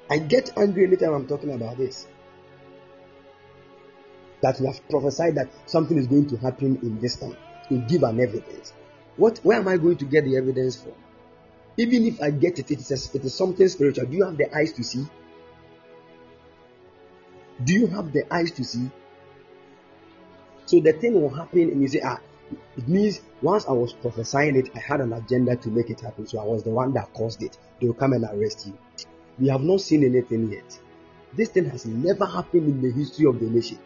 I 0.09 0.19
get 0.19 0.57
angry 0.57 0.85
anytime 0.85 1.15
I'm 1.15 1.27
talking 1.27 1.53
about 1.53 1.77
this. 1.77 2.07
That 4.43 4.61
we 4.61 4.67
have 4.67 4.87
prophesied 4.89 5.37
that 5.37 5.49
something 5.67 5.97
is 5.97 6.07
going 6.07 6.29
to 6.29 6.37
happen 6.37 6.79
in 6.83 7.01
this 7.01 7.17
time. 7.17 7.37
To 7.69 7.79
give 7.79 8.03
an 8.03 8.21
evidence. 8.21 8.73
What 9.17 9.39
where 9.39 9.59
am 9.59 9.69
I 9.69 9.77
going 9.77 9.97
to 9.99 10.05
get 10.05 10.25
the 10.25 10.37
evidence 10.37 10.77
from? 10.77 10.93
Even 11.77 12.07
if 12.07 12.23
I 12.23 12.31
get 12.31 12.59
it, 12.59 12.71
it 12.71 12.79
is, 12.79 13.15
it 13.15 13.25
is 13.25 13.35
something 13.35 13.67
spiritual. 13.69 14.07
Do 14.07 14.17
you 14.17 14.25
have 14.25 14.37
the 14.37 14.55
eyes 14.57 14.73
to 14.75 14.85
see? 14.85 15.05
Do 17.63 17.73
you 17.73 17.87
have 17.89 18.13
the 18.13 18.33
eyes 18.33 18.53
to 18.53 18.65
see? 18.65 18.91
So 20.67 20.81
the 20.81 20.93
thing 20.93 21.21
will 21.21 21.31
happen, 21.31 21.71
and 21.71 21.83
you 21.83 21.89
say, 21.89 22.01
ah, 22.05 22.19
it 22.77 22.89
means 22.89 23.21
once 23.43 23.67
I 23.67 23.73
was 23.73 23.93
prophesying 23.93 24.57
it, 24.57 24.71
I 24.75 24.79
had 24.79 25.01
an 25.01 25.13
agenda 25.13 25.57
to 25.57 25.69
make 25.69 25.91
it 25.91 26.01
happen. 26.01 26.27
So 26.27 26.39
I 26.39 26.45
was 26.45 26.63
the 26.63 26.71
one 26.71 26.93
that 26.95 27.13
caused 27.13 27.43
it. 27.43 27.59
They 27.81 27.87
will 27.87 27.95
come 27.95 28.13
and 28.13 28.25
arrest 28.25 28.67
you. 28.67 28.79
We 29.39 29.49
have 29.49 29.63
not 29.63 29.81
seen 29.81 30.05
anything 30.05 30.53
yet. 30.53 30.79
This 31.33 31.49
thing 31.49 31.69
has 31.71 31.87
never 31.87 32.27
happened 32.27 32.69
in 32.69 32.81
the 32.81 32.93
history 32.93 33.27
of 33.27 33.41
the 33.41 33.47
nation. 33.47 33.79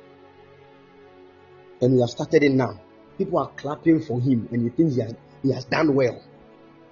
And 1.81 1.95
we 1.95 2.01
have 2.01 2.11
started 2.11 2.43
it 2.43 2.53
now. 2.53 2.81
People 3.17 3.39
are 3.39 3.51
clapping 3.57 4.03
for 4.03 4.21
him 4.21 4.49
and 4.53 4.63
he 4.63 4.69
thinks 4.69 4.97
he 4.97 5.01
has, 5.01 5.15
he 5.43 5.53
has 5.53 5.65
done 5.65 5.95
well. 5.95 6.23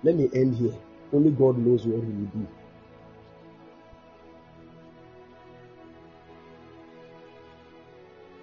Let 0.03 0.17
me 0.17 0.29
end 0.33 0.57
here. 0.57 0.75
Only 1.13 1.31
God 1.31 1.59
knows 1.59 1.87
what 1.87 2.03
he 2.03 2.11
will 2.11 2.27
do. 2.27 2.47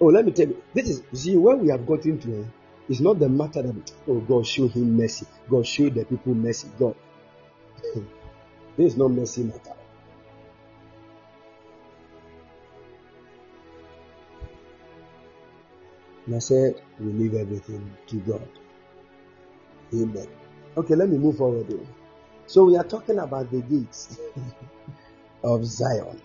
Oh, 0.00 0.06
let 0.06 0.24
me 0.24 0.32
tell 0.32 0.48
you, 0.48 0.62
this 0.74 0.88
is 0.88 1.02
see 1.12 1.36
where 1.36 1.56
we 1.56 1.68
have 1.70 1.86
gotten 1.86 2.18
to. 2.18 2.42
Eh? 2.42 2.44
It's 2.88 3.00
not 3.00 3.18
the 3.18 3.28
matter 3.28 3.62
that 3.62 3.92
oh 4.08 4.20
God 4.20 4.46
show 4.46 4.68
him 4.68 4.96
mercy, 4.96 5.26
God 5.48 5.66
show 5.66 5.88
the 5.88 6.04
people 6.04 6.34
mercy. 6.34 6.68
God, 6.78 6.94
this 8.76 8.92
is 8.92 8.96
not 8.96 9.12
mercy 9.12 9.44
matter. 9.44 9.72
And 16.26 16.36
I 16.36 16.38
said, 16.38 16.80
we 16.98 17.12
leave 17.12 17.34
everything 17.34 17.90
to 18.06 18.16
God. 18.16 18.48
Amen. 19.92 20.26
Okay, 20.76 20.94
let 20.94 21.08
me 21.08 21.18
move 21.18 21.36
forward. 21.36 21.66
Here. 21.66 22.03
So 22.46 22.64
we 22.64 22.76
are 22.76 22.84
talking 22.84 23.18
about 23.18 23.50
the 23.50 23.62
gates 23.62 24.18
of 25.44 25.64
Zion. 25.64 26.20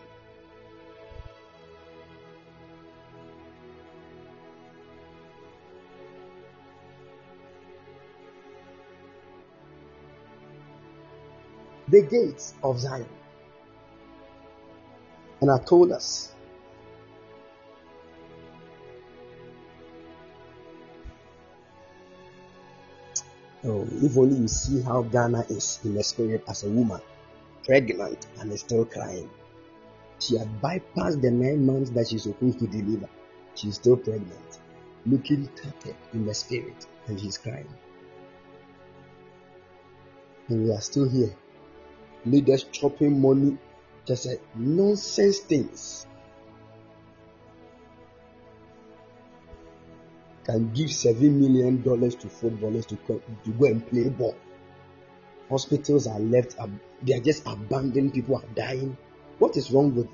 The 11.88 12.04
gates 12.04 12.54
of 12.62 12.80
Zion. 12.80 13.08
And 15.42 15.50
I 15.50 15.58
told 15.60 15.92
us 15.92 16.34
Oh, 23.66 23.86
if 24.02 24.18
only 24.18 24.38
you 24.38 24.48
see 24.48 24.82
how 24.82 25.02
Ghana 25.02 25.46
is 25.50 25.80
in 25.84 25.94
the 25.94 26.04
spirit 26.04 26.44
as 26.48 26.64
a 26.64 26.70
woman, 26.70 27.02
pregnant 27.66 28.26
and 28.40 28.58
still 28.58 28.86
crying. 28.86 29.30
She 30.20 30.38
had 30.38 30.62
bypassed 30.62 31.22
the 31.22 31.32
nine 31.32 31.66
months 31.66 31.90
that 31.92 32.08
she's 32.08 32.24
supposed 32.24 32.60
to 32.60 32.68
deliver. 32.68 33.10
She's 33.56 33.76
still 33.76 33.98
pregnant, 33.98 34.60
looking 35.06 35.50
tattered 35.56 35.98
in 36.14 36.26
the 36.26 36.34
spirit, 36.34 36.88
and 37.08 37.20
she's 37.20 37.38
crying. 37.38 37.68
And 40.48 40.64
we 40.64 40.72
are 40.72 40.82
still 40.82 41.10
here. 41.10 41.36
Leaders 42.26 42.64
chopping 42.64 43.22
money, 43.22 43.58
just 44.06 44.26
a 44.26 44.40
nonsense 44.56 45.40
things. 45.40 46.06
Can 50.50 50.74
give 50.74 50.92
seven 50.92 51.40
million 51.40 51.82
dollars 51.84 52.16
to 52.16 52.28
footballers 52.28 52.86
to, 52.88 52.96
to 52.96 53.52
go 53.60 53.66
and 53.66 53.88
play 53.88 54.10
ball. 54.10 54.36
Hospitals 55.48 56.08
are 56.08 56.20
left, 56.20 56.56
they 57.04 57.14
are 57.14 57.20
just 57.20 57.46
abandoned. 57.46 58.14
People 58.14 58.38
are 58.38 58.56
dying. 58.56 58.98
What 59.38 59.56
is 59.58 59.70
wrong 59.72 59.96
with 59.96 60.08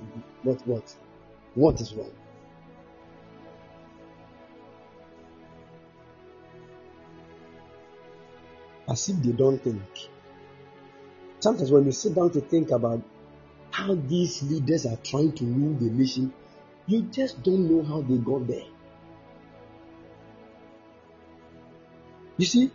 what? 0.44 0.68
What? 0.68 0.96
What 1.56 1.80
is 1.80 1.94
wrong? 1.94 2.12
As 8.90 9.08
if 9.08 9.16
they 9.24 9.32
don't 9.32 9.64
think. 9.64 9.82
Sometimes 11.40 11.72
when 11.72 11.86
you 11.86 11.92
sit 11.94 12.14
down 12.14 12.32
to 12.32 12.42
think 12.42 12.72
about 12.72 13.02
how 13.72 13.96
these 13.96 14.44
leaders 14.44 14.86
are 14.86 14.98
trying 14.98 15.32
to 15.34 15.46
rule 15.46 15.76
the 15.76 15.90
nation, 15.90 16.34
you 16.88 17.04
just 17.04 17.42
don't 17.42 17.70
know 17.70 17.84
how 17.84 18.02
they 18.02 18.18
got 18.18 18.48
there. 18.48 18.75
You 22.38 22.46
see, 22.46 22.72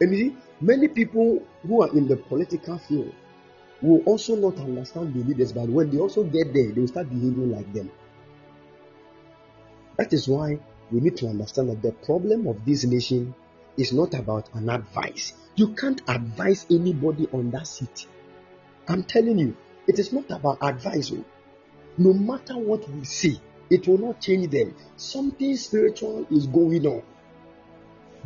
see, 0.00 0.36
many 0.60 0.88
people 0.88 1.42
who 1.66 1.82
are 1.82 1.90
in 1.96 2.08
the 2.08 2.16
political 2.16 2.78
field 2.78 3.12
will 3.82 4.02
also 4.04 4.34
not 4.34 4.58
understand 4.58 5.14
the 5.14 5.22
leaders, 5.24 5.52
but 5.52 5.68
when 5.68 5.90
they 5.90 5.98
also 5.98 6.24
get 6.24 6.52
there, 6.52 6.72
they 6.72 6.80
will 6.80 6.88
start 6.88 7.08
behaving 7.08 7.52
like 7.52 7.72
them. 7.72 7.90
That 9.96 10.12
is 10.12 10.28
why 10.28 10.58
we 10.90 11.00
need 11.00 11.16
to 11.18 11.28
understand 11.28 11.68
that 11.70 11.82
the 11.82 11.92
problem 11.92 12.46
of 12.46 12.64
this 12.64 12.84
nation 12.84 13.34
is 13.76 13.92
not 13.92 14.14
about 14.14 14.48
an 14.54 14.70
advice. 14.70 15.34
You 15.54 15.74
can't 15.74 16.00
advise 16.08 16.66
anybody 16.70 17.28
on 17.32 17.50
that 17.50 17.66
seat. 17.66 18.06
I'm 18.88 19.02
telling 19.02 19.38
you, 19.38 19.56
it 19.86 19.98
is 19.98 20.12
not 20.12 20.30
about 20.30 20.58
advice. 20.62 21.12
Oh. 21.12 21.24
No 21.98 22.12
matter 22.12 22.56
what 22.56 22.88
we 22.88 23.04
see, 23.04 23.40
it 23.70 23.86
will 23.86 23.98
not 23.98 24.20
change 24.20 24.50
them. 24.50 24.74
Something 24.96 25.56
spiritual 25.56 26.26
is 26.30 26.46
going 26.46 26.86
on. 26.86 27.02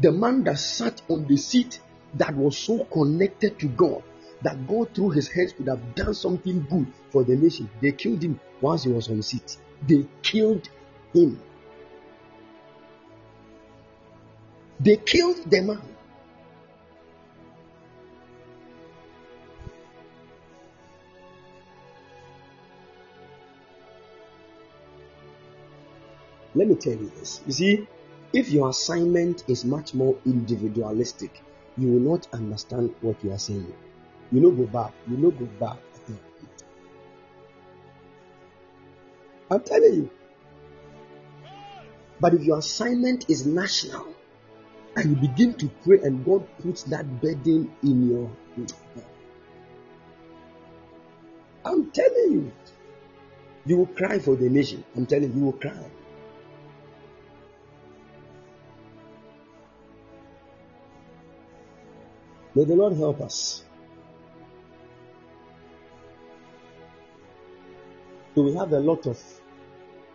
The 0.01 0.11
man 0.11 0.45
that 0.45 0.59
sat 0.59 1.03
on 1.09 1.27
the 1.27 1.37
seat 1.37 1.81
that 2.15 2.35
was 2.35 2.57
so 2.57 2.85
connected 2.85 3.59
to 3.61 3.69
God 3.69 4.03
that 4.43 4.67
God 4.67 4.95
through 4.95 5.11
his 5.11 5.29
hands 5.29 5.53
could 5.53 5.69
have 5.69 5.95
done 5.95 6.15
something 6.15 6.67
good 6.69 6.87
for 7.11 7.25
the 7.25 7.37
nation. 7.37 7.71
They 7.81 7.93
killed 7.93 8.23
him 8.23 8.41
once 8.61 8.85
he 8.85 8.91
was 8.91 9.09
on 9.09 9.19
the 9.19 9.23
seat. 9.23 9.57
They 9.87 10.07
killed 10.23 10.69
him. 11.13 11.41
They 14.81 14.97
killed 14.97 15.49
the 15.49 15.61
man. 15.63 15.83
Let 26.55 26.69
me 26.69 26.75
tell 26.75 26.93
you 26.93 27.11
this. 27.19 27.41
You 27.47 27.53
see, 27.53 27.87
if 28.33 28.51
your 28.51 28.71
assignment 28.71 29.45
is 29.49 29.65
much 29.65 29.95
more 29.95 30.17
individualistic, 30.25 31.43
you 31.77 31.89
will 31.89 32.13
not 32.13 32.29
understand 32.33 32.95
what 33.01 33.23
you 33.23 33.33
are 33.33 33.39
saying. 33.39 33.73
You 34.31 34.41
know, 34.41 34.51
go 34.51 34.67
back. 34.67 34.93
You 35.09 35.17
know, 35.19 35.31
go 35.31 35.47
back. 35.47 35.79
I'm 39.51 39.61
telling 39.61 39.95
you. 39.95 40.11
But 42.21 42.35
if 42.35 42.43
your 42.43 42.59
assignment 42.59 43.29
is 43.29 43.45
national 43.47 44.15
and 44.97 45.11
you 45.11 45.29
begin 45.29 45.55
to 45.55 45.69
pray 45.85 45.99
and 46.03 46.25
God 46.25 46.47
puts 46.59 46.85
that 46.85 47.21
burden 47.21 47.71
in 47.83 48.09
your 48.09 48.31
I'm 51.65 51.91
telling 51.91 52.33
you, 52.33 52.53
you 53.67 53.77
will 53.77 53.87
cry 53.87 54.19
for 54.19 54.37
the 54.37 54.49
nation. 54.49 54.85
I'm 54.97 55.07
telling 55.07 55.33
you, 55.33 55.39
you 55.39 55.45
will 55.45 55.53
cry. 55.53 55.85
May 62.55 62.65
the 62.65 62.77
Lord 62.77 62.97
help 62.97 63.21
us. 63.23 63.65
So 68.35 68.43
we 68.43 68.55
have 68.55 68.73
a 68.73 68.81
lot 68.81 69.07
of 69.07 69.23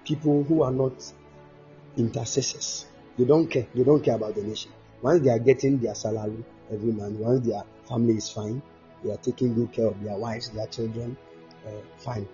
people 0.04 0.44
who 0.44 0.64
are 0.64 0.72
not 0.72 0.94
intercessors. 1.98 2.86
They 3.18 3.26
don't 3.26 3.48
care. 3.48 3.68
They 3.74 3.84
don't 3.84 4.04
care 4.04 4.16
about 4.16 4.36
the 4.36 4.44
nation. 4.44 4.72
Once 5.02 5.24
they 5.24 5.30
are 5.30 5.40
getting 5.40 5.80
their 5.80 5.96
salary 5.96 6.44
every 6.72 6.92
month, 6.92 7.20
once 7.20 7.46
their 7.46 7.64
family 7.88 8.16
is 8.16 8.30
fine, 8.30 8.62
they 9.04 9.12
are 9.12 9.18
taking 9.18 9.54
good 9.54 9.72
care 9.72 9.88
of 9.88 10.04
their 10.04 10.18
wives, 10.18 10.50
their 10.50 10.68
children, 10.68 11.18
uh, 11.66 11.72
fine. 11.98 12.28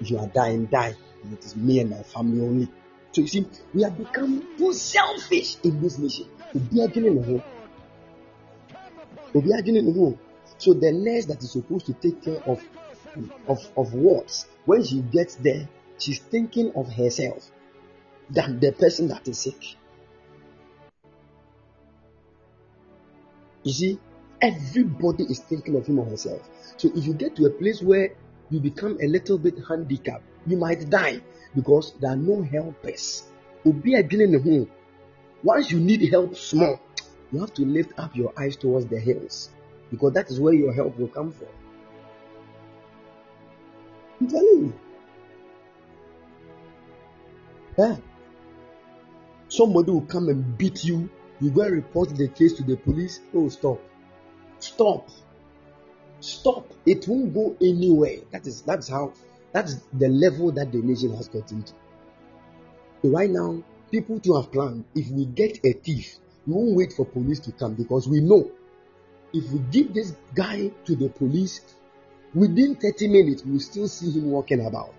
If 0.00 0.10
you 0.10 0.18
are 0.18 0.26
dying, 0.28 0.66
die. 0.66 0.94
it 1.32 1.44
is 1.44 1.56
me 1.56 1.80
and 1.80 1.90
my 1.90 2.02
family 2.02 2.40
only. 2.40 2.68
So 3.12 3.22
you 3.22 3.28
see, 3.28 3.46
we 3.74 3.82
have 3.82 3.96
become 3.96 4.56
too 4.56 4.72
selfish 4.72 5.56
in 5.64 5.80
this 5.80 5.98
nation. 5.98 6.28
So 9.32 10.74
the 10.74 10.92
nurse 10.92 11.26
that 11.26 11.42
is 11.42 11.52
supposed 11.52 11.86
to 11.86 11.92
take 11.92 12.22
care 12.22 12.42
of 12.46 12.62
of, 13.46 13.70
of 13.76 13.94
wards, 13.94 14.46
when 14.64 14.84
she 14.84 15.00
gets 15.00 15.36
there, 15.36 15.68
she's 15.98 16.18
thinking 16.18 16.72
of 16.76 16.92
herself 16.92 17.50
than 18.30 18.60
the 18.60 18.72
person 18.72 19.08
that 19.08 19.26
is 19.26 19.38
sick. 19.38 19.76
You 23.64 23.72
see, 23.72 23.98
everybody 24.40 25.24
is 25.24 25.40
thinking 25.40 25.76
of 25.76 25.86
him 25.86 25.98
or 25.98 26.06
herself. 26.06 26.48
So 26.76 26.90
if 26.94 27.06
you 27.06 27.14
get 27.14 27.36
to 27.36 27.46
a 27.46 27.50
place 27.50 27.82
where 27.82 28.12
you 28.50 28.60
become 28.60 28.98
a 29.02 29.06
little 29.06 29.38
bit 29.38 29.54
handicapped, 29.68 30.24
you 30.46 30.56
might 30.56 30.88
die 30.88 31.20
because 31.54 31.94
there 32.00 32.10
are 32.10 32.16
no 32.16 32.42
helpers. 32.42 33.24
Once 33.64 35.70
you 35.70 35.80
need 35.80 36.10
help 36.10 36.36
small, 36.36 36.80
you 37.32 37.40
have 37.40 37.52
to 37.54 37.64
lift 37.64 37.98
up 37.98 38.16
your 38.16 38.32
eyes 38.38 38.56
towards 38.56 38.86
the 38.86 38.98
hills 38.98 39.50
because 39.90 40.12
that 40.12 40.30
is 40.30 40.40
where 40.40 40.54
your 40.54 40.72
help 40.72 40.98
will 40.98 41.08
come 41.08 41.32
from. 41.32 41.48
I'm 44.20 44.28
telling 44.28 44.46
you. 44.46 44.72
Yeah. 47.76 47.96
Somebody 49.48 49.92
will 49.92 50.02
come 50.02 50.28
and 50.28 50.58
beat 50.58 50.84
you. 50.84 51.08
You 51.40 51.50
go 51.50 51.62
and 51.62 51.72
report 51.72 52.16
the 52.16 52.28
case 52.28 52.54
to 52.54 52.62
the 52.64 52.76
police. 52.76 53.20
Oh, 53.34 53.48
stop. 53.48 53.80
Stop. 54.58 55.08
Stop. 56.20 56.72
It 56.84 57.06
won't 57.06 57.32
go 57.32 57.56
anywhere. 57.60 58.18
That 58.32 58.46
is 58.46 58.62
that's 58.62 58.88
how 58.88 59.12
that's 59.52 59.76
the 59.92 60.08
level 60.08 60.50
that 60.52 60.72
the 60.72 60.78
nation 60.78 61.16
has 61.16 61.28
gotten 61.28 61.62
to. 61.62 61.72
So 63.02 63.10
right 63.10 63.30
now, 63.30 63.62
people 63.90 64.18
to 64.20 64.34
have 64.34 64.50
planned. 64.50 64.84
If 64.94 65.08
we 65.10 65.26
get 65.26 65.64
a 65.64 65.72
thief, 65.72 66.16
we 66.48 66.54
won't 66.54 66.74
wait 66.74 66.92
for 66.94 67.04
police 67.04 67.38
to 67.40 67.52
come 67.52 67.74
because 67.74 68.08
we 68.08 68.20
know 68.20 68.50
if 69.34 69.50
we 69.52 69.58
give 69.70 69.92
this 69.92 70.14
guy 70.34 70.70
to 70.86 70.96
the 70.96 71.10
police 71.10 71.60
within 72.34 72.74
30 72.74 73.08
minutes, 73.08 73.42
we'll 73.44 73.60
still 73.60 73.86
see 73.86 74.10
him 74.10 74.30
walking 74.30 74.64
about. 74.66 74.94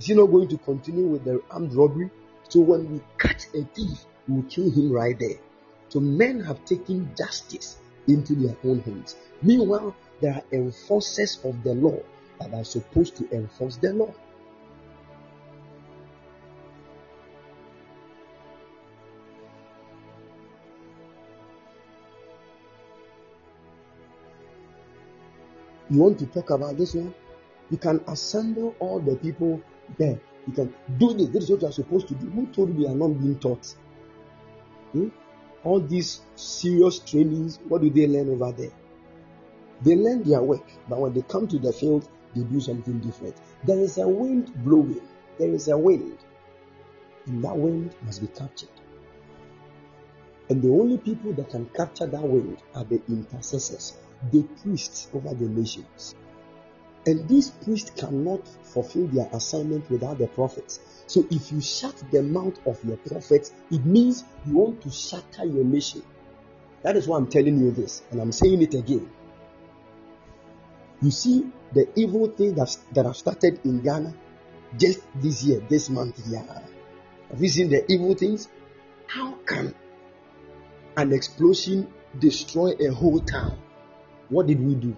Is 0.00 0.06
he 0.06 0.14
not 0.14 0.26
going 0.26 0.48
to 0.48 0.58
continue 0.58 1.06
with 1.06 1.24
the 1.24 1.40
armed 1.50 1.74
robbery? 1.74 2.10
So 2.48 2.60
when 2.60 2.92
we 2.92 3.00
catch 3.18 3.46
a 3.54 3.62
thief, 3.62 4.04
we'll 4.26 4.42
kill 4.44 4.68
him 4.68 4.90
right 4.90 5.16
there. 5.16 5.38
So 5.90 6.00
men 6.00 6.40
have 6.40 6.64
taken 6.64 7.12
justice 7.16 7.76
into 8.08 8.34
their 8.34 8.56
own 8.64 8.80
hands. 8.80 9.16
Meanwhile, 9.42 9.94
there 10.20 10.34
are 10.34 10.42
enforcers 10.50 11.38
of 11.44 11.62
the 11.62 11.74
law 11.74 11.98
that 12.40 12.52
are 12.52 12.64
supposed 12.64 13.14
to 13.16 13.30
enforce 13.30 13.76
the 13.76 13.92
law. 13.92 14.12
You 25.90 25.98
want 25.98 26.20
to 26.20 26.26
talk 26.26 26.50
about 26.50 26.76
this 26.76 26.94
one? 26.94 27.12
You 27.70 27.76
can 27.76 28.00
assemble 28.06 28.76
all 28.78 29.00
the 29.00 29.16
people 29.16 29.60
there. 29.98 30.20
You 30.46 30.52
can 30.52 30.74
do 30.98 31.14
this. 31.14 31.28
This 31.28 31.44
is 31.44 31.50
what 31.50 31.62
you 31.62 31.68
are 31.68 31.72
supposed 31.72 32.06
to 32.08 32.14
do. 32.14 32.30
Who 32.30 32.46
told 32.46 32.74
you 32.74 32.82
you 32.82 32.88
are 32.88 32.94
not 32.94 33.08
being 33.08 33.38
taught? 33.38 33.74
Hmm? 34.92 35.08
All 35.64 35.80
these 35.80 36.20
serious 36.36 37.00
trainings, 37.00 37.58
what 37.68 37.82
do 37.82 37.90
they 37.90 38.06
learn 38.06 38.30
over 38.30 38.52
there? 38.52 38.70
They 39.82 39.96
learn 39.96 40.22
their 40.22 40.42
work, 40.42 40.64
but 40.88 41.00
when 41.00 41.12
they 41.12 41.22
come 41.22 41.48
to 41.48 41.58
the 41.58 41.72
field, 41.72 42.08
they 42.34 42.42
do 42.42 42.60
something 42.60 43.00
different. 43.00 43.36
There 43.64 43.78
is 43.78 43.98
a 43.98 44.06
wind 44.06 44.52
blowing. 44.64 45.00
There 45.38 45.50
is 45.50 45.68
a 45.68 45.76
wind. 45.76 46.18
And 47.26 47.42
that 47.44 47.56
wind 47.56 47.94
must 48.02 48.20
be 48.20 48.28
captured. 48.28 48.68
And 50.48 50.62
the 50.62 50.68
only 50.68 50.98
people 50.98 51.32
that 51.32 51.50
can 51.50 51.66
capture 51.66 52.06
that 52.06 52.22
wind 52.22 52.58
are 52.74 52.84
the 52.84 53.00
intercessors 53.08 53.96
the 54.32 54.42
priests 54.62 55.08
over 55.14 55.34
the 55.34 55.48
nations. 55.48 56.14
And 57.06 57.26
these 57.28 57.50
priests 57.50 57.90
cannot 57.98 58.46
fulfill 58.62 59.06
their 59.06 59.28
assignment 59.32 59.90
without 59.90 60.18
the 60.18 60.26
prophets. 60.26 60.80
So 61.06 61.26
if 61.30 61.50
you 61.50 61.60
shut 61.60 61.94
the 62.10 62.22
mouth 62.22 62.58
of 62.66 62.82
your 62.84 62.98
prophets, 62.98 63.52
it 63.70 63.84
means 63.84 64.24
you 64.46 64.56
want 64.56 64.82
to 64.82 64.90
shatter 64.90 65.44
your 65.46 65.64
nation. 65.64 66.02
That 66.82 66.96
is 66.96 67.08
why 67.08 67.16
I'm 67.16 67.26
telling 67.26 67.58
you 67.58 67.70
this, 67.70 68.02
and 68.10 68.20
I'm 68.20 68.32
saying 68.32 68.62
it 68.62 68.74
again. 68.74 69.10
You 71.02 71.10
see 71.10 71.50
the 71.72 71.88
evil 71.96 72.28
thing 72.28 72.54
that, 72.54 72.76
that 72.92 73.06
have 73.06 73.16
started 73.16 73.60
in 73.64 73.80
Ghana 73.80 74.14
just 74.76 75.00
this 75.16 75.42
year, 75.42 75.60
this 75.68 75.88
month. 75.88 76.20
Yeah. 76.26 76.44
Have 77.30 77.40
you 77.40 77.48
seen 77.48 77.70
the 77.70 77.90
evil 77.90 78.14
things? 78.14 78.48
How 79.06 79.32
can 79.46 79.74
an 80.96 81.12
explosion 81.12 81.92
destroy 82.18 82.72
a 82.80 82.88
whole 82.88 83.20
town? 83.20 83.58
What 84.30 84.46
did 84.46 84.64
we 84.64 84.74
do? 84.76 84.96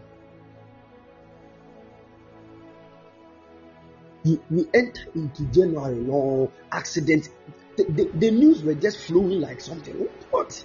We, 4.24 4.66
enter 4.72 5.10
into 5.14 5.44
January, 5.46 5.96
no 5.96 6.52
accident. 6.70 7.28
The, 7.76 7.84
the, 7.84 8.04
the 8.14 8.30
news 8.30 8.62
were 8.62 8.74
just 8.74 8.98
flowing 8.98 9.40
like 9.40 9.60
something. 9.60 9.94
What? 10.30 10.64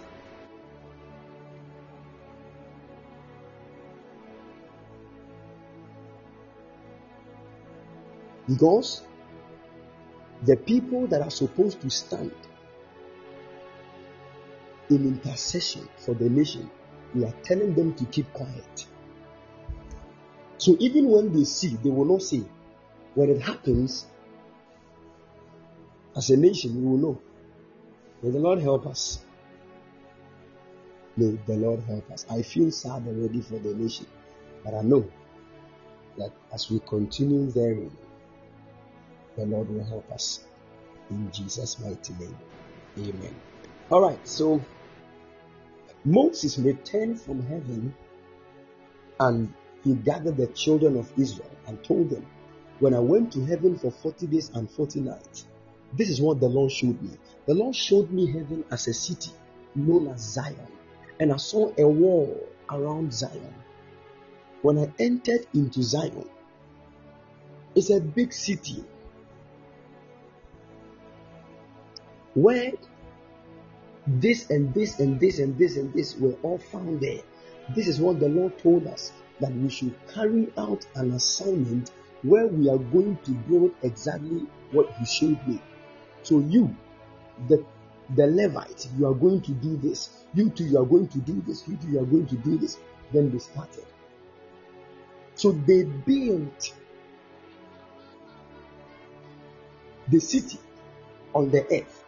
Because 8.47 9.01
the 10.43 10.55
people 10.55 11.07
that 11.07 11.21
are 11.21 11.31
supposed 11.31 11.81
to 11.81 11.89
stand 11.89 12.31
in 14.89 15.05
intercession 15.05 15.89
for 15.97 16.13
the 16.13 16.29
nation 16.29 16.69
we 17.13 17.25
are 17.25 17.33
telling 17.43 17.73
them 17.73 17.93
to 17.95 18.05
keep 18.05 18.31
quiet. 18.33 18.85
So 20.57 20.75
even 20.79 21.09
when 21.09 21.31
they 21.33 21.43
see, 21.43 21.77
they 21.83 21.89
will 21.89 22.05
not 22.05 22.21
say. 22.21 22.43
When 23.15 23.29
it 23.29 23.41
happens, 23.41 24.05
as 26.15 26.29
a 26.29 26.37
nation, 26.37 26.75
we 26.75 26.89
will 26.89 26.97
know. 26.97 27.21
May 28.21 28.31
the 28.31 28.39
Lord 28.39 28.59
help 28.59 28.85
us. 28.87 29.23
May 31.15 31.37
the 31.47 31.55
Lord 31.55 31.81
help 31.83 32.09
us. 32.11 32.25
I 32.29 32.41
feel 32.41 32.71
sad 32.71 33.07
already 33.07 33.41
for 33.41 33.57
the 33.59 33.73
nation, 33.73 34.05
but 34.63 34.73
I 34.73 34.81
know 34.81 35.09
that 36.17 36.31
as 36.51 36.69
we 36.69 36.79
continue 36.79 37.49
therein, 37.51 37.91
the 39.35 39.45
Lord 39.45 39.69
will 39.69 39.83
help 39.83 40.11
us. 40.11 40.45
In 41.09 41.31
Jesus' 41.31 41.79
mighty 41.79 42.13
name. 42.13 42.37
Amen. 42.99 43.35
All 43.89 44.01
right, 44.01 44.27
so 44.27 44.61
Moses 46.07 46.57
returned 46.57 47.19
from 47.19 47.41
heaven 47.47 47.93
and 49.19 49.53
he 49.83 49.93
gathered 49.93 50.37
the 50.37 50.47
children 50.47 50.95
of 50.95 51.11
Israel 51.17 51.51
and 51.67 51.83
told 51.83 52.09
them, 52.09 52.25
When 52.79 52.93
I 52.93 52.99
went 52.99 53.33
to 53.33 53.45
heaven 53.45 53.77
for 53.77 53.91
40 53.91 54.25
days 54.27 54.49
and 54.53 54.71
40 54.71 55.01
nights, 55.01 55.47
this 55.97 56.09
is 56.09 56.21
what 56.21 56.39
the 56.39 56.47
Lord 56.47 56.71
showed 56.71 57.01
me. 57.01 57.09
The 57.45 57.55
Lord 57.55 57.75
showed 57.75 58.09
me 58.09 58.25
heaven 58.31 58.63
as 58.71 58.87
a 58.87 58.93
city 58.93 59.31
known 59.75 60.07
as 60.07 60.21
Zion, 60.21 60.71
and 61.19 61.33
I 61.33 61.37
saw 61.37 61.73
a 61.77 61.85
wall 61.85 62.47
around 62.69 63.13
Zion. 63.13 63.53
When 64.61 64.77
I 64.77 64.89
entered 64.99 65.45
into 65.53 65.83
Zion, 65.83 66.29
it's 67.75 67.89
a 67.89 67.99
big 67.99 68.31
city 68.31 68.81
where 72.33 72.71
this 74.07 74.49
and 74.49 74.73
this 74.73 74.99
and 74.99 75.19
this 75.19 75.39
and 75.39 75.57
this 75.57 75.77
and 75.77 75.93
this 75.93 76.15
were 76.17 76.35
all 76.43 76.57
found 76.57 77.01
there. 77.01 77.21
This 77.75 77.87
is 77.87 77.99
what 77.99 78.19
the 78.19 78.29
Lord 78.29 78.57
told 78.59 78.87
us 78.87 79.11
that 79.39 79.51
we 79.51 79.69
should 79.69 79.95
carry 80.07 80.51
out 80.57 80.85
an 80.95 81.11
assignment 81.13 81.91
where 82.23 82.47
we 82.47 82.69
are 82.69 82.77
going 82.77 83.17
to 83.25 83.31
build 83.31 83.73
exactly 83.83 84.47
what 84.71 84.89
He 84.93 85.05
showed 85.05 85.45
me. 85.47 85.61
So, 86.23 86.39
you, 86.39 86.75
the 87.47 87.63
the 88.15 88.25
Levite, 88.25 88.87
you 88.97 89.05
are 89.05 89.13
going 89.13 89.41
to 89.41 89.51
do 89.51 89.75
this. 89.77 90.09
You 90.33 90.49
too, 90.49 90.63
you 90.63 90.79
are 90.79 90.85
going 90.85 91.09
to 91.09 91.17
do 91.19 91.43
this. 91.45 91.67
You 91.67 91.75
too, 91.75 91.89
you 91.89 91.99
are 91.99 92.05
going 92.05 92.25
to 92.27 92.35
do 92.37 92.57
this. 92.57 92.77
Then 93.11 93.29
they 93.31 93.39
started. 93.39 93.85
So 95.35 95.51
they 95.51 95.83
built 95.83 96.73
the 100.07 100.19
city 100.19 100.59
on 101.35 101.51
the 101.51 101.65
earth 101.65 102.05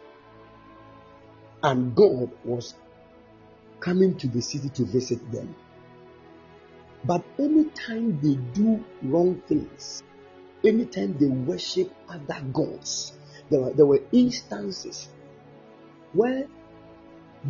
and 1.62 1.94
God 1.94 2.30
was 2.44 2.74
coming 3.80 4.16
to 4.16 4.28
the 4.28 4.40
city 4.40 4.68
to 4.70 4.84
visit 4.84 5.30
them. 5.32 5.54
But 7.04 7.24
anytime 7.38 8.20
they 8.20 8.34
do 8.52 8.84
wrong 9.02 9.42
things, 9.46 10.02
anytime 10.64 11.16
they 11.18 11.26
worship 11.26 11.92
other 12.08 12.40
gods, 12.52 13.12
there 13.48 13.60
were, 13.60 13.72
there 13.72 13.86
were 13.86 14.02
instances 14.12 15.08
where 16.12 16.46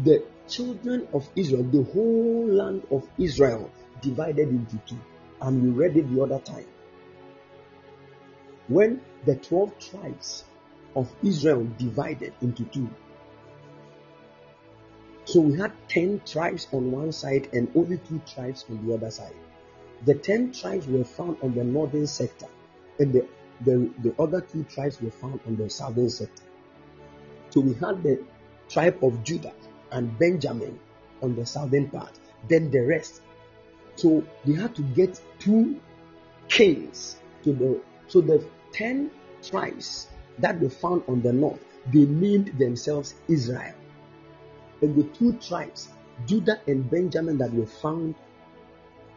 the 0.04 0.24
children 0.48 1.08
of 1.12 1.28
Israel, 1.34 1.64
the 1.64 1.82
whole 1.92 2.46
land 2.46 2.86
of 2.90 3.08
Israel, 3.18 3.70
divided 4.00 4.48
into 4.48 4.78
two. 4.86 4.98
And 5.40 5.62
we 5.62 5.70
read 5.70 5.96
it 5.96 6.12
the 6.14 6.22
other 6.22 6.38
time. 6.38 6.66
When 8.68 9.00
the 9.26 9.36
12 9.36 9.78
tribes 9.78 10.44
of 10.94 11.12
Israel 11.24 11.66
divided 11.76 12.34
into 12.40 12.64
two, 12.64 12.88
so 15.30 15.38
we 15.38 15.56
had 15.56 15.70
10 15.86 16.22
tribes 16.26 16.66
on 16.72 16.90
one 16.90 17.12
side 17.12 17.48
and 17.52 17.70
only 17.76 17.98
two 17.98 18.20
tribes 18.34 18.64
on 18.68 18.84
the 18.84 18.92
other 18.92 19.12
side. 19.12 19.32
The 20.04 20.14
10 20.14 20.50
tribes 20.50 20.88
were 20.88 21.04
found 21.04 21.36
on 21.40 21.54
the 21.54 21.62
northern 21.62 22.08
sector, 22.08 22.48
and 22.98 23.12
the, 23.12 23.28
the, 23.60 23.88
the 24.02 24.12
other 24.20 24.40
two 24.40 24.64
tribes 24.64 25.00
were 25.00 25.12
found 25.12 25.38
on 25.46 25.54
the 25.54 25.70
southern 25.70 26.10
sector. 26.10 26.42
So 27.50 27.60
we 27.60 27.74
had 27.74 28.02
the 28.02 28.24
tribe 28.68 28.98
of 29.04 29.22
Judah 29.22 29.52
and 29.92 30.18
Benjamin 30.18 30.76
on 31.22 31.36
the 31.36 31.46
southern 31.46 31.88
part, 31.90 32.18
then 32.48 32.72
the 32.72 32.80
rest. 32.80 33.22
So 33.94 34.24
they 34.44 34.54
had 34.54 34.74
to 34.74 34.82
get 34.82 35.20
two 35.38 35.78
kings 36.48 37.18
to 37.44 37.52
the 37.52 37.80
so 38.08 38.20
the 38.20 38.44
10 38.72 39.12
tribes 39.44 40.08
that 40.40 40.58
were 40.60 40.70
found 40.70 41.04
on 41.06 41.22
the 41.22 41.32
north, 41.32 41.60
they 41.92 42.06
named 42.06 42.58
themselves 42.58 43.14
Israel. 43.28 43.74
And 44.82 44.96
the 44.96 45.04
two 45.16 45.32
tribes, 45.34 45.88
Judah 46.26 46.60
and 46.66 46.88
Benjamin, 46.90 47.38
that 47.38 47.52
were 47.52 47.66
found 47.66 48.14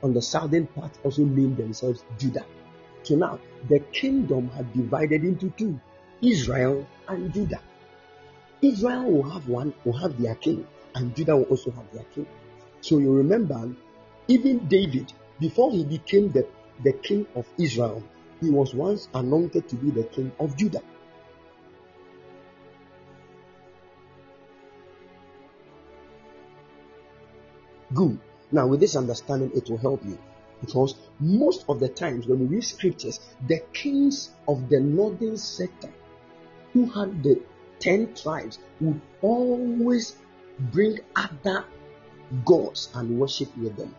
on 0.02 0.14
the 0.14 0.22
southern 0.22 0.68
part 0.68 0.92
also 1.04 1.24
named 1.24 1.58
themselves 1.58 2.04
Judah. 2.18 2.46
So 3.04 3.16
now 3.16 3.40
the 3.70 3.80
kingdom 3.80 4.50
had 4.50 4.72
divided 4.74 5.24
into 5.24 5.50
two 5.52 5.80
Israel 6.22 6.86
and 7.08 7.34
Judah. 7.34 7.62
Israel 8.62 9.12
will 9.12 9.30
have 9.30 9.48
one, 9.48 9.74
will 9.84 9.98
have 9.98 10.22
their 10.22 10.36
king, 10.36 10.66
and 10.96 11.16
Judah 11.16 11.36
will 11.36 11.46
also 11.46 11.72
have 11.72 11.92
their 11.92 12.06
king. 12.16 12.28
So 12.82 12.98
you 12.98 13.14
remember, 13.14 13.76
even 14.28 14.68
David, 14.68 15.12
before 15.40 15.72
he 15.72 15.84
became 15.84 16.32
the, 16.32 16.48
the 16.84 16.94
king 16.94 17.28
of 17.36 17.46
Israel, 17.58 18.04
he 18.40 18.50
was 18.50 18.74
once 18.74 19.10
anointed 19.14 19.68
to 19.70 19.76
be 19.76 19.90
the 19.90 20.04
king 20.04 20.32
of 20.40 20.56
Judah. 20.56 20.82
Good. 27.94 28.20
Now, 28.52 28.68
with 28.68 28.80
this 28.80 28.96
understanding, 28.96 29.52
it 29.56 29.70
will 29.70 29.78
help 29.78 30.04
you. 30.06 30.18
Because 30.62 30.96
most 31.20 31.66
of 31.68 31.80
the 31.80 31.90
times 31.90 32.28
when 32.28 32.40
we 32.40 32.56
read 32.56 32.64
scriptures, 32.64 33.20
the 33.48 33.60
kings 33.74 34.32
of 34.48 34.70
the 34.70 34.80
northern 34.80 35.36
sector 35.36 35.92
who 36.72 36.86
had 36.86 37.22
the 37.22 37.42
10 37.80 38.14
tribes 38.16 38.60
would 38.80 39.02
always 39.22 40.16
bring 40.72 41.00
other 41.16 41.66
gods 42.46 42.90
and 42.96 43.20
worship 43.20 43.56
with 43.58 43.76
them. 43.76 43.94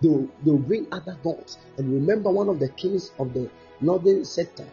They 0.00 0.08
will, 0.08 0.28
they 0.44 0.50
will 0.50 0.58
bring 0.58 0.86
other 0.92 1.16
gods. 1.24 1.58
And 1.78 1.92
remember, 1.92 2.30
one 2.30 2.48
of 2.48 2.60
the 2.60 2.68
kings 2.68 3.12
of 3.18 3.32
the 3.32 3.50
northern 3.80 4.24
sector, 4.24 4.66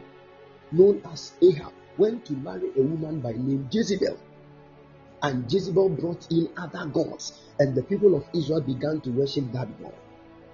known 0.72 1.02
as 1.12 1.34
Ahab, 1.42 1.72
went 1.98 2.26
to 2.26 2.34
marry 2.34 2.70
a 2.78 2.82
woman 2.82 3.20
by 3.20 3.32
name 3.32 3.68
Jezebel. 3.72 4.18
And 5.24 5.52
Jezebel 5.52 5.90
brought 5.90 6.28
in 6.32 6.50
other 6.58 6.86
gods, 6.86 7.42
and 7.60 7.74
the 7.74 7.84
people 7.84 8.16
of 8.16 8.26
Israel 8.34 8.62
began 8.62 9.02
to 9.02 9.12
worship 9.12 9.52
that 9.54 9.82
God. 9.82 9.94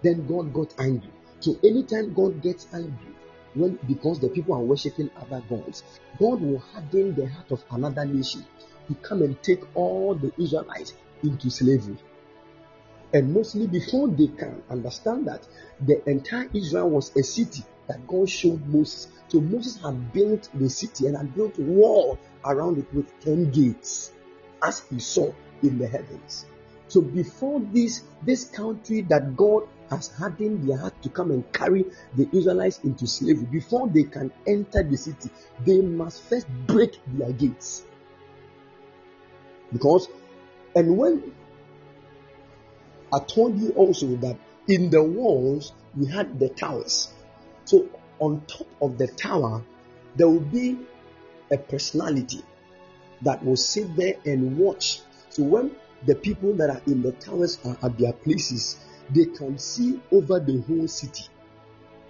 Then 0.02 0.28
God 0.28 0.54
got 0.54 0.74
angry. 0.80 1.12
So 1.40 1.56
anytime 1.64 2.14
God 2.14 2.42
gets 2.42 2.68
angry, 2.74 3.16
when 3.54 3.78
because 3.88 4.20
the 4.20 4.30
people 4.30 4.56
are 4.56 4.62
worshiping 4.62 5.10
other 5.18 5.44
gods, 5.50 5.84
God 6.20 6.42
will 6.42 6.60
harden 6.60 7.16
the 7.16 7.28
heart 7.28 7.52
of 7.52 7.64
another 7.72 8.06
nation 8.06 8.46
to 8.88 8.96
come 8.96 9.22
and 9.22 9.42
take 9.44 9.64
all 9.76 10.16
the 10.16 10.32
Israelites 10.42 10.94
into 11.24 11.50
slavery. 11.50 11.98
And 13.14 13.34
mostly 13.34 13.68
before 13.68 14.08
they 14.08 14.28
can 14.28 14.64
understand 14.70 15.28
that 15.28 15.46
the 15.82 16.08
entire 16.10 16.50
Israel 16.54 16.90
was 16.90 17.16
a 17.18 17.24
city 17.24 17.64
that 17.92 18.08
God 18.08 18.30
showed 18.30 18.66
Moses. 18.68 19.10
So 19.28 19.42
Moses 19.42 19.82
had 19.82 20.14
built 20.14 20.50
the 20.54 20.70
city 20.70 21.08
and 21.08 21.18
had 21.18 21.36
built 21.36 21.60
a 21.60 21.64
wall 21.64 22.18
around 22.46 22.78
it 22.78 22.94
with 22.94 23.08
10 23.22 23.52
gates, 23.52 24.14
as 24.64 24.80
he 24.90 25.00
saw 25.00 25.32
in 25.62 25.78
the 25.78 25.88
heavens. 25.88 26.46
So 26.88 27.02
before 27.02 27.60
this, 27.60 28.04
this 28.24 28.46
country 28.46 29.02
that 29.04 29.36
God 29.36 29.68
has 29.90 30.08
hardened 30.08 30.68
their 30.68 30.78
heart 30.78 31.02
to 31.04 31.10
come 31.10 31.32
and 31.32 31.52
carry 31.52 31.86
the 32.16 32.30
Israelites 32.32 32.80
into 32.84 33.08
slavery, 33.08 33.46
before 33.52 33.90
they 33.90 34.04
can 34.04 34.32
enter 34.48 34.84
the 34.84 34.96
city, 34.96 35.30
they 35.66 35.82
must 35.82 36.24
first 36.24 36.48
break 36.68 36.98
their 37.08 37.34
gates. 37.34 37.84
Because, 39.74 40.08
and 40.76 40.98
when 40.98 41.34
I 43.14 43.20
told 43.20 43.60
you 43.60 43.72
also 43.72 44.08
that 44.18 44.38
in 44.68 44.90
the 44.90 45.04
walls 45.04 45.74
we 45.98 46.06
had 46.06 46.40
the 46.40 46.50
towers. 46.50 47.10
So 47.66 47.88
on 48.20 48.42
top 48.48 48.68
of 48.82 48.98
the 48.98 49.08
tower, 49.08 49.64
there 50.16 50.28
will 50.28 50.40
be 50.40 50.78
a 51.52 51.58
personality 51.58 52.44
that 53.22 53.44
will 53.44 53.58
sit 53.58 53.96
there 53.96 54.16
and 54.26 54.58
watch. 54.58 55.02
So 55.30 55.44
when 55.44 55.76
the 56.06 56.16
people 56.16 56.54
that 56.54 56.70
are 56.70 56.82
in 56.88 57.02
the 57.02 57.12
towers 57.14 57.60
are 57.66 57.78
at 57.84 57.98
their 57.98 58.14
places, 58.14 58.78
they 59.10 59.26
can 59.26 59.58
see 59.58 60.00
over 60.12 60.40
the 60.40 60.62
whole 60.62 60.88
city 60.88 61.26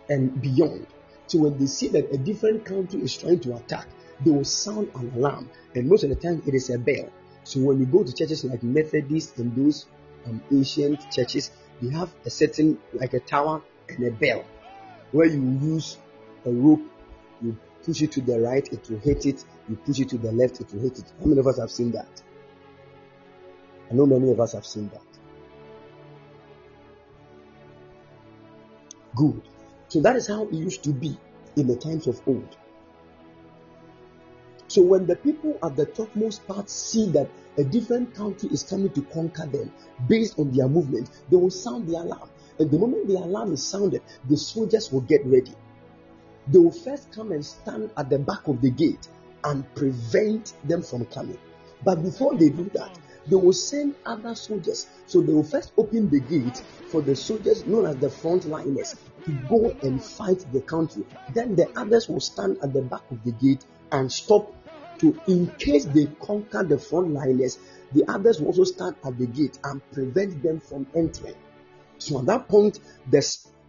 and 0.09 0.41
beyond. 0.41 0.87
So 1.27 1.39
when 1.39 1.57
they 1.57 1.65
see 1.65 1.87
that 1.89 2.11
a 2.11 2.17
different 2.17 2.65
country 2.65 3.01
is 3.01 3.15
trying 3.15 3.39
to 3.41 3.55
attack, 3.55 3.87
they 4.23 4.31
will 4.31 4.45
sound 4.45 4.91
an 4.95 5.11
alarm. 5.15 5.49
And 5.75 5.87
most 5.87 6.03
of 6.03 6.09
the 6.09 6.15
time, 6.15 6.43
it 6.45 6.53
is 6.53 6.69
a 6.69 6.77
bell. 6.77 7.09
So 7.43 7.59
when 7.61 7.79
we 7.79 7.85
go 7.85 8.03
to 8.03 8.13
churches 8.13 8.43
like 8.43 8.61
Methodist 8.63 9.37
and 9.37 9.55
those 9.55 9.87
um, 10.25 10.41
ancient 10.51 11.09
churches, 11.11 11.51
they 11.81 11.89
have 11.95 12.13
a 12.25 12.29
certain 12.29 12.77
like 12.93 13.13
a 13.13 13.19
tower 13.19 13.61
and 13.89 14.03
a 14.05 14.11
bell 14.11 14.45
where 15.11 15.27
you 15.27 15.41
use 15.61 15.97
a 16.45 16.51
rope, 16.51 16.81
you 17.41 17.57
push 17.83 18.01
it 18.01 18.11
to 18.13 18.21
the 18.21 18.39
right, 18.39 18.67
it 18.71 18.89
will 18.89 18.99
hit 18.99 19.25
it, 19.25 19.43
you 19.69 19.75
push 19.75 19.99
it 19.99 20.09
to 20.09 20.17
the 20.17 20.31
left, 20.31 20.61
it 20.61 20.73
will 20.73 20.81
hit 20.81 20.99
it. 20.99 21.05
How 21.19 21.25
many 21.25 21.39
of 21.39 21.47
us 21.47 21.59
have 21.59 21.71
seen 21.71 21.91
that? 21.91 22.21
I 23.89 23.93
know 23.93 24.05
many 24.05 24.31
of 24.31 24.39
us 24.39 24.53
have 24.53 24.65
seen 24.65 24.89
that. 24.89 25.01
Good. 29.15 29.41
So 29.89 29.99
that 30.01 30.15
is 30.15 30.27
how 30.27 30.43
it 30.45 30.53
used 30.53 30.83
to 30.83 30.91
be 30.91 31.17
in 31.57 31.67
the 31.67 31.75
times 31.75 32.07
of 32.07 32.21
old. 32.25 32.57
So 34.69 34.81
when 34.81 35.05
the 35.05 35.17
people 35.17 35.59
at 35.61 35.75
the 35.75 35.85
topmost 35.85 36.47
part 36.47 36.69
see 36.69 37.09
that 37.09 37.29
a 37.57 37.63
different 37.65 38.15
country 38.15 38.47
is 38.53 38.63
coming 38.63 38.89
to 38.91 39.01
conquer 39.01 39.45
them 39.45 39.73
based 40.07 40.39
on 40.39 40.51
their 40.51 40.69
movement, 40.69 41.09
they 41.29 41.35
will 41.35 41.49
sound 41.49 41.89
the 41.89 41.97
alarm. 41.97 42.29
And 42.59 42.69
the 42.69 42.77
moment 42.77 43.07
the 43.07 43.15
alarm 43.15 43.53
is 43.53 43.63
sounded, 43.63 44.01
the 44.29 44.37
soldiers 44.37 44.91
will 44.91 45.01
get 45.01 45.25
ready. 45.25 45.53
They 46.47 46.59
will 46.59 46.71
first 46.71 47.11
come 47.11 47.31
and 47.31 47.45
stand 47.45 47.91
at 47.97 48.09
the 48.09 48.19
back 48.19 48.47
of 48.47 48.61
the 48.61 48.71
gate 48.71 49.07
and 49.43 49.63
prevent 49.75 50.53
them 50.67 50.81
from 50.81 51.05
coming. 51.05 51.37
But 51.83 52.03
before 52.03 52.35
they 52.37 52.49
do 52.49 52.69
that, 52.73 52.97
they 53.27 53.35
will 53.35 53.53
send 53.53 53.95
other 54.05 54.35
soldiers. 54.35 54.87
So 55.05 55.21
they 55.21 55.33
will 55.33 55.43
first 55.43 55.71
open 55.77 56.09
the 56.09 56.19
gate 56.19 56.61
for 56.87 57.01
the 57.01 57.15
soldiers 57.15 57.65
known 57.65 57.85
as 57.85 57.97
the 57.97 58.07
frontliners 58.07 58.95
to 59.25 59.31
go 59.47 59.75
and 59.83 60.03
fight 60.03 60.45
the 60.51 60.61
country. 60.61 61.05
Then 61.33 61.55
the 61.55 61.69
others 61.79 62.09
will 62.09 62.19
stand 62.19 62.57
at 62.63 62.73
the 62.73 62.81
back 62.81 63.03
of 63.11 63.23
the 63.23 63.31
gate 63.31 63.65
and 63.91 64.11
stop 64.11 64.53
to, 64.99 65.19
in 65.27 65.47
case 65.57 65.85
they 65.85 66.07
conquer 66.19 66.63
the 66.63 66.75
frontliners, 66.75 67.57
the 67.91 68.05
others 68.07 68.39
will 68.39 68.47
also 68.47 68.63
stand 68.63 68.95
at 69.03 69.17
the 69.17 69.27
gate 69.27 69.59
and 69.63 69.81
prevent 69.91 70.41
them 70.41 70.59
from 70.59 70.87
entering. 70.95 71.35
So 72.01 72.19
at 72.19 72.25
that 72.25 72.47
point, 72.47 72.79
the, 73.11 73.21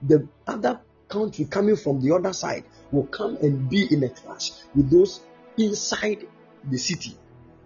the 0.03 0.27
other 0.47 0.81
country 1.09 1.45
coming 1.45 1.77
from 1.77 2.01
the 2.01 2.15
other 2.15 2.33
side 2.33 2.65
will 2.91 3.07
come 3.07 3.37
and 3.37 3.69
be 3.69 3.87
in 3.93 4.03
a 4.05 4.09
clash 4.09 4.53
with 4.75 4.91
those 4.91 5.21
inside 5.59 6.27
the 6.71 6.79
city. 6.79 7.15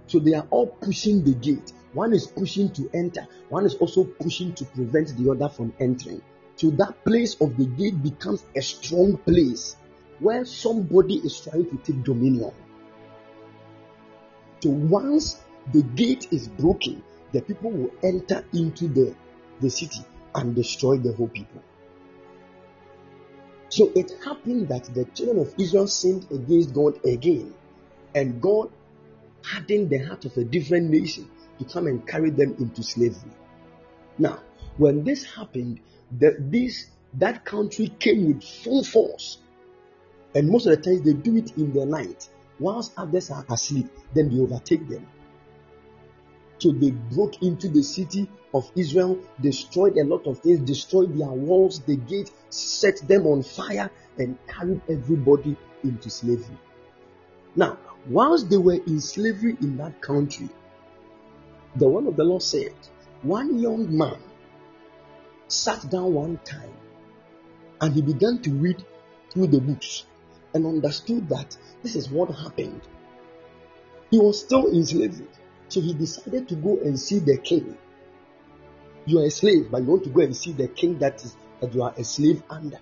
So 0.08 0.18
they 0.18 0.34
are 0.34 0.46
all 0.50 0.66
pushing 0.66 1.22
the 1.22 1.34
gate. 1.34 1.72
One 1.92 2.12
is 2.12 2.26
pushing 2.26 2.72
to 2.72 2.90
enter, 2.92 3.28
one 3.48 3.64
is 3.64 3.74
also 3.76 4.04
pushing 4.04 4.54
to 4.54 4.64
prevent 4.64 5.16
the 5.16 5.30
other 5.30 5.48
from 5.48 5.72
entering. 5.78 6.20
So 6.56 6.70
that 6.70 7.04
place 7.04 7.40
of 7.40 7.56
the 7.56 7.66
gate 7.66 8.02
becomes 8.02 8.44
a 8.56 8.60
strong 8.60 9.18
place 9.18 9.76
where 10.18 10.44
somebody 10.44 11.18
is 11.18 11.38
trying 11.38 11.70
to 11.70 11.76
take 11.84 12.02
dominion. 12.02 12.50
So 14.60 14.70
once 14.70 15.44
the 15.72 15.82
gate 15.82 16.26
is 16.32 16.48
broken, 16.48 17.04
the 17.32 17.40
people 17.40 17.70
will 17.70 17.92
enter 18.02 18.44
into 18.52 18.88
the, 18.88 19.14
the 19.60 19.70
city 19.70 20.04
and 20.36 20.54
destroy 20.54 20.98
the 20.98 21.12
whole 21.12 21.28
people. 21.28 21.62
So 23.68 23.90
it 23.96 24.12
happened 24.24 24.68
that 24.68 24.84
the 24.94 25.04
children 25.06 25.40
of 25.40 25.54
Israel 25.58 25.88
sinned 25.88 26.26
against 26.30 26.72
God 26.72 27.04
again, 27.04 27.52
and 28.14 28.40
God 28.40 28.70
hardened 29.42 29.90
the 29.90 29.98
heart 29.98 30.24
of 30.24 30.36
a 30.36 30.44
different 30.44 30.90
nation 30.90 31.28
to 31.58 31.64
come 31.64 31.86
and 31.86 32.06
carry 32.06 32.30
them 32.30 32.54
into 32.58 32.82
slavery. 32.82 33.32
Now, 34.18 34.40
when 34.76 35.04
this 35.04 35.24
happened, 35.24 35.80
the, 36.16 36.36
this 36.38 36.86
that 37.14 37.44
country 37.44 37.88
came 37.98 38.26
with 38.26 38.44
full 38.44 38.84
force, 38.84 39.38
and 40.34 40.48
most 40.48 40.66
of 40.66 40.76
the 40.76 40.82
times 40.82 41.02
they 41.02 41.14
do 41.14 41.36
it 41.36 41.56
in 41.56 41.72
the 41.72 41.86
night, 41.86 42.28
whilst 42.60 42.92
others 42.96 43.30
are 43.30 43.44
asleep. 43.50 43.88
Then 44.14 44.34
they 44.34 44.40
overtake 44.40 44.88
them. 44.88 45.06
So 46.58 46.72
they 46.72 46.90
broke 46.90 47.42
into 47.42 47.68
the 47.68 47.82
city 47.82 48.28
of 48.54 48.70
Israel, 48.74 49.18
destroyed 49.40 49.98
a 49.98 50.04
lot 50.04 50.26
of 50.26 50.38
things, 50.38 50.60
destroyed 50.60 51.16
their 51.18 51.28
walls, 51.28 51.80
the 51.80 51.96
gate, 51.96 52.30
set 52.48 53.06
them 53.06 53.26
on 53.26 53.42
fire, 53.42 53.90
and 54.18 54.38
carried 54.46 54.80
everybody 54.88 55.56
into 55.84 56.08
slavery. 56.08 56.58
Now, 57.54 57.78
whilst 58.08 58.48
they 58.48 58.56
were 58.56 58.80
in 58.86 59.00
slavery 59.00 59.56
in 59.60 59.76
that 59.76 60.00
country, 60.00 60.48
the 61.76 61.88
one 61.88 62.06
of 62.06 62.16
the 62.16 62.24
Lord 62.24 62.42
said, 62.42 62.74
one 63.22 63.58
young 63.58 63.96
man 63.96 64.18
sat 65.48 65.88
down 65.90 66.14
one 66.14 66.38
time 66.44 66.72
and 67.80 67.94
he 67.94 68.02
began 68.02 68.38
to 68.42 68.50
read 68.50 68.84
through 69.30 69.48
the 69.48 69.60
books 69.60 70.06
and 70.54 70.66
understood 70.66 71.28
that 71.28 71.56
this 71.82 71.96
is 71.96 72.10
what 72.10 72.30
happened. 72.30 72.80
He 74.10 74.18
was 74.18 74.40
still 74.40 74.66
in 74.68 74.84
slavery, 74.86 75.26
so 75.68 75.80
he 75.80 75.94
decided 75.94 76.48
to 76.48 76.54
go 76.54 76.78
and 76.78 76.98
see 76.98 77.18
the 77.18 77.38
king. 77.38 77.76
You 79.04 79.20
are 79.20 79.26
a 79.26 79.30
slave, 79.30 79.70
but 79.70 79.82
you 79.82 79.88
want 79.88 80.04
to 80.04 80.10
go 80.10 80.22
and 80.22 80.36
see 80.36 80.52
the 80.52 80.68
king 80.68 80.98
that 80.98 81.24
is 81.24 81.36
that 81.60 81.74
you 81.74 81.82
are 81.82 81.94
a 81.96 82.04
slave 82.04 82.42
under. 82.50 82.78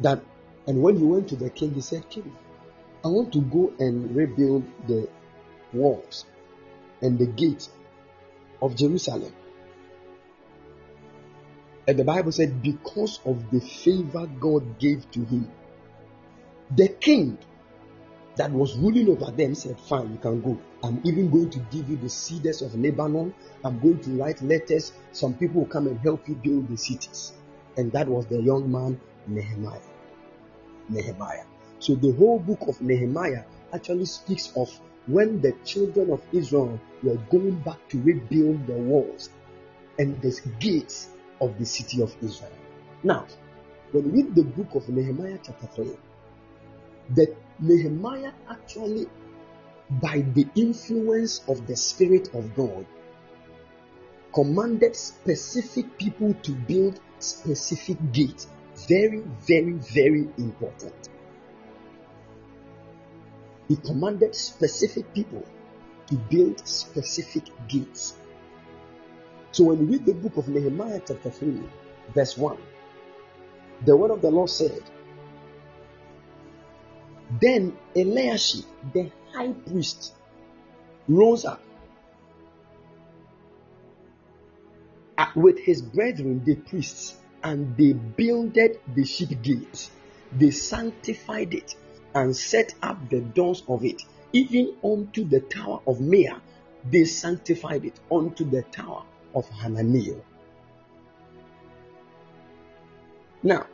That 0.00 0.22
and 0.66 0.82
when 0.82 0.96
he 0.96 1.04
went 1.04 1.28
to 1.28 1.36
the 1.36 1.50
king, 1.50 1.74
he 1.74 1.80
said, 1.80 2.08
King, 2.10 2.34
I 3.04 3.08
want 3.08 3.32
to 3.34 3.40
go 3.40 3.72
and 3.78 4.14
rebuild 4.14 4.64
the 4.88 5.08
walls 5.72 6.26
and 7.00 7.18
the 7.18 7.26
gates 7.26 7.70
of 8.60 8.74
Jerusalem. 8.74 9.32
And 11.86 11.96
the 11.96 12.04
Bible 12.04 12.32
said, 12.32 12.62
because 12.62 13.20
of 13.24 13.48
the 13.52 13.60
favor 13.60 14.26
God 14.40 14.78
gave 14.80 15.08
to 15.12 15.24
him, 15.24 15.48
the 16.74 16.88
king 16.88 17.38
that 18.36 18.50
was 18.50 18.76
ruling 18.76 19.08
over 19.08 19.30
them 19.30 19.54
said, 19.54 19.80
Fine, 19.80 20.12
you 20.12 20.18
can 20.18 20.40
go. 20.42 20.58
I'm 20.82 21.00
even 21.04 21.30
going 21.30 21.50
to 21.50 21.58
give 21.70 21.88
you 21.88 21.96
the 21.96 22.08
cedars 22.08 22.62
of 22.62 22.74
Lebanon. 22.78 23.34
I'm 23.64 23.78
going 23.80 23.98
to 24.00 24.10
write 24.10 24.42
letters. 24.42 24.92
Some 25.12 25.34
people 25.34 25.62
will 25.62 25.68
come 25.68 25.86
and 25.86 25.98
help 26.00 26.28
you 26.28 26.34
build 26.34 26.68
the 26.68 26.76
cities. 26.76 27.32
And 27.76 27.90
that 27.92 28.06
was 28.06 28.26
the 28.26 28.40
young 28.40 28.70
man, 28.70 29.00
Nehemiah. 29.26 29.80
Nehemiah. 30.88 31.44
So 31.78 31.94
the 31.94 32.12
whole 32.12 32.38
book 32.38 32.60
of 32.68 32.80
Nehemiah 32.80 33.44
actually 33.72 34.06
speaks 34.06 34.52
of 34.56 34.70
when 35.06 35.40
the 35.40 35.52
children 35.64 36.10
of 36.10 36.22
Israel 36.32 36.78
were 37.02 37.16
going 37.30 37.58
back 37.60 37.88
to 37.88 38.02
rebuild 38.02 38.66
the 38.66 38.74
walls 38.74 39.30
and 39.98 40.20
the 40.20 40.38
gates 40.60 41.08
of 41.40 41.58
the 41.58 41.64
city 41.64 42.02
of 42.02 42.14
Israel. 42.22 42.52
Now, 43.02 43.26
when 43.92 44.10
we 44.12 44.22
read 44.22 44.34
the 44.34 44.42
book 44.42 44.74
of 44.74 44.88
Nehemiah, 44.88 45.38
chapter 45.42 45.66
3, 45.66 45.90
that 47.14 47.36
Nehemiah 47.58 48.32
actually, 48.50 49.06
by 49.90 50.24
the 50.34 50.46
influence 50.54 51.42
of 51.48 51.66
the 51.66 51.76
Spirit 51.76 52.34
of 52.34 52.54
God, 52.54 52.86
commanded 54.34 54.94
specific 54.94 55.96
people 55.98 56.34
to 56.42 56.52
build 56.52 57.00
specific 57.18 57.96
gates. 58.12 58.48
Very, 58.88 59.22
very, 59.46 59.72
very 59.72 60.28
important. 60.36 61.08
He 63.68 63.76
commanded 63.76 64.34
specific 64.34 65.12
people 65.14 65.42
to 66.08 66.14
build 66.14 66.66
specific 66.68 67.44
gates. 67.68 68.16
So 69.52 69.64
when 69.64 69.78
we 69.78 69.96
read 69.96 70.04
the 70.04 70.12
book 70.12 70.36
of 70.36 70.48
Nehemiah, 70.48 71.00
chapter 71.06 71.30
3, 71.30 71.62
verse 72.14 72.36
1, 72.36 72.58
the 73.86 73.96
word 73.96 74.10
of 74.10 74.20
the 74.20 74.30
Lord 74.30 74.50
said, 74.50 74.82
Then 77.30 77.76
Eliashib, 77.94 78.64
the 78.92 79.10
high 79.32 79.52
priest, 79.52 80.14
rose 81.08 81.44
up 81.44 81.60
uh, 85.18 85.26
with 85.34 85.58
his 85.58 85.82
brethren, 85.82 86.42
the 86.44 86.54
priests, 86.56 87.16
and 87.42 87.76
they 87.76 87.92
builded 87.92 88.78
the 88.94 89.04
sheep 89.04 89.42
gate. 89.42 89.90
They 90.32 90.50
sanctified 90.50 91.54
it 91.54 91.74
and 92.14 92.36
set 92.36 92.74
up 92.82 93.10
the 93.10 93.20
doors 93.20 93.62
of 93.68 93.84
it, 93.84 94.02
even 94.32 94.74
unto 94.82 95.24
the 95.24 95.40
tower 95.40 95.80
of 95.86 96.00
Meah. 96.00 96.40
They 96.90 97.04
sanctified 97.04 97.84
it 97.84 97.98
unto 98.10 98.48
the 98.48 98.62
tower 98.62 99.04
of 99.34 99.48
Hananiah. 99.48 100.20
Now, 103.42 103.66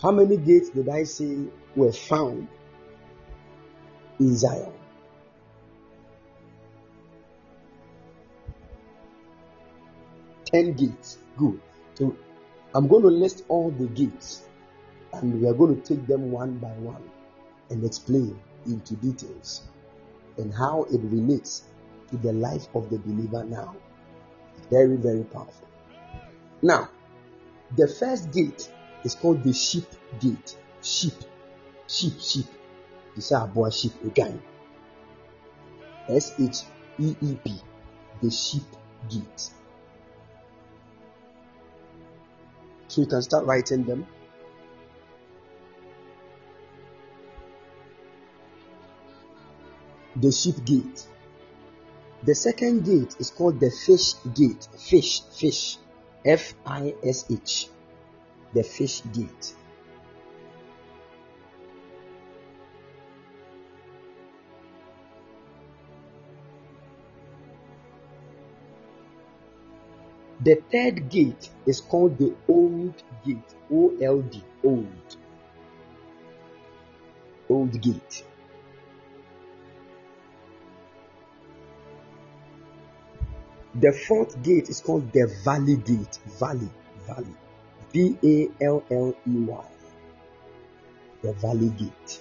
how 0.00 0.12
many 0.12 0.36
gates 0.36 0.70
did 0.70 0.88
I 0.88 1.04
say 1.04 1.36
were 1.74 1.92
found 1.92 2.48
in 4.20 4.36
Zion? 4.36 4.72
Ten 10.44 10.72
gates. 10.72 11.18
Good. 11.36 11.60
So 11.94 12.16
I'm 12.74 12.86
going 12.86 13.02
to 13.02 13.08
list 13.08 13.44
all 13.48 13.70
the 13.70 13.86
gates 13.88 14.44
and 15.12 15.40
we 15.40 15.48
are 15.48 15.54
going 15.54 15.80
to 15.80 15.94
take 15.94 16.06
them 16.06 16.30
one 16.30 16.58
by 16.58 16.68
one 16.68 17.02
and 17.70 17.84
explain 17.84 18.38
into 18.66 18.94
details 18.96 19.62
and 20.36 20.54
how 20.54 20.84
it 20.84 21.00
relates 21.02 21.64
to 22.10 22.16
the 22.18 22.32
life 22.32 22.68
of 22.74 22.88
the 22.90 22.98
believer 22.98 23.44
now. 23.44 23.74
Very, 24.70 24.96
very 24.96 25.24
powerful. 25.24 25.68
Now, 26.62 26.88
the 27.76 27.88
first 27.88 28.32
gate 28.32 28.70
is 29.04 29.14
called 29.14 29.42
the 29.42 29.52
sheep 29.52 29.86
gate. 30.20 30.56
Sheep, 30.82 31.14
sheep, 31.86 32.20
sheep. 32.20 32.46
A 33.32 33.46
boy 33.46 33.70
sheep 33.70 33.92
again. 34.04 34.40
S 36.08 36.34
H 36.38 36.58
E 37.00 37.16
E 37.20 37.34
P, 37.44 37.60
the 38.22 38.30
sheep 38.30 38.62
gate. 39.10 39.50
So 42.86 43.00
you 43.00 43.06
can 43.08 43.22
start 43.22 43.44
writing 43.44 43.82
them. 43.82 44.06
the 50.20 50.32
sheep 50.32 50.64
gate. 50.64 51.06
The 52.24 52.34
second 52.34 52.84
gate 52.84 53.14
is 53.20 53.30
called 53.30 53.60
the 53.60 53.70
fish 53.70 54.14
gate. 54.34 54.68
Fish, 54.76 55.22
fish. 55.32 55.78
F 56.24 56.54
I 56.66 56.94
S 57.04 57.24
H. 57.30 57.68
The 58.54 58.62
fish 58.62 59.02
gate. 59.12 59.54
The 70.40 70.62
third 70.72 71.10
gate 71.10 71.50
is 71.66 71.80
called 71.80 72.16
the 72.16 72.34
old 72.48 73.02
gate. 73.24 73.54
O 73.72 73.94
L 74.00 74.22
D. 74.22 74.42
Old. 74.64 75.16
Old 77.50 77.80
gate. 77.82 78.24
The 83.74 83.92
fourth 83.92 84.42
gate 84.42 84.68
is 84.68 84.80
called 84.80 85.12
the 85.12 85.26
Valley 85.44 85.76
Gate. 85.76 86.18
Valley, 86.38 86.70
Valley. 87.06 87.34
V 87.92 88.16
A 88.22 88.64
L 88.64 88.84
L 88.90 89.14
E 89.26 89.30
Y. 89.30 89.64
The 91.22 91.32
Valley 91.34 91.70
Gate. 91.70 92.20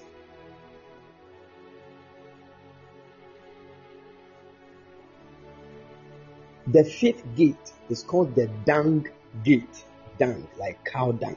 The 6.68 6.84
fifth 6.84 7.24
gate 7.36 7.74
is 7.90 8.04
called 8.04 8.36
the 8.36 8.48
Dung 8.66 9.08
Gate. 9.44 9.86
Dung, 10.18 10.48
like 10.58 10.84
cow 10.84 11.12
dung. 11.12 11.36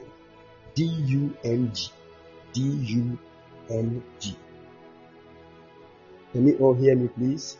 D 0.75 0.85
U 0.85 1.35
N 1.43 1.71
G. 1.73 1.89
D 2.53 2.61
U 2.61 3.17
N 3.69 4.03
G. 4.19 4.35
Can 6.31 6.47
you 6.47 6.57
all 6.57 6.73
hear 6.73 6.95
me, 6.95 7.09
please? 7.09 7.57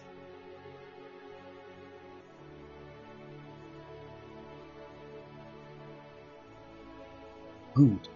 Good. 7.82 8.08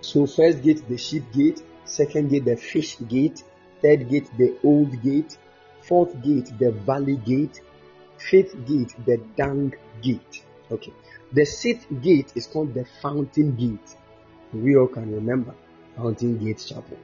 So 0.00 0.26
first 0.26 0.62
gate 0.62 0.82
the 0.88 0.96
sheep 0.96 1.24
gate, 1.32 1.62
second 1.84 2.30
gate 2.30 2.44
the 2.44 2.56
fish 2.56 2.96
gate, 3.08 3.42
third 3.82 4.08
gate 4.10 4.28
the 4.38 4.50
old 4.64 5.02
gate, 5.02 5.36
fourth 5.88 6.14
gate 6.22 6.50
the 6.58 6.70
valley 6.72 7.16
gate, 7.16 7.60
fifth 8.30 8.54
gate 8.66 8.94
the 9.06 9.16
dung 9.36 9.74
gate. 10.02 10.42
Okay. 10.70 10.92
The 11.32 11.44
sixth 11.44 11.86
gate 12.00 12.32
is 12.34 12.46
called 12.46 12.72
the 12.74 12.86
fountain 13.02 13.54
gate. 13.56 13.96
We 14.52 14.76
all 14.76 14.88
can 14.88 15.12
remember 15.14 15.54
Fountain 15.96 16.38
Gate 16.42 16.64
Chapel. 16.66 16.96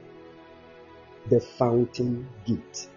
the 1.29 1.39
fountain 1.39 2.27
gate. 2.45 2.87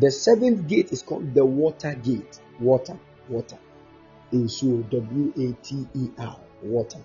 The 0.00 0.10
seventh 0.10 0.66
gate 0.66 0.92
is 0.92 1.02
called 1.02 1.34
the 1.34 1.44
water 1.44 1.94
gate. 1.94 2.40
Water, 2.58 2.98
water. 3.28 3.58
In 4.32 4.48
so 4.48 4.78
W 4.78 5.32
A 5.36 5.52
T 5.62 5.86
E 5.94 6.08
R, 6.16 6.40
water. 6.62 7.00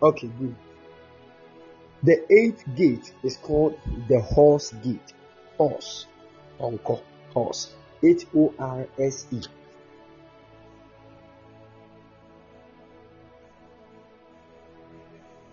Okay, 0.00 0.30
good. 0.38 0.54
The 2.02 2.32
eighth 2.32 2.64
gate 2.76 3.12
is 3.22 3.36
called 3.38 3.78
the 4.08 4.20
horse 4.20 4.72
gate. 4.82 5.12
Horse. 5.56 6.06
Onko. 6.60 7.00
Horse. 7.32 7.72
H 8.02 8.26
O 8.36 8.52
R 8.58 8.86
S 8.98 9.26
E. 9.30 9.40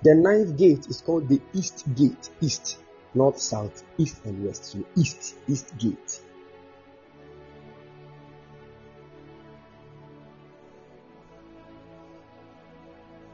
The 0.04 0.16
ninth 0.16 0.58
gate 0.58 0.88
is 0.88 1.02
called 1.02 1.30
the 1.30 1.42
east 1.54 1.86
gate. 1.96 2.30
East. 2.42 2.78
North, 3.16 3.40
south, 3.40 3.84
east, 3.98 4.20
and 4.26 4.46
west. 4.46 4.66
So 4.66 4.84
east. 4.98 5.36
East 5.48 5.78
gate. 5.78 6.20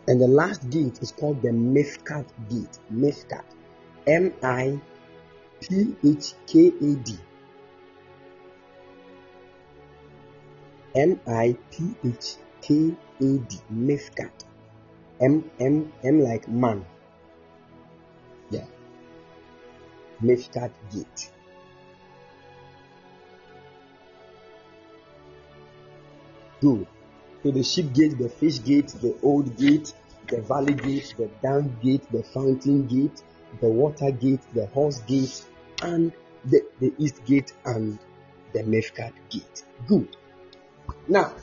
And 0.10 0.20
the 0.20 0.28
last 0.28 0.72
gate 0.72 0.98
is 1.04 1.12
called 1.12 1.40
the 1.44 1.50
Miphkad 1.50 2.26
gate. 2.50 2.80
Miphkad. 2.92 3.44
M 4.08 4.34
I 4.42 4.82
P 5.62 5.96
H 6.04 6.34
K 6.48 6.70
A 6.70 6.96
D. 6.96 7.16
M 10.96 11.20
I 11.28 11.56
P 11.70 11.94
H 12.04 12.38
K 12.60 12.96
A 13.22 13.38
D. 13.38 13.60
Miphkad. 13.72 14.32
M 15.22 15.48
M 15.60 15.94
M 16.04 16.22
like 16.22 16.48
man. 16.48 16.84
Yeah. 18.50 18.66
Miphkad 20.24 20.72
gate. 20.92 21.32
Good. 26.62 26.88
So 27.44 27.52
the 27.52 27.64
sheep 27.64 27.94
gate, 27.94 28.18
the 28.18 28.30
fish 28.30 28.62
gate, 28.64 28.90
the 29.02 29.16
old 29.24 29.56
gate, 29.58 29.94
the 30.28 30.42
valley 30.42 30.74
gate, 30.74 31.14
the 31.18 31.30
dung 31.42 31.78
gate, 31.82 32.04
the 32.12 32.22
fountain 32.22 32.86
gate, 32.88 33.24
the 33.62 33.70
water 33.70 34.12
gate, 34.12 34.42
the 34.54 34.66
horse 34.68 35.00
gate, 35.02 35.44
and 35.82 36.12
the, 36.46 36.62
the 36.80 36.94
east 36.98 37.24
gate 37.26 37.54
and 37.66 37.98
the 38.54 38.60
Miphkad 38.60 39.14
gate. 39.30 39.64
Good. 39.88 40.18
Now, 41.08 41.34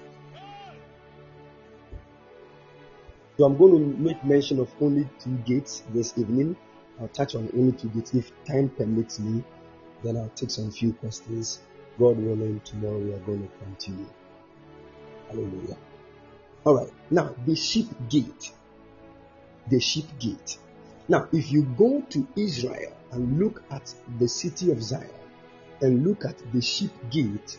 so 3.39 3.44
I'm 3.44 3.56
going 3.56 3.73
to 3.73 3.98
make 3.98 4.24
mention 4.24 4.60
of 4.60 4.70
only 4.81 5.09
two 5.18 5.36
gates 5.47 5.82
this 5.94 6.16
evening. 6.18 6.56
I'll 7.01 7.09
touch 7.09 7.35
on 7.35 7.51
only 7.55 7.73
two 7.73 7.89
gates. 7.89 8.14
If 8.14 8.32
time 8.44 8.70
permits 8.70 9.18
me, 9.18 9.44
then 10.02 10.16
I'll 10.16 10.32
take 10.35 10.51
some 10.51 10.70
few 10.70 10.93
questions. 10.94 11.60
God 11.98 12.18
willing, 12.18 12.60
tomorrow 12.60 12.98
we 12.98 13.12
are 13.12 13.18
going 13.18 13.43
to 13.43 13.64
continue. 13.64 14.06
Hallelujah. 15.28 15.77
All 16.65 16.77
right. 16.77 16.93
Now, 17.11 17.35
the 17.47 17.55
sheep 17.55 17.89
gate. 18.09 18.53
The 19.70 19.81
sheep 19.81 20.07
gate. 20.19 20.59
Now, 21.09 21.28
if 21.32 21.53
you 21.53 21.62
go 21.62 22.03
to 22.11 22.27
Israel 22.36 22.93
and 23.12 23.39
look 23.39 23.62
at 23.70 23.94
the 24.19 24.28
city 24.28 24.73
of 24.73 24.82
Zion 24.82 25.09
and 25.81 26.07
look 26.07 26.24
at 26.24 26.36
the 26.53 26.61
sheep 26.61 26.90
gate, 27.11 27.59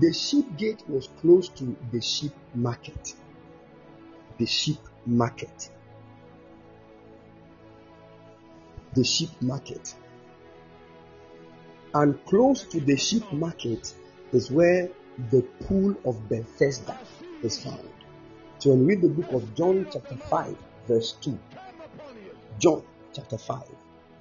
the 0.00 0.12
sheep 0.12 0.56
gate 0.56 0.82
was 0.88 1.08
close 1.20 1.48
to 1.50 1.76
the 1.92 2.00
sheep 2.00 2.32
market. 2.54 3.14
The 4.38 4.46
sheep 4.46 4.80
market. 5.06 5.70
The 8.94 9.04
sheep 9.04 9.30
market. 9.40 9.94
And 11.94 12.22
close 12.26 12.64
to 12.64 12.80
the 12.80 12.96
sheep 12.96 13.30
market 13.32 13.94
is 14.32 14.50
where 14.50 14.90
the 15.30 15.42
pool 15.66 15.96
of 16.04 16.28
Bethesda 16.28 16.98
is 17.42 17.62
found. 17.62 17.88
So 18.58 18.70
when 18.70 18.80
we 18.80 18.94
read 18.94 19.02
the 19.02 19.08
book 19.08 19.32
of 19.32 19.54
John 19.54 19.86
chapter 19.92 20.16
5 20.16 20.56
verse 20.88 21.12
2, 21.20 21.38
John 22.58 22.82
chapter 23.12 23.38
5 23.38 23.62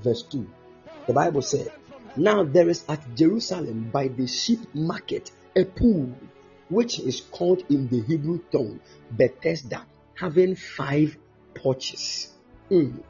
verse 0.02 0.24
2, 0.24 0.48
the 1.08 1.14
Bible 1.14 1.42
said, 1.42 1.72
Now 2.16 2.44
there 2.44 2.70
is 2.70 2.86
at 2.88 3.16
Jerusalem 3.16 3.90
by 3.92 4.08
the 4.08 4.28
sheep 4.28 4.60
market 4.74 5.32
a 5.56 5.66
pool 5.66 6.14
which 6.70 7.00
is 7.00 7.22
called 7.22 7.64
in 7.70 7.88
the 7.88 8.02
Hebrew 8.02 8.40
tongue 8.52 8.80
Bethesda, 9.12 9.86
having 10.16 10.56
five 10.56 11.18
porches. 11.54 12.34
Mm. 12.70 13.04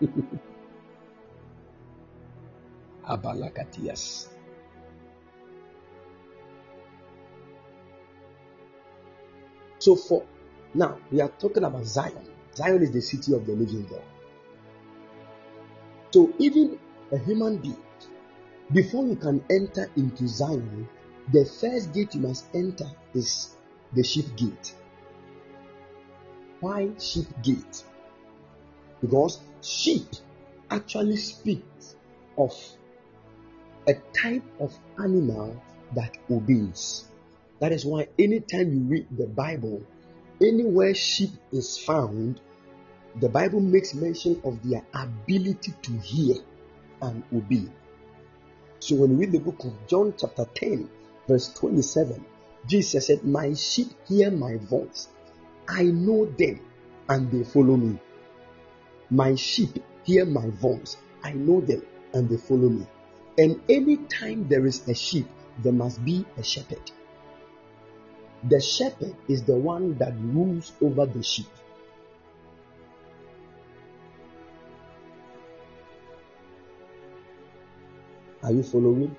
Abalakatias. 3.08 4.28
So 9.84 9.96
for 9.96 10.24
now, 10.72 10.96
we 11.12 11.20
are 11.20 11.28
talking 11.28 11.62
about 11.62 11.84
Zion. 11.84 12.26
Zion 12.56 12.82
is 12.82 12.90
the 12.90 13.02
city 13.02 13.34
of 13.34 13.44
the 13.44 13.52
living 13.52 13.84
God. 13.84 14.00
So 16.10 16.32
even 16.38 16.78
a 17.12 17.18
human 17.18 17.58
being, 17.58 17.76
before 18.72 19.04
you 19.04 19.16
can 19.16 19.44
enter 19.50 19.90
into 19.94 20.26
Zion, 20.26 20.88
the 21.30 21.44
first 21.44 21.92
gate 21.92 22.14
you 22.14 22.22
must 22.22 22.46
enter 22.54 22.86
is 23.12 23.56
the 23.92 24.02
sheep 24.02 24.34
gate. 24.36 24.72
Why 26.60 26.88
sheep 26.98 27.26
gate? 27.42 27.84
Because 29.02 29.38
sheep 29.60 30.08
actually 30.70 31.16
speaks 31.16 31.94
of 32.38 32.54
a 33.86 33.92
type 34.14 34.44
of 34.60 34.74
animal 34.98 35.62
that 35.94 36.16
obeys. 36.30 37.04
That 37.64 37.72
is 37.72 37.86
why 37.86 38.08
anytime 38.18 38.74
you 38.74 38.80
read 38.82 39.06
the 39.16 39.26
Bible, 39.26 39.80
anywhere 40.38 40.92
sheep 40.92 41.30
is 41.50 41.78
found, 41.78 42.38
the 43.16 43.30
Bible 43.30 43.60
makes 43.60 43.94
mention 43.94 44.38
of 44.44 44.62
their 44.62 44.84
ability 44.92 45.72
to 45.80 45.92
hear 45.92 46.36
and 47.00 47.22
obey. 47.34 47.64
So 48.80 48.96
when 48.96 49.16
we 49.16 49.24
read 49.24 49.32
the 49.32 49.38
book 49.38 49.64
of 49.64 49.72
John, 49.86 50.12
chapter 50.14 50.44
10, 50.44 50.90
verse 51.26 51.54
27, 51.54 52.22
Jesus 52.66 53.06
said, 53.06 53.24
My 53.24 53.54
sheep 53.54 53.88
hear 54.06 54.30
my 54.30 54.56
voice. 54.56 55.08
I 55.66 55.84
know 55.84 56.26
them 56.26 56.60
and 57.08 57.32
they 57.32 57.44
follow 57.44 57.78
me. 57.78 57.98
My 59.08 59.36
sheep 59.36 59.82
hear 60.02 60.26
my 60.26 60.50
voice. 60.50 60.98
I 61.22 61.32
know 61.32 61.62
them 61.62 61.82
and 62.12 62.28
they 62.28 62.36
follow 62.36 62.68
me. 62.68 62.86
And 63.38 63.62
anytime 63.70 64.48
there 64.48 64.66
is 64.66 64.86
a 64.86 64.92
sheep, 64.92 65.26
there 65.62 65.72
must 65.72 66.04
be 66.04 66.26
a 66.36 66.42
shepherd. 66.42 66.90
The 68.46 68.60
shepherd 68.60 69.16
is 69.26 69.42
the 69.42 69.56
one 69.56 69.96
that 69.96 70.12
rules 70.20 70.72
over 70.82 71.06
the 71.06 71.22
sheep. 71.22 71.48
Are 78.42 78.52
you 78.52 78.62
following? 78.62 79.16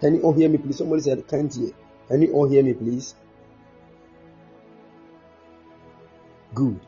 Can 0.00 0.16
you 0.16 0.22
all 0.22 0.32
hear 0.32 0.48
me, 0.48 0.58
please? 0.58 0.78
Somebody 0.78 1.02
said, 1.02 1.28
Can't 1.28 1.54
hear. 1.54 1.70
Can 2.08 2.22
you 2.22 2.32
all 2.32 2.48
hear 2.48 2.64
me, 2.64 2.74
please? 2.74 3.14
Good. 6.52 6.80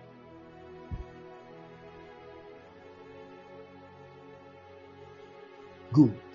Good. 5.92 6.25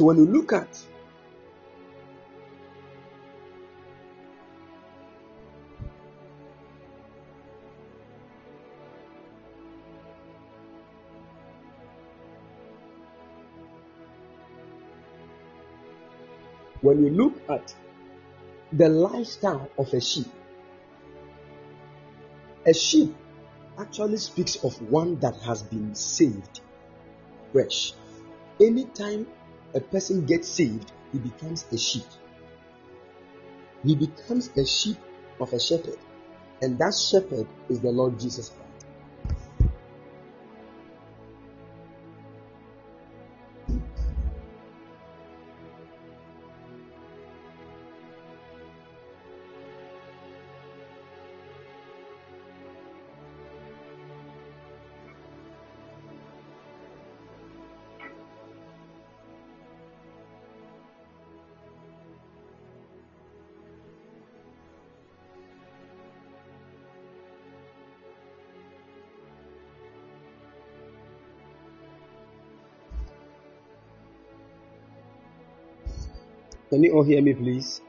So 0.00 0.06
when 0.06 0.16
you 0.16 0.24
look 0.24 0.54
at 0.54 0.82
when 16.80 17.04
you 17.04 17.10
look 17.10 17.34
at 17.50 17.74
the 18.72 18.88
lifestyle 18.88 19.70
of 19.76 19.92
a 19.92 20.00
sheep, 20.00 20.32
a 22.64 22.72
sheep 22.72 23.14
actually 23.78 24.16
speaks 24.16 24.56
of 24.64 24.80
one 24.90 25.18
that 25.20 25.36
has 25.42 25.62
been 25.62 25.94
saved 25.94 26.62
fresh. 27.52 27.92
Anytime 28.58 29.26
a 29.74 29.80
person 29.80 30.26
gets 30.26 30.48
saved, 30.48 30.92
he 31.12 31.18
becomes 31.18 31.64
a 31.72 31.78
sheep. 31.78 32.04
He 33.84 33.94
becomes 33.94 34.50
a 34.56 34.66
sheep 34.66 34.98
of 35.40 35.52
a 35.52 35.60
shepherd, 35.60 35.98
and 36.60 36.78
that 36.78 36.94
shepherd 36.94 37.46
is 37.68 37.80
the 37.80 37.90
Lord 37.90 38.18
Jesus 38.18 38.48
Christ. 38.48 38.59
Can 76.70 76.84
you 76.84 76.92
all 76.92 77.02
hear 77.02 77.20
me, 77.20 77.34
please? 77.34 77.80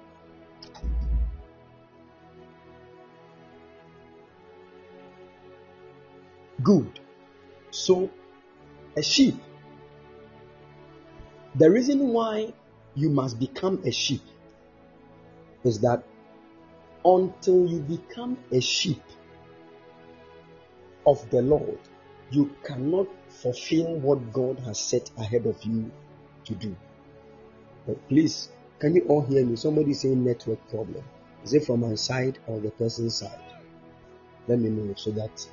Good. 6.63 6.99
So, 7.69 8.09
a 8.97 9.03
sheep. 9.03 9.35
The 11.55 11.69
reason 11.69 12.07
why 12.07 12.53
you 12.95 13.09
must 13.11 13.39
become 13.39 13.83
a 13.85 13.91
sheep 13.91 14.23
is 15.63 15.79
that 15.81 16.03
until 17.05 17.67
you 17.67 17.79
become 17.81 18.39
a 18.51 18.59
sheep 18.59 19.03
of 21.05 21.29
the 21.29 21.43
Lord, 21.43 21.77
you 22.31 22.55
cannot 22.63 23.07
fulfill 23.29 23.95
what 23.97 24.33
God 24.33 24.59
has 24.61 24.79
set 24.79 25.11
ahead 25.19 25.45
of 25.45 25.63
you 25.63 25.91
to 26.45 26.55
do. 26.55 26.75
But 27.85 28.09
please 28.09 28.49
can 28.81 28.95
you 28.95 29.03
all 29.03 29.21
hear 29.21 29.45
me? 29.45 29.55
Somebody 29.55 29.93
saying 29.93 30.25
network 30.25 30.67
problem. 30.69 31.03
Is 31.43 31.53
it 31.53 31.65
from 31.65 31.81
my 31.81 31.93
side 31.93 32.39
or 32.47 32.59
the 32.59 32.71
person's 32.71 33.15
side? 33.15 33.39
Let 34.47 34.57
me 34.57 34.69
know 34.69 34.91
so 34.97 35.11
that. 35.11 35.47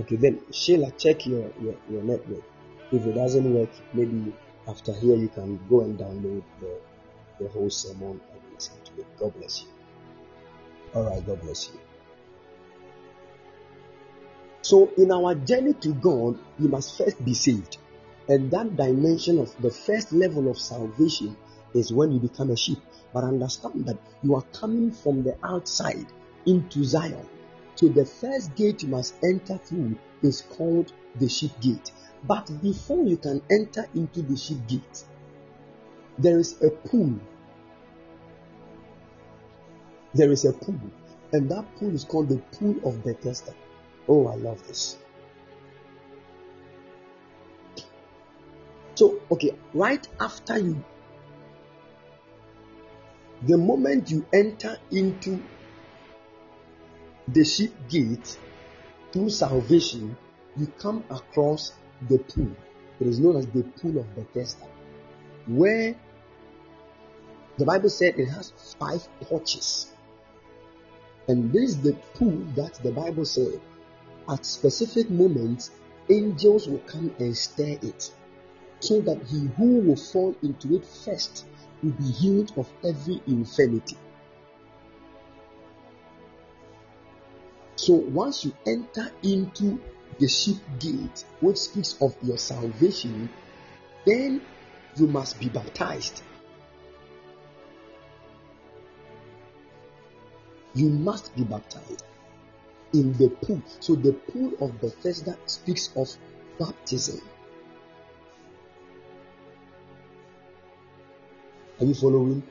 Okay, 0.00 0.16
then 0.16 0.40
Sheila, 0.50 0.90
check 0.92 1.26
your, 1.26 1.50
your, 1.60 1.74
your 1.90 2.02
network. 2.02 2.42
If 2.90 3.04
it 3.04 3.14
doesn't 3.14 3.52
work, 3.52 3.68
maybe 3.92 4.32
after 4.66 4.94
here 4.94 5.16
you 5.16 5.28
can 5.28 5.60
go 5.68 5.82
and 5.82 5.98
download 5.98 6.42
the, 6.60 6.78
the 7.40 7.50
whole 7.50 7.68
sermon 7.68 8.18
and 8.32 8.54
listen 8.54 8.76
to 8.82 9.00
it. 9.02 9.06
God 9.18 9.34
bless 9.38 9.62
you. 9.62 9.68
Alright, 10.94 11.26
God 11.26 11.42
bless 11.42 11.68
you. 11.68 11.78
So, 14.62 14.90
in 14.96 15.12
our 15.12 15.34
journey 15.34 15.74
to 15.74 15.92
God, 15.92 16.38
you 16.58 16.68
must 16.68 16.96
first 16.96 17.22
be 17.22 17.34
saved. 17.34 17.76
And 18.28 18.50
that 18.50 18.76
dimension 18.76 19.38
of 19.38 19.54
the 19.62 19.70
first 19.70 20.12
level 20.12 20.50
of 20.50 20.58
salvation 20.58 21.36
is 21.74 21.92
when 21.92 22.12
you 22.12 22.20
become 22.20 22.50
a 22.50 22.56
sheep. 22.56 22.78
But 23.12 23.24
understand 23.24 23.86
that 23.86 23.96
you 24.22 24.34
are 24.34 24.44
coming 24.52 24.92
from 24.92 25.22
the 25.22 25.36
outside 25.42 26.06
into 26.46 26.84
Zion. 26.84 27.26
So 27.74 27.88
the 27.88 28.04
first 28.04 28.54
gate 28.54 28.82
you 28.82 28.88
must 28.88 29.14
enter 29.22 29.56
through 29.56 29.96
is 30.22 30.42
called 30.42 30.92
the 31.18 31.28
sheep 31.28 31.58
gate. 31.60 31.90
But 32.26 32.50
before 32.60 33.04
you 33.04 33.16
can 33.16 33.40
enter 33.50 33.86
into 33.94 34.22
the 34.22 34.36
sheep 34.36 34.66
gate, 34.66 35.04
there 36.18 36.38
is 36.38 36.60
a 36.62 36.70
pool. 36.70 37.18
There 40.12 40.32
is 40.32 40.44
a 40.44 40.52
pool. 40.52 40.80
And 41.32 41.50
that 41.50 41.64
pool 41.76 41.94
is 41.94 42.04
called 42.04 42.28
the 42.28 42.38
pool 42.58 42.76
of 42.84 43.04
Bethesda. 43.04 43.54
Oh, 44.08 44.26
I 44.26 44.34
love 44.34 44.66
this. 44.66 44.96
So, 48.98 49.20
okay, 49.30 49.52
right 49.74 50.04
after 50.18 50.58
you, 50.58 50.84
the 53.46 53.56
moment 53.56 54.10
you 54.10 54.26
enter 54.32 54.76
into 54.90 55.40
the 57.28 57.44
sheep 57.44 57.72
gate 57.88 58.36
through 59.12 59.30
salvation, 59.30 60.16
you 60.56 60.66
come 60.80 61.04
across 61.10 61.74
the 62.08 62.18
pool. 62.18 62.50
It 62.98 63.06
is 63.06 63.20
known 63.20 63.36
as 63.36 63.46
the 63.46 63.62
pool 63.62 63.98
of 64.00 64.14
Bethesda, 64.16 64.66
where 65.46 65.94
the 67.56 67.64
Bible 67.64 67.90
said 67.90 68.18
it 68.18 68.26
has 68.26 68.52
five 68.80 69.08
porches. 69.20 69.92
And 71.28 71.52
this 71.52 71.70
is 71.70 71.82
the 71.82 71.92
pool 72.14 72.36
that 72.56 72.74
the 72.82 72.90
Bible 72.90 73.26
said 73.26 73.60
at 74.28 74.44
specific 74.44 75.08
moments 75.08 75.70
angels 76.10 76.66
will 76.66 76.78
come 76.78 77.14
and 77.20 77.36
stir 77.36 77.78
it 77.80 78.10
so 78.80 79.00
that 79.00 79.22
he 79.26 79.48
who 79.56 79.80
will 79.80 79.96
fall 79.96 80.34
into 80.42 80.76
it 80.76 80.84
first 80.84 81.46
will 81.82 81.92
be 81.92 82.10
healed 82.10 82.52
of 82.56 82.68
every 82.84 83.20
infirmity. 83.26 83.96
So 87.76 87.94
once 87.94 88.44
you 88.44 88.52
enter 88.66 89.10
into 89.22 89.80
the 90.18 90.28
sheep 90.28 90.58
gate, 90.78 91.24
which 91.40 91.58
speaks 91.58 91.96
of 92.00 92.16
your 92.22 92.36
salvation, 92.38 93.30
then 94.04 94.42
you 94.96 95.06
must 95.06 95.38
be 95.38 95.48
baptized. 95.48 96.22
You 100.74 100.88
must 100.88 101.34
be 101.36 101.44
baptized 101.44 102.04
in 102.92 103.12
the 103.14 103.28
pool. 103.28 103.62
So 103.80 103.94
the 103.94 104.12
pool 104.12 104.52
of 104.60 104.80
Bethesda 104.80 105.36
speaks 105.46 105.90
of 105.96 106.08
baptism. 106.58 107.20
Are 111.80 111.84
you 111.84 111.94
following? 111.94 112.42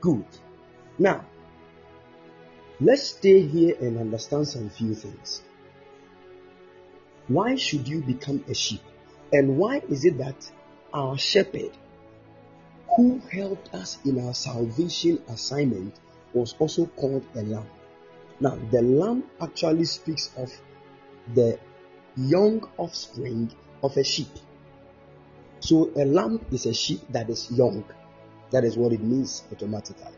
Good. 0.00 0.24
Now, 0.98 1.26
let's 2.80 3.02
stay 3.02 3.42
here 3.46 3.76
and 3.78 3.98
understand 3.98 4.48
some 4.48 4.70
few 4.70 4.94
things. 4.94 5.42
Why 7.28 7.56
should 7.56 7.86
you 7.86 8.00
become 8.00 8.42
a 8.48 8.54
sheep? 8.54 8.80
And 9.34 9.58
why 9.58 9.82
is 9.90 10.06
it 10.06 10.16
that 10.16 10.50
our 10.94 11.18
shepherd, 11.18 11.76
who 12.96 13.20
helped 13.30 13.74
us 13.74 13.98
in 14.06 14.26
our 14.26 14.32
salvation 14.32 15.22
assignment, 15.28 15.94
was 16.32 16.54
also 16.58 16.86
called 16.86 17.26
a 17.34 17.42
lamb? 17.42 17.68
Now, 18.40 18.58
the 18.70 18.80
lamb 18.80 19.24
actually 19.42 19.84
speaks 19.84 20.30
of 20.38 20.50
the 21.34 21.58
young 22.16 22.68
offspring 22.76 23.50
of 23.82 23.96
a 23.96 24.04
sheep. 24.04 24.28
So 25.60 25.90
a 25.96 26.04
lamb 26.04 26.44
is 26.50 26.66
a 26.66 26.74
sheep 26.74 27.00
that 27.10 27.28
is 27.28 27.50
young. 27.50 27.84
That 28.50 28.64
is 28.64 28.76
what 28.76 28.92
it 28.92 29.00
means 29.00 29.44
automatically. 29.52 30.12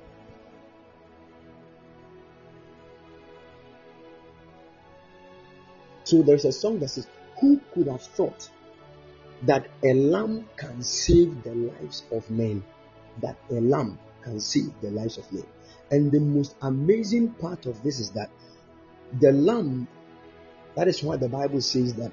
So 6.04 6.22
there's 6.22 6.44
a 6.44 6.52
song 6.52 6.78
that 6.80 6.88
says, 6.88 7.06
Who 7.40 7.60
could 7.72 7.88
have 7.88 8.02
thought 8.02 8.48
that 9.42 9.68
a 9.82 9.94
lamb 9.94 10.48
can 10.56 10.82
save 10.82 11.42
the 11.42 11.54
lives 11.54 12.04
of 12.12 12.28
men? 12.30 12.62
That 13.20 13.36
a 13.50 13.60
lamb 13.60 13.98
can 14.22 14.40
save 14.40 14.72
the 14.80 14.90
lives 14.90 15.18
of 15.18 15.30
men. 15.32 15.44
And 15.90 16.10
the 16.10 16.20
most 16.20 16.54
amazing 16.62 17.30
part 17.32 17.66
of 17.66 17.82
this 17.82 18.00
is 18.00 18.10
that 18.10 18.30
the 19.20 19.32
lamb 19.32 19.88
that 20.76 20.88
is 20.88 21.02
why 21.02 21.16
the 21.16 21.28
Bible 21.28 21.60
says 21.60 21.94
that 21.94 22.12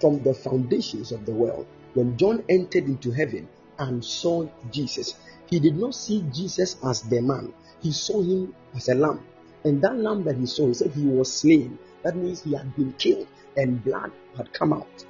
from 0.00 0.22
the 0.22 0.34
foundations 0.34 1.12
of 1.12 1.26
the 1.26 1.32
world, 1.32 1.66
when 1.94 2.16
John 2.16 2.42
entered 2.48 2.84
into 2.84 3.10
heaven 3.12 3.48
and 3.78 4.04
saw 4.04 4.48
Jesus, 4.70 5.14
he 5.48 5.60
did 5.60 5.76
not 5.76 5.94
see 5.94 6.24
Jesus 6.32 6.76
as 6.84 7.02
the 7.02 7.20
man, 7.20 7.52
he 7.80 7.92
saw 7.92 8.22
him 8.22 8.54
as 8.74 8.88
a 8.88 8.94
lamb. 8.94 9.24
And 9.64 9.82
that 9.82 9.96
lamb 9.96 10.24
that 10.24 10.36
he 10.36 10.46
saw, 10.46 10.68
he 10.68 10.74
said 10.74 10.92
he 10.92 11.04
was 11.04 11.32
slain. 11.32 11.78
That 12.02 12.16
means 12.16 12.42
he 12.42 12.54
had 12.54 12.74
been 12.76 12.92
killed 12.94 13.26
and 13.56 13.84
blood 13.84 14.12
had 14.36 14.52
come 14.52 14.72
out. 14.72 15.04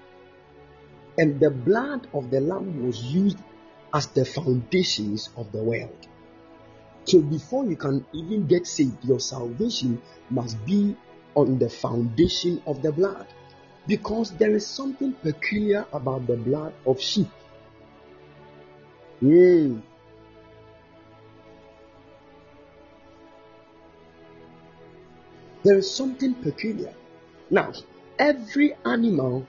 And 1.18 1.38
the 1.38 1.50
blood 1.50 2.08
of 2.14 2.30
the 2.30 2.40
lamb 2.40 2.84
was 2.86 3.02
used 3.02 3.38
as 3.94 4.06
the 4.08 4.24
foundations 4.24 5.30
of 5.36 5.52
the 5.52 5.62
world. 5.62 6.06
So 7.10 7.20
before 7.20 7.64
you 7.66 7.74
can 7.74 8.06
even 8.12 8.46
get 8.46 8.68
saved, 8.68 9.04
your 9.04 9.18
salvation 9.18 10.00
must 10.30 10.64
be 10.64 10.96
on 11.34 11.58
the 11.58 11.68
foundation 11.68 12.62
of 12.68 12.82
the 12.82 12.92
blood. 12.92 13.26
Because 13.88 14.30
there 14.30 14.54
is 14.54 14.64
something 14.64 15.14
peculiar 15.14 15.86
about 15.92 16.28
the 16.28 16.36
blood 16.36 16.72
of 16.86 17.00
sheep. 17.00 17.26
Mm. 19.20 19.82
There 25.64 25.78
is 25.78 25.90
something 25.90 26.34
peculiar. 26.34 26.94
Now, 27.50 27.72
every 28.20 28.76
animal 28.84 29.48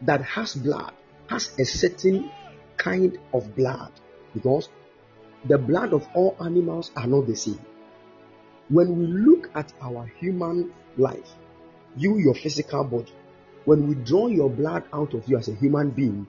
that 0.00 0.20
has 0.22 0.56
blood 0.56 0.94
has 1.30 1.56
a 1.60 1.64
certain 1.64 2.28
kind 2.76 3.20
of 3.32 3.54
blood 3.54 3.92
because 4.34 4.68
the 5.48 5.58
blood 5.58 5.92
of 5.92 6.06
all 6.14 6.36
animals 6.40 6.90
are 6.96 7.06
not 7.06 7.26
the 7.26 7.36
same. 7.36 7.60
When 8.68 8.98
we 8.98 9.06
look 9.06 9.50
at 9.54 9.72
our 9.80 10.06
human 10.18 10.72
life, 10.96 11.30
you, 11.96 12.18
your 12.18 12.34
physical 12.34 12.84
body, 12.84 13.12
when 13.64 13.88
we 13.88 13.94
draw 13.94 14.28
your 14.28 14.50
blood 14.50 14.84
out 14.92 15.14
of 15.14 15.28
you 15.28 15.38
as 15.38 15.48
a 15.48 15.54
human 15.54 15.90
being, 15.90 16.26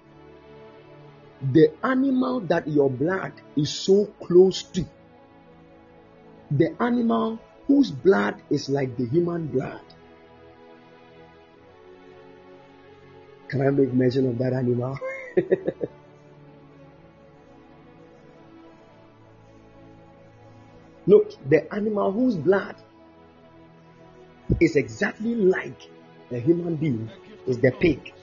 the 1.52 1.72
animal 1.84 2.39
that 2.41 2.68
your 2.68 2.89
blood 2.89 3.34
is 3.56 3.72
so 3.72 4.06
close 4.23 4.64
to, 4.64 4.85
the 6.52 6.76
animal 6.81 7.39
whose 7.68 7.91
blood 7.91 8.41
is 8.49 8.69
like 8.69 8.98
the 8.98 9.06
human 9.07 9.48
blood. 9.48 9.81
Can 13.49 13.61
I 13.61 13.69
make 13.69 13.94
mention 13.94 14.30
of 14.30 14.38
that 14.39 14.53
animal? 14.53 14.98
Look, 21.08 21.50
the 21.50 21.74
animal 21.74 22.12
whose 22.12 22.36
blood 22.36 22.76
is 24.60 24.76
exactly 24.76 25.36
like 25.36 25.90
a 26.32 26.40
human 26.40 26.76
being 26.76 27.10
is 27.48 27.60
the 27.60 27.72
pig. 27.72 28.14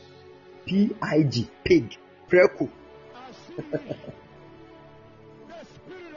P 0.66 0.90
I 1.00 1.22
G, 1.22 1.48
pig. 1.64 1.96
Preku. 2.28 2.68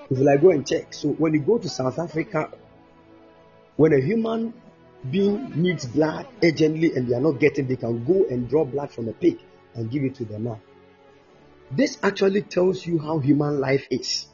if 0.09 0.17
you 0.17 0.23
like, 0.23 0.41
go 0.41 0.51
and 0.51 0.67
check. 0.67 0.93
So 0.93 1.09
when 1.09 1.33
you 1.33 1.39
go 1.39 1.57
to 1.57 1.69
South 1.69 1.99
Africa, 1.99 2.51
when 3.77 3.93
a 3.93 4.01
human 4.01 4.53
being 5.09 5.61
needs 5.61 5.85
blood 5.85 6.27
urgently 6.43 6.93
and 6.95 7.07
they 7.07 7.15
are 7.15 7.21
not 7.21 7.39
getting, 7.39 7.67
they 7.67 7.75
can 7.77 8.03
go 8.03 8.25
and 8.29 8.49
draw 8.49 8.65
blood 8.65 8.91
from 8.91 9.07
a 9.07 9.13
pig 9.13 9.39
and 9.73 9.89
give 9.89 10.03
it 10.03 10.15
to 10.15 10.25
the 10.25 10.37
man. 10.37 10.59
This 11.71 11.97
actually 12.03 12.41
tells 12.41 12.85
you 12.85 12.99
how 12.99 13.19
human 13.19 13.59
life 13.59 13.87
is. 13.89 14.27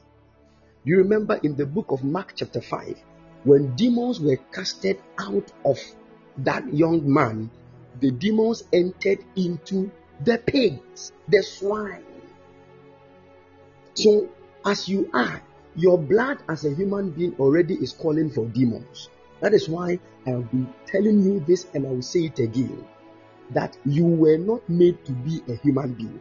You 0.86 0.98
remember 0.98 1.40
in 1.44 1.56
the 1.56 1.66
book 1.66 1.92
of 1.92 2.04
Mark, 2.04 2.34
chapter 2.36 2.60
5, 2.60 2.98
when 3.46 3.76
demons 3.76 4.20
were 4.20 4.38
casted 4.52 5.00
out 5.18 5.50
of 5.64 5.80
that 6.40 6.74
young 6.74 7.02
man, 7.12 7.50
the 8.02 8.12
demons 8.12 8.64
entered 8.74 9.20
into 9.36 9.92
the 10.24 10.38
pigs, 10.40 11.14
the 11.30 11.42
swine. 11.42 12.04
So, 13.94 14.28
as 14.66 14.90
you 14.90 15.10
are, 15.14 15.42
your 15.76 15.98
blood 15.98 16.40
as 16.50 16.66
a 16.66 16.74
human 16.74 17.12
being 17.12 17.36
already 17.40 17.76
is 17.76 17.94
calling 17.94 18.30
for 18.30 18.46
demons. 18.48 19.10
That 19.40 19.54
is 19.54 19.70
why 19.70 20.00
I 20.26 20.30
have 20.32 20.52
been 20.52 20.74
telling 20.86 21.24
you 21.24 21.40
this 21.42 21.68
and 21.74 21.88
I 21.88 21.92
will 21.92 22.02
say 22.02 22.26
it 22.26 22.40
again 22.40 22.86
that 23.52 23.78
you 23.86 24.06
were 24.06 24.38
not 24.38 24.68
made 24.68 25.04
to 25.06 25.12
be 25.12 25.44
a 25.48 25.56
human 25.56 25.94
being. 25.94 26.20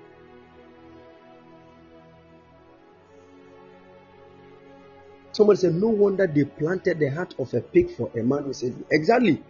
Somebody 5.32 5.60
said, 5.60 5.74
No 5.74 5.88
wonder 5.88 6.26
they 6.26 6.44
planted 6.44 6.98
the 6.98 7.08
heart 7.08 7.34
of 7.38 7.52
a 7.54 7.60
pig 7.60 7.90
for 7.96 8.10
a 8.18 8.22
man 8.22 8.44
who 8.44 8.52
said, 8.52 8.74
Exactly. 8.90 9.42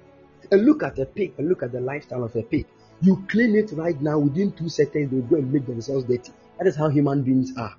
And 0.51 0.65
look 0.65 0.83
at 0.83 0.99
a 0.99 1.07
pig 1.07 1.35
and 1.39 1.49
look 1.49 1.63
at 1.63 1.73
the 1.73 1.81
lifestyle 1.81 2.25
of 2.25 2.35
a 2.37 2.43
pig. 2.43 2.67
You 3.01 3.25
clean 3.29 3.57
it 3.57 3.73
right 3.73 4.01
now, 4.01 4.19
within 4.19 4.53
two 4.53 4.69
seconds, 4.69 5.11
they 5.11 5.19
go 5.19 5.37
and 5.37 5.53
make 5.53 5.67
themselves 5.67 6.05
dirty. 6.05 6.33
That 6.59 6.69
is 6.69 6.77
how 6.77 6.89
human 6.89 7.23
beings 7.23 7.53
are. 7.57 7.75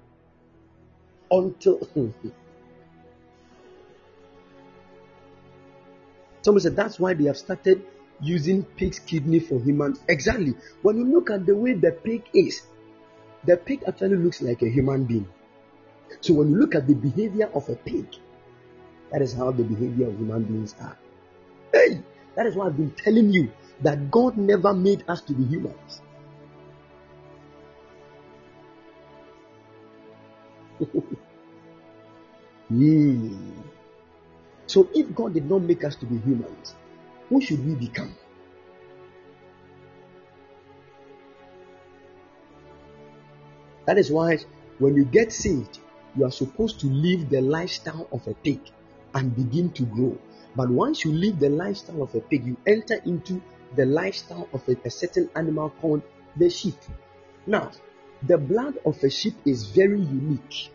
Until 1.32 1.80
somebody 6.42 6.64
said 6.64 6.76
that's 6.76 7.00
why 7.00 7.14
they 7.14 7.24
have 7.26 7.38
started 7.38 7.86
using 8.20 8.64
pig's 8.64 9.00
kidney 9.00 9.40
for 9.40 9.60
humans. 9.62 10.02
Exactly. 10.10 10.54
When 10.82 10.98
you 10.98 11.06
look 11.06 11.30
at 11.30 11.46
the 11.46 11.56
way 11.56 11.74
the 11.74 11.92
pig 11.92 12.24
is, 12.34 12.64
the 13.46 13.56
pig 13.58 13.84
actually 13.88 14.18
looks 14.18 14.42
like 14.42 14.62
a 14.62 14.70
human 14.70 15.06
being. 15.06 15.28
So 16.22 16.34
when 16.34 16.50
you 16.52 16.58
look 16.58 16.76
at 16.76 16.88
the 16.88 16.94
behavior 16.94 17.50
of 17.54 17.68
a 17.70 17.76
pig, 17.76 18.08
that 19.12 19.22
is 19.22 19.34
how 19.34 19.52
the 19.52 19.64
behavior 19.64 20.08
of 20.08 20.18
human 20.18 20.44
beings 20.44 20.76
are. 20.82 20.98
Hey, 21.74 22.02
that 22.36 22.46
is 22.46 22.56
why 22.56 22.68
I've 22.68 22.78
been 22.78 22.92
telling 22.92 23.32
you 23.32 23.52
that 23.82 24.10
God 24.10 24.38
never 24.38 24.74
made 24.74 25.04
us 25.08 25.22
to 25.22 25.34
be 25.34 25.44
humans. 25.46 26.02
mm. 32.72 33.54
So 34.68 34.90
if 34.94 35.14
God 35.14 35.34
did 35.34 35.50
not 35.50 35.62
make 35.62 35.84
us 35.84 35.96
to 35.98 36.06
be 36.06 36.18
humans, 36.20 36.76
who 37.30 37.42
should 37.42 37.66
we 37.66 37.76
become? 37.76 38.16
That 43.86 43.98
is 43.98 44.10
why 44.12 44.40
when 44.80 44.96
you 44.96 45.06
get 45.06 45.32
saved, 45.32 45.80
you 46.16 46.26
are 46.26 46.32
supposed 46.32 46.80
to 46.82 46.88
live 46.88 47.30
the 47.30 47.42
lifestyle 47.42 48.08
of 48.12 48.28
a 48.28 48.34
pig 48.34 48.60
and 49.14 49.36
begin 49.36 49.72
to 49.72 49.84
grow. 49.84 50.18
But 50.56 50.70
once 50.70 51.04
you 51.04 51.12
live 51.12 51.40
the 51.40 51.50
lifestyle 51.50 52.04
of 52.04 52.14
a 52.16 52.20
pig, 52.20 52.46
you 52.46 52.58
enter 52.68 52.96
into 53.06 53.42
the 53.76 53.86
lifestyle 53.86 54.48
of 54.54 54.68
a, 54.70 54.78
a 54.86 54.90
certain 54.90 55.30
animal 55.36 55.72
called 55.82 56.04
the 56.38 56.50
sheep. 56.50 56.78
Now, 57.48 57.72
the 58.22 58.38
blood 58.38 58.78
of 58.86 59.04
a 59.04 59.10
sheep 59.10 59.36
is 59.46 59.68
very 59.68 60.00
unique. 60.00 60.70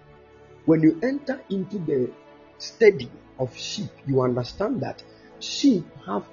When 0.66 0.82
you 0.82 0.98
enter 1.02 1.40
into 1.48 1.78
the 1.78 2.10
study 2.58 3.10
of 3.38 3.56
sheep, 3.56 3.90
you 4.06 4.20
understand 4.22 4.82
that 4.82 5.02
sheep 5.40 5.86
have 6.06 6.24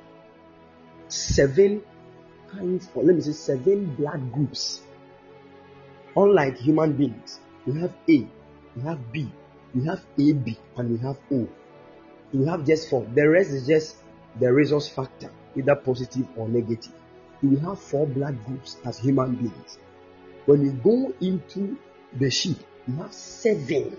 seven 1.07 1.83
kinds, 2.51 2.89
or 2.95 3.03
let 3.03 3.15
me 3.15 3.21
say 3.21 3.31
seven 3.31 3.95
blood 3.95 4.31
groups. 4.33 4.81
Unlike 6.17 6.57
human 6.57 6.93
beings, 6.93 7.39
we 7.65 7.79
have 7.79 7.93
A, 8.09 8.27
we 8.75 8.81
have 8.83 9.11
B, 9.11 9.31
we 9.73 9.85
have 9.85 10.05
AB, 10.17 10.57
and 10.77 10.91
we 10.91 10.97
have 10.97 11.17
O. 11.31 11.47
We 12.33 12.45
have 12.45 12.65
just 12.65 12.89
four. 12.89 13.05
The 13.13 13.27
rest 13.29 13.51
is 13.51 13.67
just 13.67 13.97
the 14.39 14.51
rhesus 14.51 14.89
factor, 14.89 15.31
either 15.55 15.75
positive 15.75 16.27
or 16.35 16.49
negative. 16.49 16.91
We 17.41 17.57
have 17.59 17.79
four 17.79 18.07
blood 18.07 18.43
groups 18.45 18.77
as 18.83 18.99
human 18.99 19.35
beings. 19.35 19.77
When 20.45 20.65
you 20.65 20.71
go 20.71 21.13
into 21.21 21.77
the 22.13 22.29
sheep, 22.29 22.57
you 22.87 22.95
have 22.95 23.13
seven. 23.13 23.95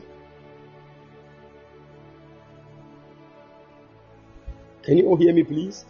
Can 4.82 4.98
you 4.98 5.06
all 5.06 5.16
hear 5.16 5.32
me, 5.32 5.42
please? 5.42 5.84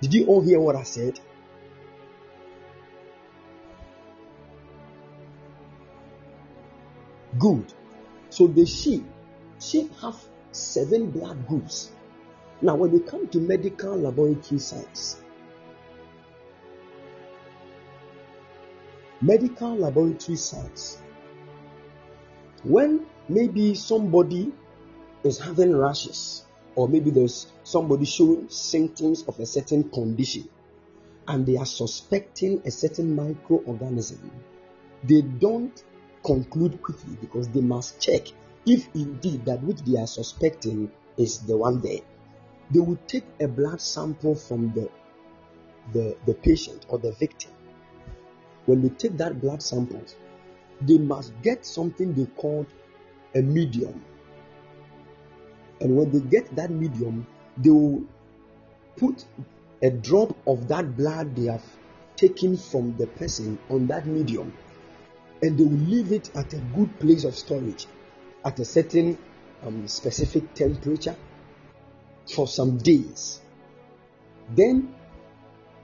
Did 0.00 0.14
you 0.14 0.26
all 0.26 0.40
hear 0.40 0.58
what 0.58 0.76
I 0.76 0.82
said? 0.82 1.20
Good. 7.40 7.72
So 8.28 8.46
the 8.46 8.66
sheep, 8.66 9.04
sheep 9.58 9.90
have 10.00 10.16
seven 10.52 11.10
blood 11.10 11.48
groups. 11.48 11.90
Now, 12.60 12.76
when 12.76 12.92
you 12.92 13.00
come 13.00 13.28
to 13.28 13.38
medical 13.38 13.96
laboratory 13.96 14.60
science, 14.60 15.22
medical 19.22 19.74
laboratory 19.74 20.36
science, 20.36 21.00
when 22.62 23.06
maybe 23.30 23.74
somebody 23.74 24.52
is 25.24 25.38
having 25.38 25.74
rashes, 25.74 26.44
or 26.74 26.88
maybe 26.88 27.10
there's 27.10 27.46
somebody 27.64 28.04
showing 28.04 28.50
symptoms 28.50 29.24
of 29.26 29.40
a 29.40 29.46
certain 29.46 29.88
condition, 29.88 30.46
and 31.26 31.46
they 31.46 31.56
are 31.56 31.66
suspecting 31.66 32.60
a 32.66 32.70
certain 32.70 33.16
microorganism, 33.16 34.28
they 35.04 35.22
don't 35.22 35.82
conclude 36.22 36.82
quickly 36.82 37.16
because 37.20 37.48
they 37.48 37.60
must 37.60 38.00
check 38.00 38.26
if 38.66 38.88
indeed 38.94 39.44
that 39.44 39.62
which 39.62 39.80
they 39.82 39.98
are 39.98 40.06
suspecting 40.06 40.90
is 41.16 41.40
the 41.40 41.56
one 41.56 41.80
there. 41.80 42.00
They 42.70 42.80
will 42.80 42.98
take 43.06 43.24
a 43.40 43.48
blood 43.48 43.80
sample 43.80 44.34
from 44.34 44.72
the, 44.74 44.88
the, 45.92 46.16
the 46.26 46.34
patient 46.34 46.86
or 46.88 46.98
the 46.98 47.12
victim. 47.12 47.50
When 48.66 48.82
they 48.82 48.90
take 48.90 49.16
that 49.16 49.40
blood 49.40 49.62
sample, 49.62 50.04
they 50.80 50.98
must 50.98 51.32
get 51.42 51.64
something 51.66 52.12
they 52.12 52.26
call 52.26 52.66
a 53.34 53.40
medium. 53.40 54.04
And 55.80 55.96
when 55.96 56.10
they 56.12 56.20
get 56.20 56.54
that 56.56 56.70
medium, 56.70 57.26
they 57.56 57.70
will 57.70 58.04
put 58.96 59.24
a 59.82 59.90
drop 59.90 60.36
of 60.46 60.68
that 60.68 60.96
blood 60.96 61.34
they 61.34 61.50
have 61.50 61.64
taken 62.16 62.56
from 62.56 62.94
the 62.98 63.06
person 63.06 63.58
on 63.70 63.86
that 63.86 64.06
medium 64.06 64.52
and 65.42 65.58
they 65.58 65.64
will 65.64 65.70
leave 65.70 66.12
it 66.12 66.34
at 66.36 66.52
a 66.52 66.58
good 66.74 66.98
place 67.00 67.24
of 67.24 67.34
storage 67.34 67.86
at 68.44 68.58
a 68.58 68.64
certain 68.64 69.18
um, 69.64 69.86
specific 69.88 70.54
temperature 70.54 71.16
for 72.34 72.46
some 72.46 72.78
days. 72.78 73.40
Then, 74.54 74.94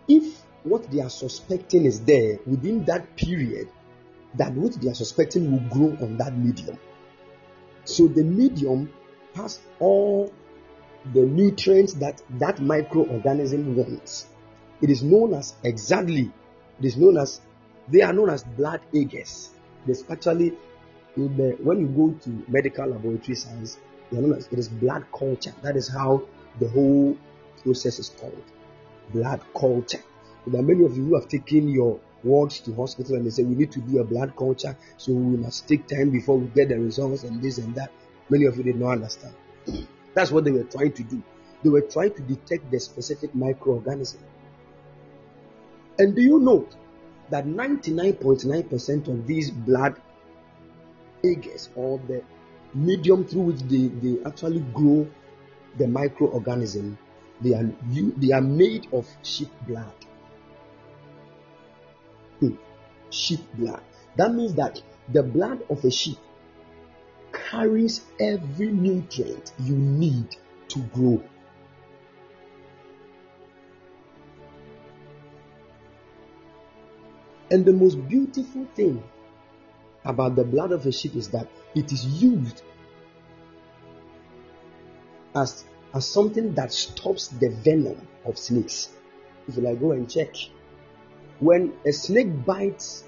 if 0.09 0.43
what 0.62 0.91
they 0.91 1.01
are 1.01 1.11
suspecting 1.11 1.85
is 1.85 2.05
there 2.05 2.39
within 2.47 2.85
that 2.87 3.16
period, 3.16 3.69
that 4.35 4.53
what 4.53 4.73
they 4.81 4.91
are 4.91 4.95
suspecting 4.95 5.51
will 5.51 5.69
grow 5.70 5.97
on 6.05 6.16
that 6.19 6.37
medium. 6.37 6.78
So 7.85 8.09
the 8.09 8.24
medium 8.24 8.93
has 9.35 9.61
all 9.78 10.33
the 11.15 11.23
nutrients 11.23 11.95
that 11.95 12.20
that 12.39 12.57
microorganism 12.57 13.74
wants. 13.74 14.27
It 14.81 14.91
is 14.91 15.03
known 15.03 15.35
as 15.35 15.55
exactly, 15.62 16.33
it 16.81 16.85
is 16.85 16.97
known 16.97 17.16
as, 17.16 17.41
they 17.89 18.03
are 18.03 18.13
known 18.13 18.31
as 18.31 18.45
blood 18.45 18.81
agars. 18.93 19.51
There's 19.85 20.05
actually, 20.11 20.53
in 21.17 21.37
the, 21.37 21.57
when 21.63 21.81
you 21.81 21.87
go 21.87 22.13
to 22.25 22.45
medical 22.49 22.87
laboratory 22.87 23.37
science, 23.37 23.79
they 24.11 24.19
are 24.19 24.23
known 24.23 24.39
as, 24.39 24.49
it 24.49 24.59
is 24.59 24.69
blood 24.69 25.07
culture. 25.17 25.55
That 25.63 25.77
is 25.77 25.89
how 25.89 26.23
the 26.61 26.69
whole 26.69 27.17
process 27.63 27.99
is 27.99 28.11
called. 28.11 28.43
Blood 29.13 29.41
culture. 29.57 30.03
There 30.47 30.61
are 30.61 30.65
many 30.65 30.85
of 30.85 30.97
you 30.97 31.05
who 31.05 31.21
have 31.21 31.29
taken 31.29 31.69
your 31.69 32.01
wards 32.23 32.61
to 32.61 32.75
hospital 32.75 33.17
and 33.17 33.27
they 33.27 33.31
say 33.31 33.45
we 33.45 33.55
need 33.55 33.73
to 33.73 33.81
do 33.81 34.01
a 34.01 34.05
blood 34.05 34.35
culture, 34.37 34.77
so 34.97 35.13
we 35.13 35.37
must 35.37 35.69
take 35.69 35.87
time 35.87 36.11
before 36.11 36.39
we 36.39 36.47
get 36.49 36.69
the 36.69 36.79
results 36.79 37.25
and 37.25 37.41
this 37.43 37.59
and 37.59 37.75
that. 37.75 37.91
Many 38.29 38.47
of 38.47 38.57
you 38.57 38.65
did 38.65 38.77
not 38.77 38.93
understand. 38.93 39.35
That's 40.15 40.33
what 40.33 40.45
they 40.45 40.51
were 40.51 40.65
trying 40.65 40.93
to 40.93 41.03
do. 41.05 41.23
They 41.63 41.69
were 41.69 41.83
trying 41.83 42.15
to 42.15 42.23
detect 42.23 42.71
the 42.71 42.81
specific 42.81 43.33
microorganism. 43.33 44.19
And 45.99 46.15
do 46.15 46.23
you 46.23 46.39
know 46.39 46.69
that 47.31 47.47
99.9% 47.47 49.09
of 49.09 49.27
these 49.27 49.51
blood 49.51 50.01
agars 51.24 51.69
or 51.74 51.98
the 52.07 52.23
medium 52.74 53.24
through 53.24 53.43
which 53.43 53.61
they, 53.62 53.89
they 53.89 54.23
actually 54.24 54.61
grow 54.73 55.07
the 55.78 55.85
microorganism, 55.85 56.97
they 57.40 57.55
are, 57.55 57.69
they 58.16 58.32
are 58.32 58.40
made 58.40 58.86
of 58.93 59.07
sheep 59.23 59.51
blood. 59.66 59.93
Hmm. 62.40 62.55
Sheep 63.11 63.40
blood. 63.55 63.82
That 64.16 64.35
means 64.35 64.55
that 64.55 64.81
the 65.12 65.23
blood 65.23 65.62
of 65.69 65.85
a 65.85 65.90
sheep 65.90 66.19
carries 67.32 68.03
every 68.19 68.73
nutrient 68.73 69.53
you 69.61 69.77
need 69.77 70.36
to 70.69 70.78
grow. 70.81 71.23
And 77.51 77.64
the 77.64 77.73
most 77.73 78.09
beautiful 78.09 78.66
thing 78.74 79.02
about 80.05 80.36
the 80.36 80.44
blood 80.44 80.73
of 80.73 80.86
a 80.86 80.93
sheep 80.93 81.14
is 81.16 81.28
that 81.31 81.48
it 81.74 81.93
is 81.93 82.05
used 82.23 82.62
as, 85.35 85.64
as 85.94 86.06
something 86.06 86.55
that 86.55 86.73
stops 86.73 87.28
the 87.28 87.51
venom 87.51 88.06
of 88.24 88.39
snakes. 88.39 88.90
If 89.47 89.56
you 89.56 89.62
like, 89.62 89.81
go 89.81 89.93
and 89.93 90.10
check. 90.10 90.35
When 91.39 91.74
a 91.86 91.93
snake 91.93 92.44
bites 92.44 93.05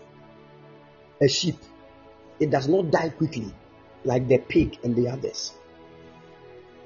a 1.21 1.29
sheep, 1.29 1.57
it 2.39 2.51
does 2.51 2.69
not 2.69 2.91
die 2.91 3.09
quickly 3.09 3.53
like 4.05 4.29
the 4.29 4.39
pig 4.39 4.79
and 4.85 4.95
the 4.95 5.09
others. 5.09 5.55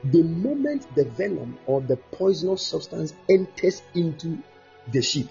The 0.05 0.23
moment 0.23 0.87
the 0.95 1.05
venom 1.05 1.59
or 1.67 1.81
the 1.81 1.97
poisonous 1.97 2.63
substance 2.63 3.15
enters 3.29 3.83
into 3.95 4.39
the 4.91 5.03
sheep, 5.03 5.29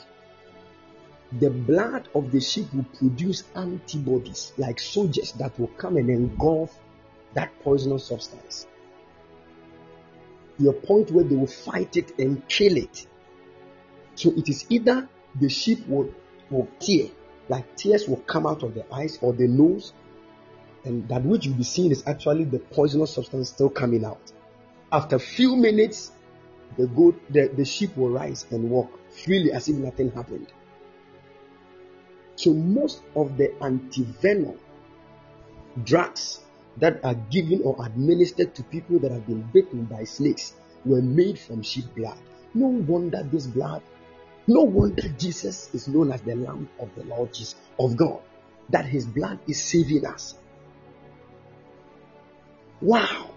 the 1.40 1.49
blood 1.49 2.10
of 2.14 2.32
the 2.32 2.41
sheep 2.41 2.74
will 2.74 2.86
produce 2.98 3.44
antibodies 3.56 4.53
like 4.58 4.80
soldiers 4.80 5.32
that 5.34 5.58
will 5.60 5.68
come 5.68 5.98
and 5.98 6.10
engulf 6.10 6.78
that 7.34 7.52
poisonous 7.62 8.06
substance. 8.06 8.68
A 10.68 10.74
point 10.74 11.10
where 11.10 11.24
they 11.24 11.36
will 11.36 11.48
fight 11.48 11.98
it 11.98 12.20
and 12.20 12.48
kill 12.48 12.78
it. 12.78 13.08
So 14.16 14.32
it 14.32 14.48
is 14.48 14.66
either 14.70 15.10
the 15.40 15.49
sheep 15.49 15.88
will, 15.88 16.14
will 16.52 16.68
tear, 16.80 17.08
like 17.49 17.76
tears 17.76 18.08
will 18.08 18.18
come 18.18 18.45
out 18.45 18.62
of 18.62 18.76
the 18.76 18.86
eyes 18.94 19.18
or 19.22 19.34
the 19.34 19.48
nose, 19.48 19.94
and 20.84 21.08
that 21.10 21.24
which 21.24 21.45
you'll 21.45 21.56
be 21.56 21.64
seeing 21.64 21.91
is 21.91 22.03
actually 22.06 22.44
the 22.44 22.60
poisonous 22.60 23.14
substance 23.14 23.49
still 23.49 23.70
coming 23.70 24.06
out. 24.06 24.32
After 24.91 25.16
a 25.16 25.20
few 25.20 25.56
minutes, 25.56 26.12
the 26.78 26.88
goat, 26.88 27.20
the, 27.30 27.48
the 27.48 27.66
sheep 27.66 27.95
will 27.98 28.10
rise 28.10 28.45
and 28.52 28.70
walk 28.70 28.99
freely 29.10 29.52
as 29.52 29.68
if 29.68 29.78
nothing 29.78 30.12
happened. 30.12 30.52
So 32.42 32.56
most 32.56 33.04
of 33.16 33.38
the 33.38 33.50
antivenom 33.62 34.58
drugs 35.84 36.42
that 36.78 37.00
are 37.06 37.14
given 37.30 37.62
or 37.64 37.76
administered 37.86 38.56
to 38.56 38.64
people 38.64 38.98
that 38.98 39.12
have 39.12 39.28
been 39.28 39.44
bitten 39.54 39.86
by 39.86 40.06
snakes 40.06 40.56
were 40.84 41.04
made 41.04 41.38
from 41.38 41.62
sheep 41.62 41.86
blood. 41.96 42.18
No 42.56 42.66
wonder 42.66 43.22
this 43.22 43.46
blood, 43.46 43.84
no 44.48 44.64
wonder 44.64 45.08
Jesus 45.20 45.70
is 45.76 45.88
known 45.88 46.12
as 46.12 46.22
the 46.22 46.34
Lamb 46.34 46.68
of 46.80 46.90
the 46.96 47.04
Lord 47.04 47.32
Jesus 47.32 47.54
of 47.80 47.96
God, 47.96 48.22
that 48.70 48.86
his 48.86 49.06
blood 49.06 49.38
is 49.48 49.62
saving 49.62 50.08
us. 50.08 50.34
Wow. 52.82 53.36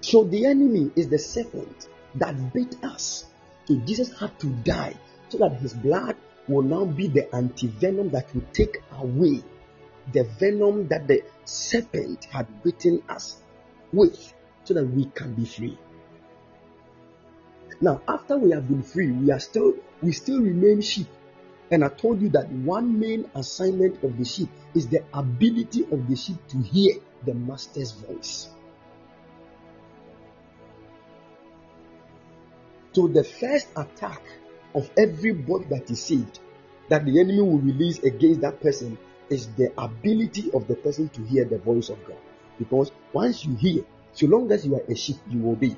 So 0.00 0.24
the 0.24 0.46
enemy 0.46 0.90
is 0.96 1.08
the 1.08 1.20
serpent 1.20 1.88
that 2.16 2.52
bit 2.52 2.74
us. 2.82 3.26
So 3.66 3.76
Jesus 3.76 4.18
had 4.18 4.36
to 4.40 4.48
die 4.48 4.96
so 5.30 5.38
that 5.38 5.60
his 5.60 5.72
blood 5.72 6.16
will 6.48 6.62
now 6.62 6.84
be 6.84 7.06
the 7.06 7.22
antivenom 7.32 8.10
that 8.10 8.34
will 8.34 8.44
take 8.52 8.82
away 8.98 9.42
the 10.12 10.24
venom 10.38 10.88
that 10.88 11.06
the 11.06 11.22
serpent 11.44 12.24
had 12.24 12.46
bitten 12.62 13.02
us 13.08 13.38
with 13.92 14.34
so 14.64 14.74
that 14.74 14.84
we 14.84 15.06
can 15.06 15.34
be 15.34 15.44
free. 15.44 15.78
Now, 17.80 18.02
after 18.06 18.36
we 18.36 18.50
have 18.50 18.68
been 18.68 18.82
free, 18.82 19.10
we 19.10 19.30
are 19.30 19.40
still 19.40 19.74
we 20.02 20.12
still 20.12 20.40
remain 20.40 20.80
sheep. 20.80 21.06
And 21.70 21.84
I 21.84 21.88
told 21.88 22.20
you 22.20 22.28
that 22.30 22.50
one 22.50 22.98
main 22.98 23.30
assignment 23.34 24.02
of 24.02 24.18
the 24.18 24.24
sheep 24.24 24.48
is 24.74 24.88
the 24.88 25.04
ability 25.14 25.84
of 25.92 26.08
the 26.08 26.16
sheep 26.16 26.36
to 26.48 26.58
hear 26.58 26.96
the 27.24 27.34
master's 27.34 27.92
voice. 27.92 28.48
So 32.92 33.06
the 33.06 33.22
first 33.22 33.68
attack 33.76 34.20
of 34.74 34.90
everybody 34.96 35.64
that 35.64 35.90
is 35.90 36.02
saved 36.02 36.38
that 36.88 37.04
the 37.04 37.20
enemy 37.20 37.40
will 37.40 37.58
release 37.58 37.98
against 38.00 38.40
that 38.40 38.60
person 38.60 38.98
is 39.30 39.48
the 39.54 39.72
ability 39.78 40.50
of 40.52 40.66
the 40.66 40.74
person 40.74 41.08
to 41.10 41.22
hear 41.22 41.44
the 41.44 41.58
voice 41.58 41.88
of 41.88 42.04
God. 42.04 42.18
Because 42.58 42.90
once 43.12 43.44
you 43.44 43.54
hear, 43.54 43.84
so 44.12 44.26
long 44.26 44.50
as 44.50 44.66
you 44.66 44.74
are 44.74 44.82
a 44.88 44.94
sheep, 44.94 45.16
you 45.30 45.48
obey. 45.50 45.76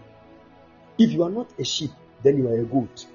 If 0.99 1.13
you 1.13 1.23
are 1.23 1.31
not 1.31 1.51
a 1.59 1.65
sheep, 1.65 1.91
then 2.23 2.39
you 2.39 2.49
are 2.49 2.59
a 2.59 2.65
goat. 2.65 3.07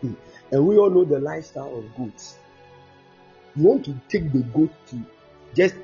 Hmm. 0.00 0.14
And 0.52 0.66
we 0.66 0.78
all 0.78 0.90
know 0.90 1.04
the 1.04 1.18
lifestyle 1.18 1.76
of 1.76 1.96
goats. 1.96 2.38
You 3.56 3.64
want 3.64 3.84
to 3.86 4.00
take 4.08 4.32
the 4.32 4.40
goat 4.40 4.70
to 4.88 5.02
just, 5.54 5.74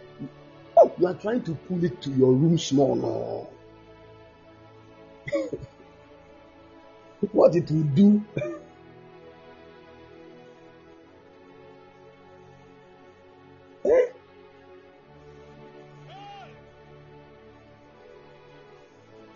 oh, 0.76 0.92
you 0.98 1.06
are 1.08 1.14
trying 1.14 1.42
to 1.42 1.54
pull 1.54 1.82
it 1.84 2.00
to 2.02 2.10
your 2.10 2.32
room 2.32 2.56
small. 2.56 2.94
No. 2.94 3.48
what 7.32 7.56
it 7.56 7.70
will 7.70 7.82
do. 7.82 8.22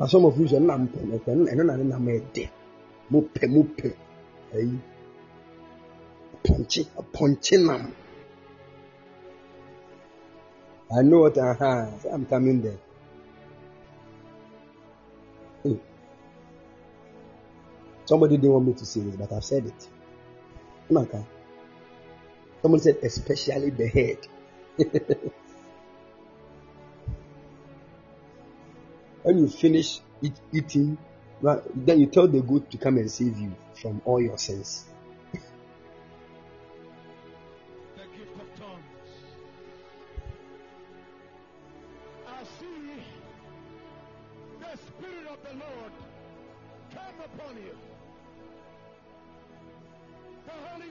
And 0.09 0.13
some 0.13 0.25
of 0.25 0.41
you 0.41 0.49
say, 0.49 0.59
"Nam 0.59 0.89
pe, 0.89 1.03
nam 1.03 1.19
pe, 1.21 1.35
nam 1.35 1.47
pe, 1.47 1.85
nam 1.85 2.31
pe, 2.33 2.49
mo 3.11 3.21
pe, 3.21 3.47
mo 3.47 3.63
pe." 3.77 3.91
Hey. 4.51 4.71
Punchy, 6.43 6.89
punchy 7.13 7.59
nam. 7.59 7.95
I 10.97 11.03
know 11.03 11.19
what 11.19 11.37
I 11.37 11.53
have. 11.53 12.07
I'm 12.11 12.25
coming 12.25 12.63
there. 12.63 12.79
Hey. 15.63 15.79
Somebody 18.07 18.39
didn't 18.39 18.53
want 18.53 18.67
me 18.67 18.73
to 18.73 18.87
say 18.87 19.01
this, 19.01 19.17
but 19.17 19.31
I've 19.31 19.45
said 19.45 19.67
it. 19.67 19.89
Okay. 20.91 21.25
Someone 22.63 22.81
said, 22.81 22.97
especially 23.03 23.69
the 23.69 23.89
head. 23.89 24.27
when 29.23 29.39
you 29.39 29.49
finish 29.49 30.01
eat, 30.23 30.35
eating, 30.53 30.99
well, 31.41 31.63
then 31.75 32.01
you 32.01 32.07
tell 32.07 32.29
the 32.29 32.41
goat 32.41 32.71
to 32.71 32.79
come 32.79 32.97
and 32.99 33.11
save 33.11 33.39
you 33.39 33.55
from 33.81 34.03
all 34.05 34.21
your 34.21 34.39
sins. 34.39 34.85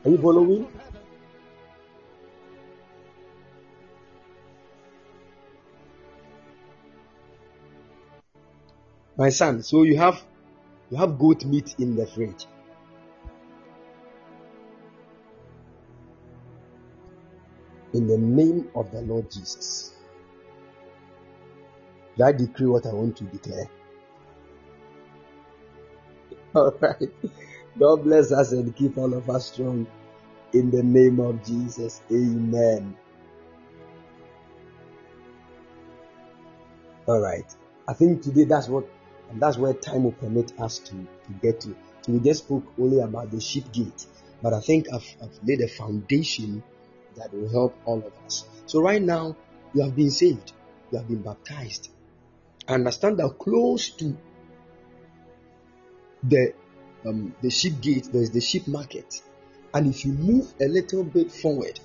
the 0.04 0.10
gift 0.16 0.30
of 0.30 0.77
My 9.18 9.30
son, 9.30 9.64
so 9.64 9.84
you 9.84 9.98
have 9.98 10.24
you 10.92 10.98
have 10.98 11.18
goat 11.18 11.44
meat 11.46 11.76
in 11.80 11.96
the 11.96 12.06
fridge. 12.06 12.46
In 17.94 18.08
the 18.08 18.18
name 18.18 18.70
of 18.76 18.92
the 18.92 19.02
Lord 19.02 19.32
Jesus. 19.32 19.94
I 22.24 22.32
decree 22.32 22.68
what 22.68 22.86
I 22.86 22.94
want 22.94 23.18
to 23.18 23.24
declare. 23.26 23.70
All 26.56 26.74
right. 26.82 27.10
God 27.80 28.04
bless 28.04 28.32
us 28.32 28.52
and 28.52 28.76
keep 28.76 28.98
all 28.98 29.14
of 29.14 29.30
us 29.30 29.52
strong. 29.52 29.86
In 30.54 30.72
the 30.72 30.82
name 30.82 31.20
of 31.20 31.44
Jesus. 31.46 32.02
Amen. 32.12 32.96
All 37.08 37.22
right. 37.22 37.46
I 37.88 37.94
think 37.94 38.22
today 38.24 38.46
that's 38.46 38.68
what, 38.68 38.88
and 39.30 39.42
that's 39.42 39.58
where 39.58 39.74
time 39.74 40.04
will 40.04 40.14
permit 40.14 40.54
us 40.60 40.80
to, 40.80 40.92
to 40.92 41.34
get 41.42 41.62
to. 41.62 41.76
So 42.02 42.14
we 42.14 42.20
just 42.20 42.46
spoke 42.46 42.66
only 42.80 43.00
about 43.00 43.32
the 43.32 43.40
sheep 43.42 43.72
gate, 43.72 44.06
but 44.42 44.54
I 44.54 44.60
think 44.62 44.88
I've, 44.94 45.06
I've 45.22 45.40
laid 45.44 45.62
a 45.62 45.68
foundation 45.68 46.64
that 47.16 47.34
will 47.34 47.50
help 47.50 47.76
all 47.86 47.98
of 47.98 48.14
us. 48.26 48.46
So 48.66 48.82
right 48.82 49.02
now, 49.02 49.36
you 49.74 49.84
have 49.84 49.96
been 49.96 50.12
saved, 50.12 50.54
you 50.92 50.98
have 50.98 51.08
been 51.08 51.22
baptized. 51.22 51.90
Understand 52.68 53.18
that 53.20 53.38
close 53.40 53.90
to 53.92 54.18
the 56.24 56.54
um, 57.06 57.34
the 57.42 57.50
sheep 57.50 57.80
gate, 57.80 58.10
there 58.12 58.22
is 58.22 58.32
the 58.32 58.42
sheep 58.42 58.68
market, 58.68 59.22
and 59.74 59.88
if 59.88 60.04
you 60.04 60.12
move 60.12 60.54
a 60.60 60.68
little 60.68 61.04
bit 61.04 61.32
forward, 61.32 61.80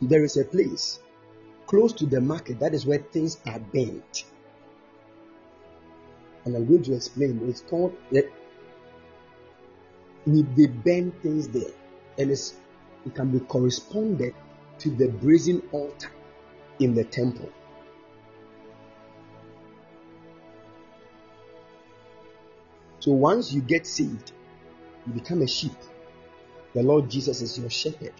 there 0.00 0.24
is 0.24 0.36
a 0.36 0.44
place 0.44 1.00
close 1.66 1.92
to 1.94 2.06
the 2.06 2.20
market. 2.20 2.60
That 2.60 2.74
is 2.74 2.86
where 2.86 2.98
things 2.98 3.38
are 3.46 3.58
bent, 3.58 4.24
and 6.44 6.56
I'm 6.56 6.66
going 6.66 6.82
to 6.84 6.94
explain. 6.94 7.40
It's 7.48 7.62
called 7.62 7.96
eh, 8.14 8.22
the, 10.24 10.30
we 10.30 10.42
they 10.42 10.66
bend 10.66 11.20
things 11.22 11.48
there, 11.48 11.72
and 12.18 12.30
it's 12.30 12.54
it 13.06 13.14
can 13.14 13.30
be 13.30 13.40
corresponded 13.40 14.34
to 14.78 14.90
the 14.90 15.08
brazen 15.08 15.62
altar 15.72 16.10
in 16.78 16.94
the 16.94 17.04
temple. 17.04 17.50
So 23.00 23.12
once 23.12 23.52
you 23.52 23.60
get 23.60 23.86
saved, 23.86 24.32
you 25.06 25.12
become 25.12 25.42
a 25.42 25.46
sheep. 25.46 25.76
The 26.72 26.82
Lord 26.82 27.10
Jesus 27.10 27.42
is 27.42 27.58
your 27.58 27.68
shepherd. 27.68 28.14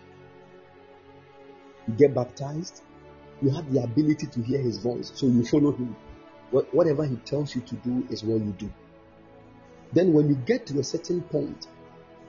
You 1.88 1.94
get 1.94 2.14
baptized, 2.14 2.82
you 3.40 3.50
have 3.50 3.72
the 3.72 3.82
ability 3.82 4.26
to 4.26 4.42
hear 4.42 4.60
his 4.60 4.78
voice, 4.78 5.10
so 5.14 5.26
you 5.26 5.44
follow 5.44 5.72
him. 5.72 5.96
Whatever 6.50 7.04
he 7.04 7.16
tells 7.16 7.54
you 7.54 7.62
to 7.62 7.74
do 7.76 8.06
is 8.10 8.22
what 8.22 8.40
you 8.40 8.52
do. 8.52 8.72
Then, 9.92 10.12
when 10.12 10.28
you 10.28 10.34
get 10.34 10.66
to 10.66 10.78
a 10.78 10.84
certain 10.84 11.22
point, 11.22 11.66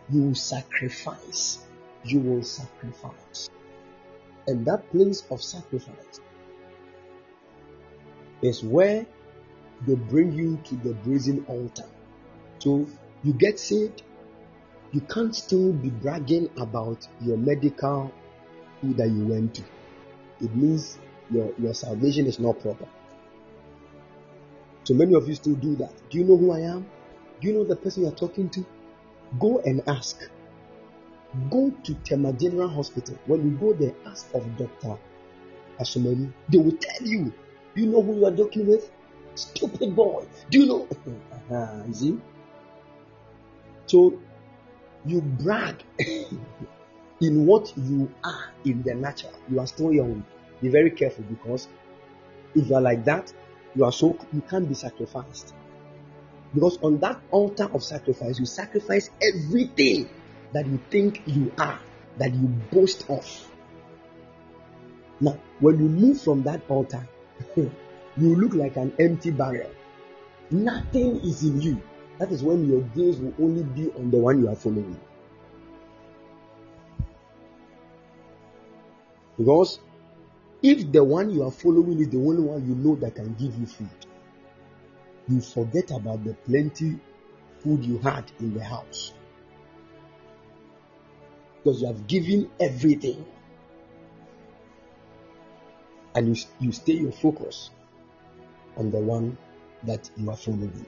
you 0.09 0.21
will 0.21 0.35
sacrifice. 0.35 1.65
You 2.03 2.19
will 2.19 2.43
sacrifice. 2.43 3.49
And 4.47 4.65
that 4.65 4.89
place 4.91 5.23
of 5.31 5.41
sacrifice 5.41 6.19
is 8.41 8.63
where 8.63 9.05
they 9.87 9.95
bring 9.95 10.33
you 10.33 10.59
to 10.65 10.75
the 10.75 10.93
brazen 10.93 11.45
altar. 11.47 11.85
So 12.59 12.85
you 13.23 13.33
get 13.33 13.59
saved, 13.59 14.03
you 14.91 15.01
can't 15.01 15.35
still 15.35 15.73
be 15.73 15.89
bragging 15.89 16.49
about 16.57 17.07
your 17.21 17.37
medical 17.37 18.11
that 18.83 19.09
you 19.09 19.25
went 19.25 19.55
to. 19.55 19.63
It 20.41 20.55
means 20.55 20.99
your, 21.31 21.51
your 21.57 21.73
salvation 21.73 22.27
is 22.27 22.39
not 22.39 22.59
proper. 22.59 22.87
So 24.85 24.93
many 24.93 25.15
of 25.15 25.27
you 25.27 25.33
still 25.33 25.55
do 25.55 25.75
that. 25.77 25.91
Do 26.11 26.19
you 26.19 26.23
know 26.23 26.37
who 26.37 26.51
I 26.51 26.59
am? 26.59 26.85
Do 27.41 27.47
you 27.47 27.55
know 27.55 27.63
the 27.63 27.75
person 27.75 28.03
you're 28.03 28.11
talking 28.11 28.49
to? 28.51 28.63
Go 29.39 29.59
and 29.65 29.81
ask. 29.87 30.29
Go 31.49 31.71
to 31.83 31.93
Tema 31.95 32.31
General 32.33 32.69
Hospital. 32.69 33.17
When 33.25 33.43
you 33.43 33.57
go 33.57 33.73
there, 33.73 33.95
ask 34.05 34.31
of 34.35 34.45
Dr. 34.57 34.97
Asomeri. 35.79 36.31
They 36.49 36.59
will 36.59 36.77
tell 36.77 37.07
you. 37.07 37.33
Do 37.75 37.81
you 37.81 37.87
know 37.87 38.03
who 38.03 38.17
you 38.17 38.25
are 38.27 38.35
talking 38.35 38.67
with? 38.67 38.91
Stupid 39.33 39.95
boy. 39.95 40.25
Do 40.51 40.59
you 40.59 40.65
know? 40.67 40.87
uh 41.51 41.83
you 41.87 41.93
see? 41.93 42.21
So 43.87 44.19
you 45.03 45.21
brag 45.21 45.83
in 47.21 47.45
what 47.45 47.73
you 47.75 48.11
are 48.23 48.51
in 48.63 48.83
the 48.83 48.93
natural. 48.93 49.33
You 49.49 49.59
are 49.59 49.67
still 49.67 49.91
young. 49.91 50.23
Be 50.61 50.69
very 50.69 50.91
careful 50.91 51.23
because 51.23 51.67
if 52.53 52.69
you 52.69 52.75
are 52.75 52.81
like 52.81 53.03
that, 53.05 53.33
you 53.75 53.85
are 53.85 53.91
so 53.91 54.17
you 54.33 54.41
can't 54.41 54.67
be 54.67 54.75
sacrificed. 54.75 55.53
Because 56.53 56.77
on 56.81 56.99
that 56.99 57.19
altar 57.31 57.69
of 57.73 57.83
sacrifice, 57.83 58.39
you 58.39 58.45
sacrifice 58.45 59.09
everything 59.21 60.09
that 60.53 60.65
you 60.65 60.79
think 60.89 61.21
you 61.25 61.51
are, 61.57 61.79
that 62.17 62.33
you 62.33 62.47
boast 62.71 63.09
of. 63.09 63.25
Now, 65.19 65.37
when 65.59 65.79
you 65.79 65.89
move 65.89 66.21
from 66.21 66.43
that 66.43 66.61
altar, 66.69 67.07
you 67.57 67.71
look 68.17 68.53
like 68.53 68.77
an 68.77 68.93
empty 68.99 69.31
barrel. 69.31 69.69
Nothing 70.49 71.17
is 71.21 71.43
in 71.43 71.61
you. 71.61 71.81
That 72.19 72.31
is 72.31 72.43
when 72.43 72.69
your 72.69 72.81
gaze 72.95 73.17
will 73.17 73.33
only 73.41 73.63
be 73.63 73.91
on 73.91 74.11
the 74.11 74.17
one 74.17 74.41
you 74.41 74.49
are 74.49 74.55
following. 74.55 74.97
Because 79.37 79.79
if 80.61 80.91
the 80.91 81.03
one 81.03 81.29
you 81.29 81.43
are 81.43 81.51
following 81.51 81.99
is 81.99 82.09
the 82.09 82.17
only 82.17 82.41
one 82.41 82.67
you 82.67 82.75
know 82.75 82.95
that 82.95 83.15
can 83.15 83.33
give 83.33 83.57
you 83.57 83.65
food, 83.65 83.89
you 85.27 85.41
forget 85.41 85.91
about 85.91 86.23
the 86.23 86.33
plenty 86.45 86.99
food 87.59 87.83
you 87.83 87.97
had 87.99 88.31
in 88.39 88.53
the 88.53 88.63
house. 88.63 89.13
Because 91.63 91.81
you 91.81 91.87
have 91.87 92.07
given 92.07 92.49
everything. 92.59 93.25
And 96.13 96.37
you, 96.37 96.43
you 96.59 96.71
stay 96.71 96.93
your 96.93 97.11
focus 97.11 97.71
on 98.77 98.91
the 98.91 98.99
one 98.99 99.37
that 99.83 100.09
you 100.15 100.29
are 100.29 100.37
following. 100.37 100.85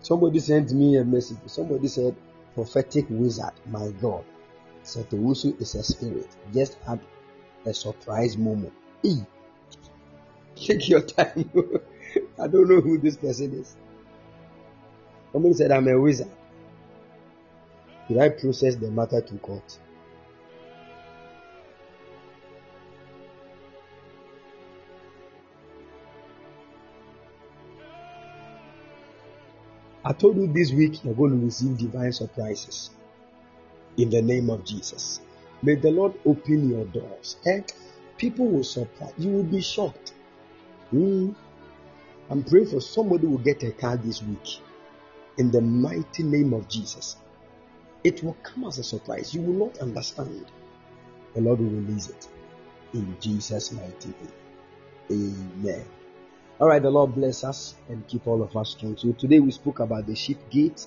Somebody 0.00 0.40
sent 0.40 0.72
me 0.72 0.96
a 0.96 1.04
message. 1.04 1.38
Somebody 1.46 1.88
said, 1.88 2.16
prophetic 2.54 3.06
wizard, 3.08 3.52
my 3.66 3.88
God. 4.00 4.24
Setowusu 4.84 5.60
is 5.60 5.74
a 5.74 5.82
spirit. 5.82 6.28
Just 6.52 6.74
had 6.86 7.00
a 7.64 7.72
surprise 7.72 8.36
moment. 8.36 8.72
E. 9.02 9.20
Take 10.56 10.88
your 10.88 11.00
time. 11.02 11.50
I 12.38 12.46
don't 12.46 12.68
know 12.68 12.80
who 12.80 12.98
this 12.98 13.16
person 13.16 13.54
is. 13.54 13.76
Somebody 15.32 15.54
said, 15.54 15.70
I'm 15.70 15.88
a 15.88 15.98
wizard. 15.98 16.30
Did 18.08 18.18
I 18.18 18.28
process 18.28 18.74
the 18.76 18.90
matter 18.90 19.20
to 19.20 19.34
court? 19.38 19.78
I 30.12 30.14
told 30.14 30.36
you 30.36 30.46
this 30.46 30.72
week 30.72 31.02
you're 31.04 31.14
going 31.14 31.30
to 31.30 31.42
receive 31.42 31.78
divine 31.78 32.12
surprises 32.12 32.90
in 33.96 34.10
the 34.10 34.20
name 34.20 34.50
of 34.50 34.62
Jesus. 34.62 35.22
May 35.62 35.76
the 35.76 35.90
Lord 35.90 36.12
open 36.26 36.68
your 36.68 36.84
doors 36.84 37.38
people 38.18 38.46
will 38.46 38.62
surprise 38.62 39.14
you. 39.16 39.30
will 39.30 39.44
be 39.44 39.62
shocked. 39.62 40.12
Mm. 40.92 41.34
I'm 42.28 42.44
praying 42.44 42.66
for 42.66 42.82
somebody 42.82 43.26
will 43.26 43.38
get 43.38 43.62
a 43.62 43.70
car 43.70 43.96
this 43.96 44.22
week 44.22 44.60
in 45.38 45.50
the 45.50 45.62
mighty 45.62 46.24
name 46.24 46.52
of 46.52 46.68
Jesus. 46.68 47.16
It 48.04 48.22
will 48.22 48.36
come 48.42 48.64
as 48.64 48.76
a 48.76 48.84
surprise. 48.84 49.34
You 49.34 49.40
will 49.40 49.66
not 49.66 49.78
understand. 49.78 50.44
The 51.34 51.40
Lord 51.40 51.58
will 51.58 51.70
release 51.70 52.10
it 52.10 52.28
in 52.92 53.16
Jesus' 53.18 53.72
mighty 53.72 54.08
name. 55.08 55.40
Amen. 55.64 55.86
All 56.60 56.68
right, 56.68 56.82
the 56.82 56.90
Lord 56.90 57.14
bless 57.14 57.44
us 57.44 57.74
and 57.88 58.06
keep 58.06 58.26
all 58.26 58.42
of 58.42 58.56
us 58.56 58.70
strong. 58.70 58.96
So 58.96 59.12
today 59.12 59.40
we 59.40 59.50
spoke 59.50 59.80
about 59.80 60.06
the 60.06 60.14
sheep 60.14 60.38
gate. 60.50 60.86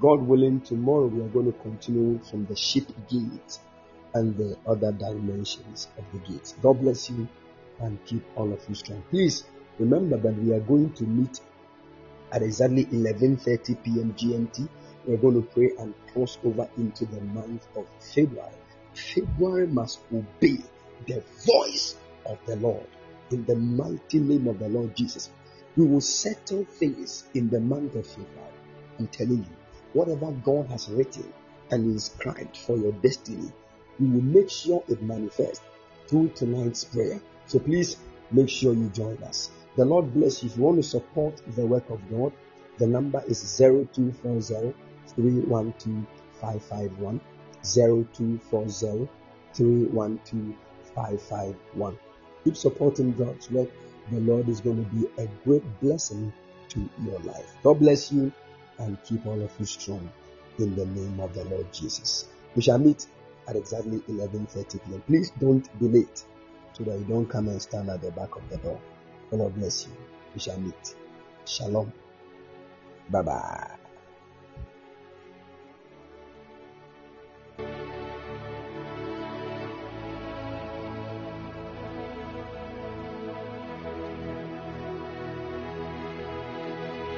God 0.00 0.22
willing, 0.22 0.62
tomorrow 0.62 1.06
we 1.06 1.22
are 1.22 1.28
going 1.28 1.52
to 1.52 1.58
continue 1.60 2.18
from 2.24 2.46
the 2.46 2.56
sheep 2.56 2.88
gate 3.08 3.58
and 4.14 4.36
the 4.36 4.56
other 4.66 4.92
dimensions 4.92 5.88
of 5.98 6.04
the 6.12 6.18
gate. 6.32 6.54
God 6.62 6.80
bless 6.80 7.10
you 7.10 7.28
and 7.80 8.04
keep 8.06 8.24
all 8.36 8.50
of 8.52 8.60
you 8.68 8.74
strong. 8.74 9.02
Please 9.10 9.44
remember 9.78 10.16
that 10.16 10.34
we 10.42 10.52
are 10.54 10.60
going 10.60 10.92
to 10.94 11.04
meet 11.04 11.40
at 12.32 12.42
exactly 12.42 12.86
11:30 12.86 13.84
p.m. 13.84 14.14
GMT. 14.14 14.66
We're 15.06 15.18
going 15.18 15.42
to 15.42 15.48
pray 15.48 15.72
and 15.78 15.94
cross 16.12 16.38
over 16.42 16.68
into 16.78 17.04
the 17.04 17.20
month 17.20 17.68
of 17.76 17.86
February. 18.00 18.50
February 18.94 19.66
must 19.66 20.00
obey 20.12 20.58
the 21.06 21.22
voice 21.44 21.96
of 22.24 22.38
the 22.46 22.56
Lord 22.56 22.86
in 23.30 23.44
the 23.44 23.56
mighty 23.56 24.20
name 24.20 24.46
of 24.48 24.58
the 24.58 24.68
Lord 24.68 24.96
Jesus. 24.96 25.30
We 25.76 25.86
will 25.86 26.00
settle 26.00 26.64
things 26.64 27.24
in 27.34 27.48
the 27.50 27.60
month 27.60 27.94
of 27.96 28.06
February. 28.06 28.52
I'm 28.98 29.08
telling 29.08 29.38
you, 29.38 29.56
whatever 29.92 30.30
God 30.32 30.66
has 30.68 30.88
written 30.88 31.32
and 31.70 31.84
inscribed 31.84 32.56
for 32.56 32.76
your 32.76 32.92
destiny, 32.92 33.52
we 33.98 34.08
will 34.08 34.22
make 34.22 34.50
sure 34.50 34.82
it 34.88 35.02
manifests 35.02 35.62
through 36.08 36.28
tonight's 36.30 36.84
prayer. 36.84 37.20
So 37.46 37.58
please 37.58 37.96
make 38.30 38.48
sure 38.48 38.74
you 38.74 38.88
join 38.90 39.22
us. 39.22 39.50
The 39.76 39.84
Lord 39.84 40.14
bless 40.14 40.42
you. 40.42 40.48
If 40.48 40.56
you 40.56 40.62
want 40.62 40.76
to 40.76 40.82
support 40.82 41.42
the 41.54 41.66
work 41.66 41.90
of 41.90 42.00
God, 42.10 42.32
the 42.78 42.86
number 42.86 43.22
is 43.26 43.40
0240 43.58 44.74
312 45.14 46.06
551. 46.40 47.20
0240 47.62 49.08
312 49.54 50.56
551. 50.94 51.98
Keep 52.46 52.56
supporting 52.56 53.12
God's 53.14 53.50
work. 53.50 53.68
The 54.12 54.20
Lord 54.20 54.48
is 54.48 54.60
going 54.60 54.76
to 54.76 54.90
be 54.94 55.08
a 55.20 55.26
great 55.44 55.64
blessing 55.80 56.32
to 56.68 56.88
your 57.04 57.18
life. 57.20 57.56
God 57.64 57.80
bless 57.80 58.12
you 58.12 58.32
and 58.78 59.02
keep 59.02 59.26
all 59.26 59.42
of 59.42 59.50
you 59.58 59.66
strong 59.66 60.08
in 60.60 60.76
the 60.76 60.86
name 60.86 61.18
of 61.18 61.34
the 61.34 61.44
Lord 61.46 61.72
Jesus. 61.72 62.28
We 62.54 62.62
shall 62.62 62.78
meet 62.78 63.04
at 63.48 63.56
exactly 63.56 63.98
11:30 63.98 64.80
p.m. 64.86 65.02
Please 65.08 65.32
don't 65.40 65.66
be 65.80 65.88
late 65.88 66.24
so 66.74 66.84
that 66.84 66.96
you 67.00 67.04
don't 67.06 67.26
come 67.26 67.48
and 67.48 67.60
stand 67.60 67.90
at 67.90 68.00
the 68.00 68.12
back 68.12 68.36
of 68.36 68.48
the 68.48 68.58
door. 68.58 68.80
The 69.30 69.38
Lord 69.38 69.56
bless 69.56 69.88
you. 69.88 69.92
We 70.32 70.38
shall 70.38 70.60
meet. 70.60 70.94
Shalom. 71.46 71.92
Bye 73.10 73.22
bye. 73.22 73.85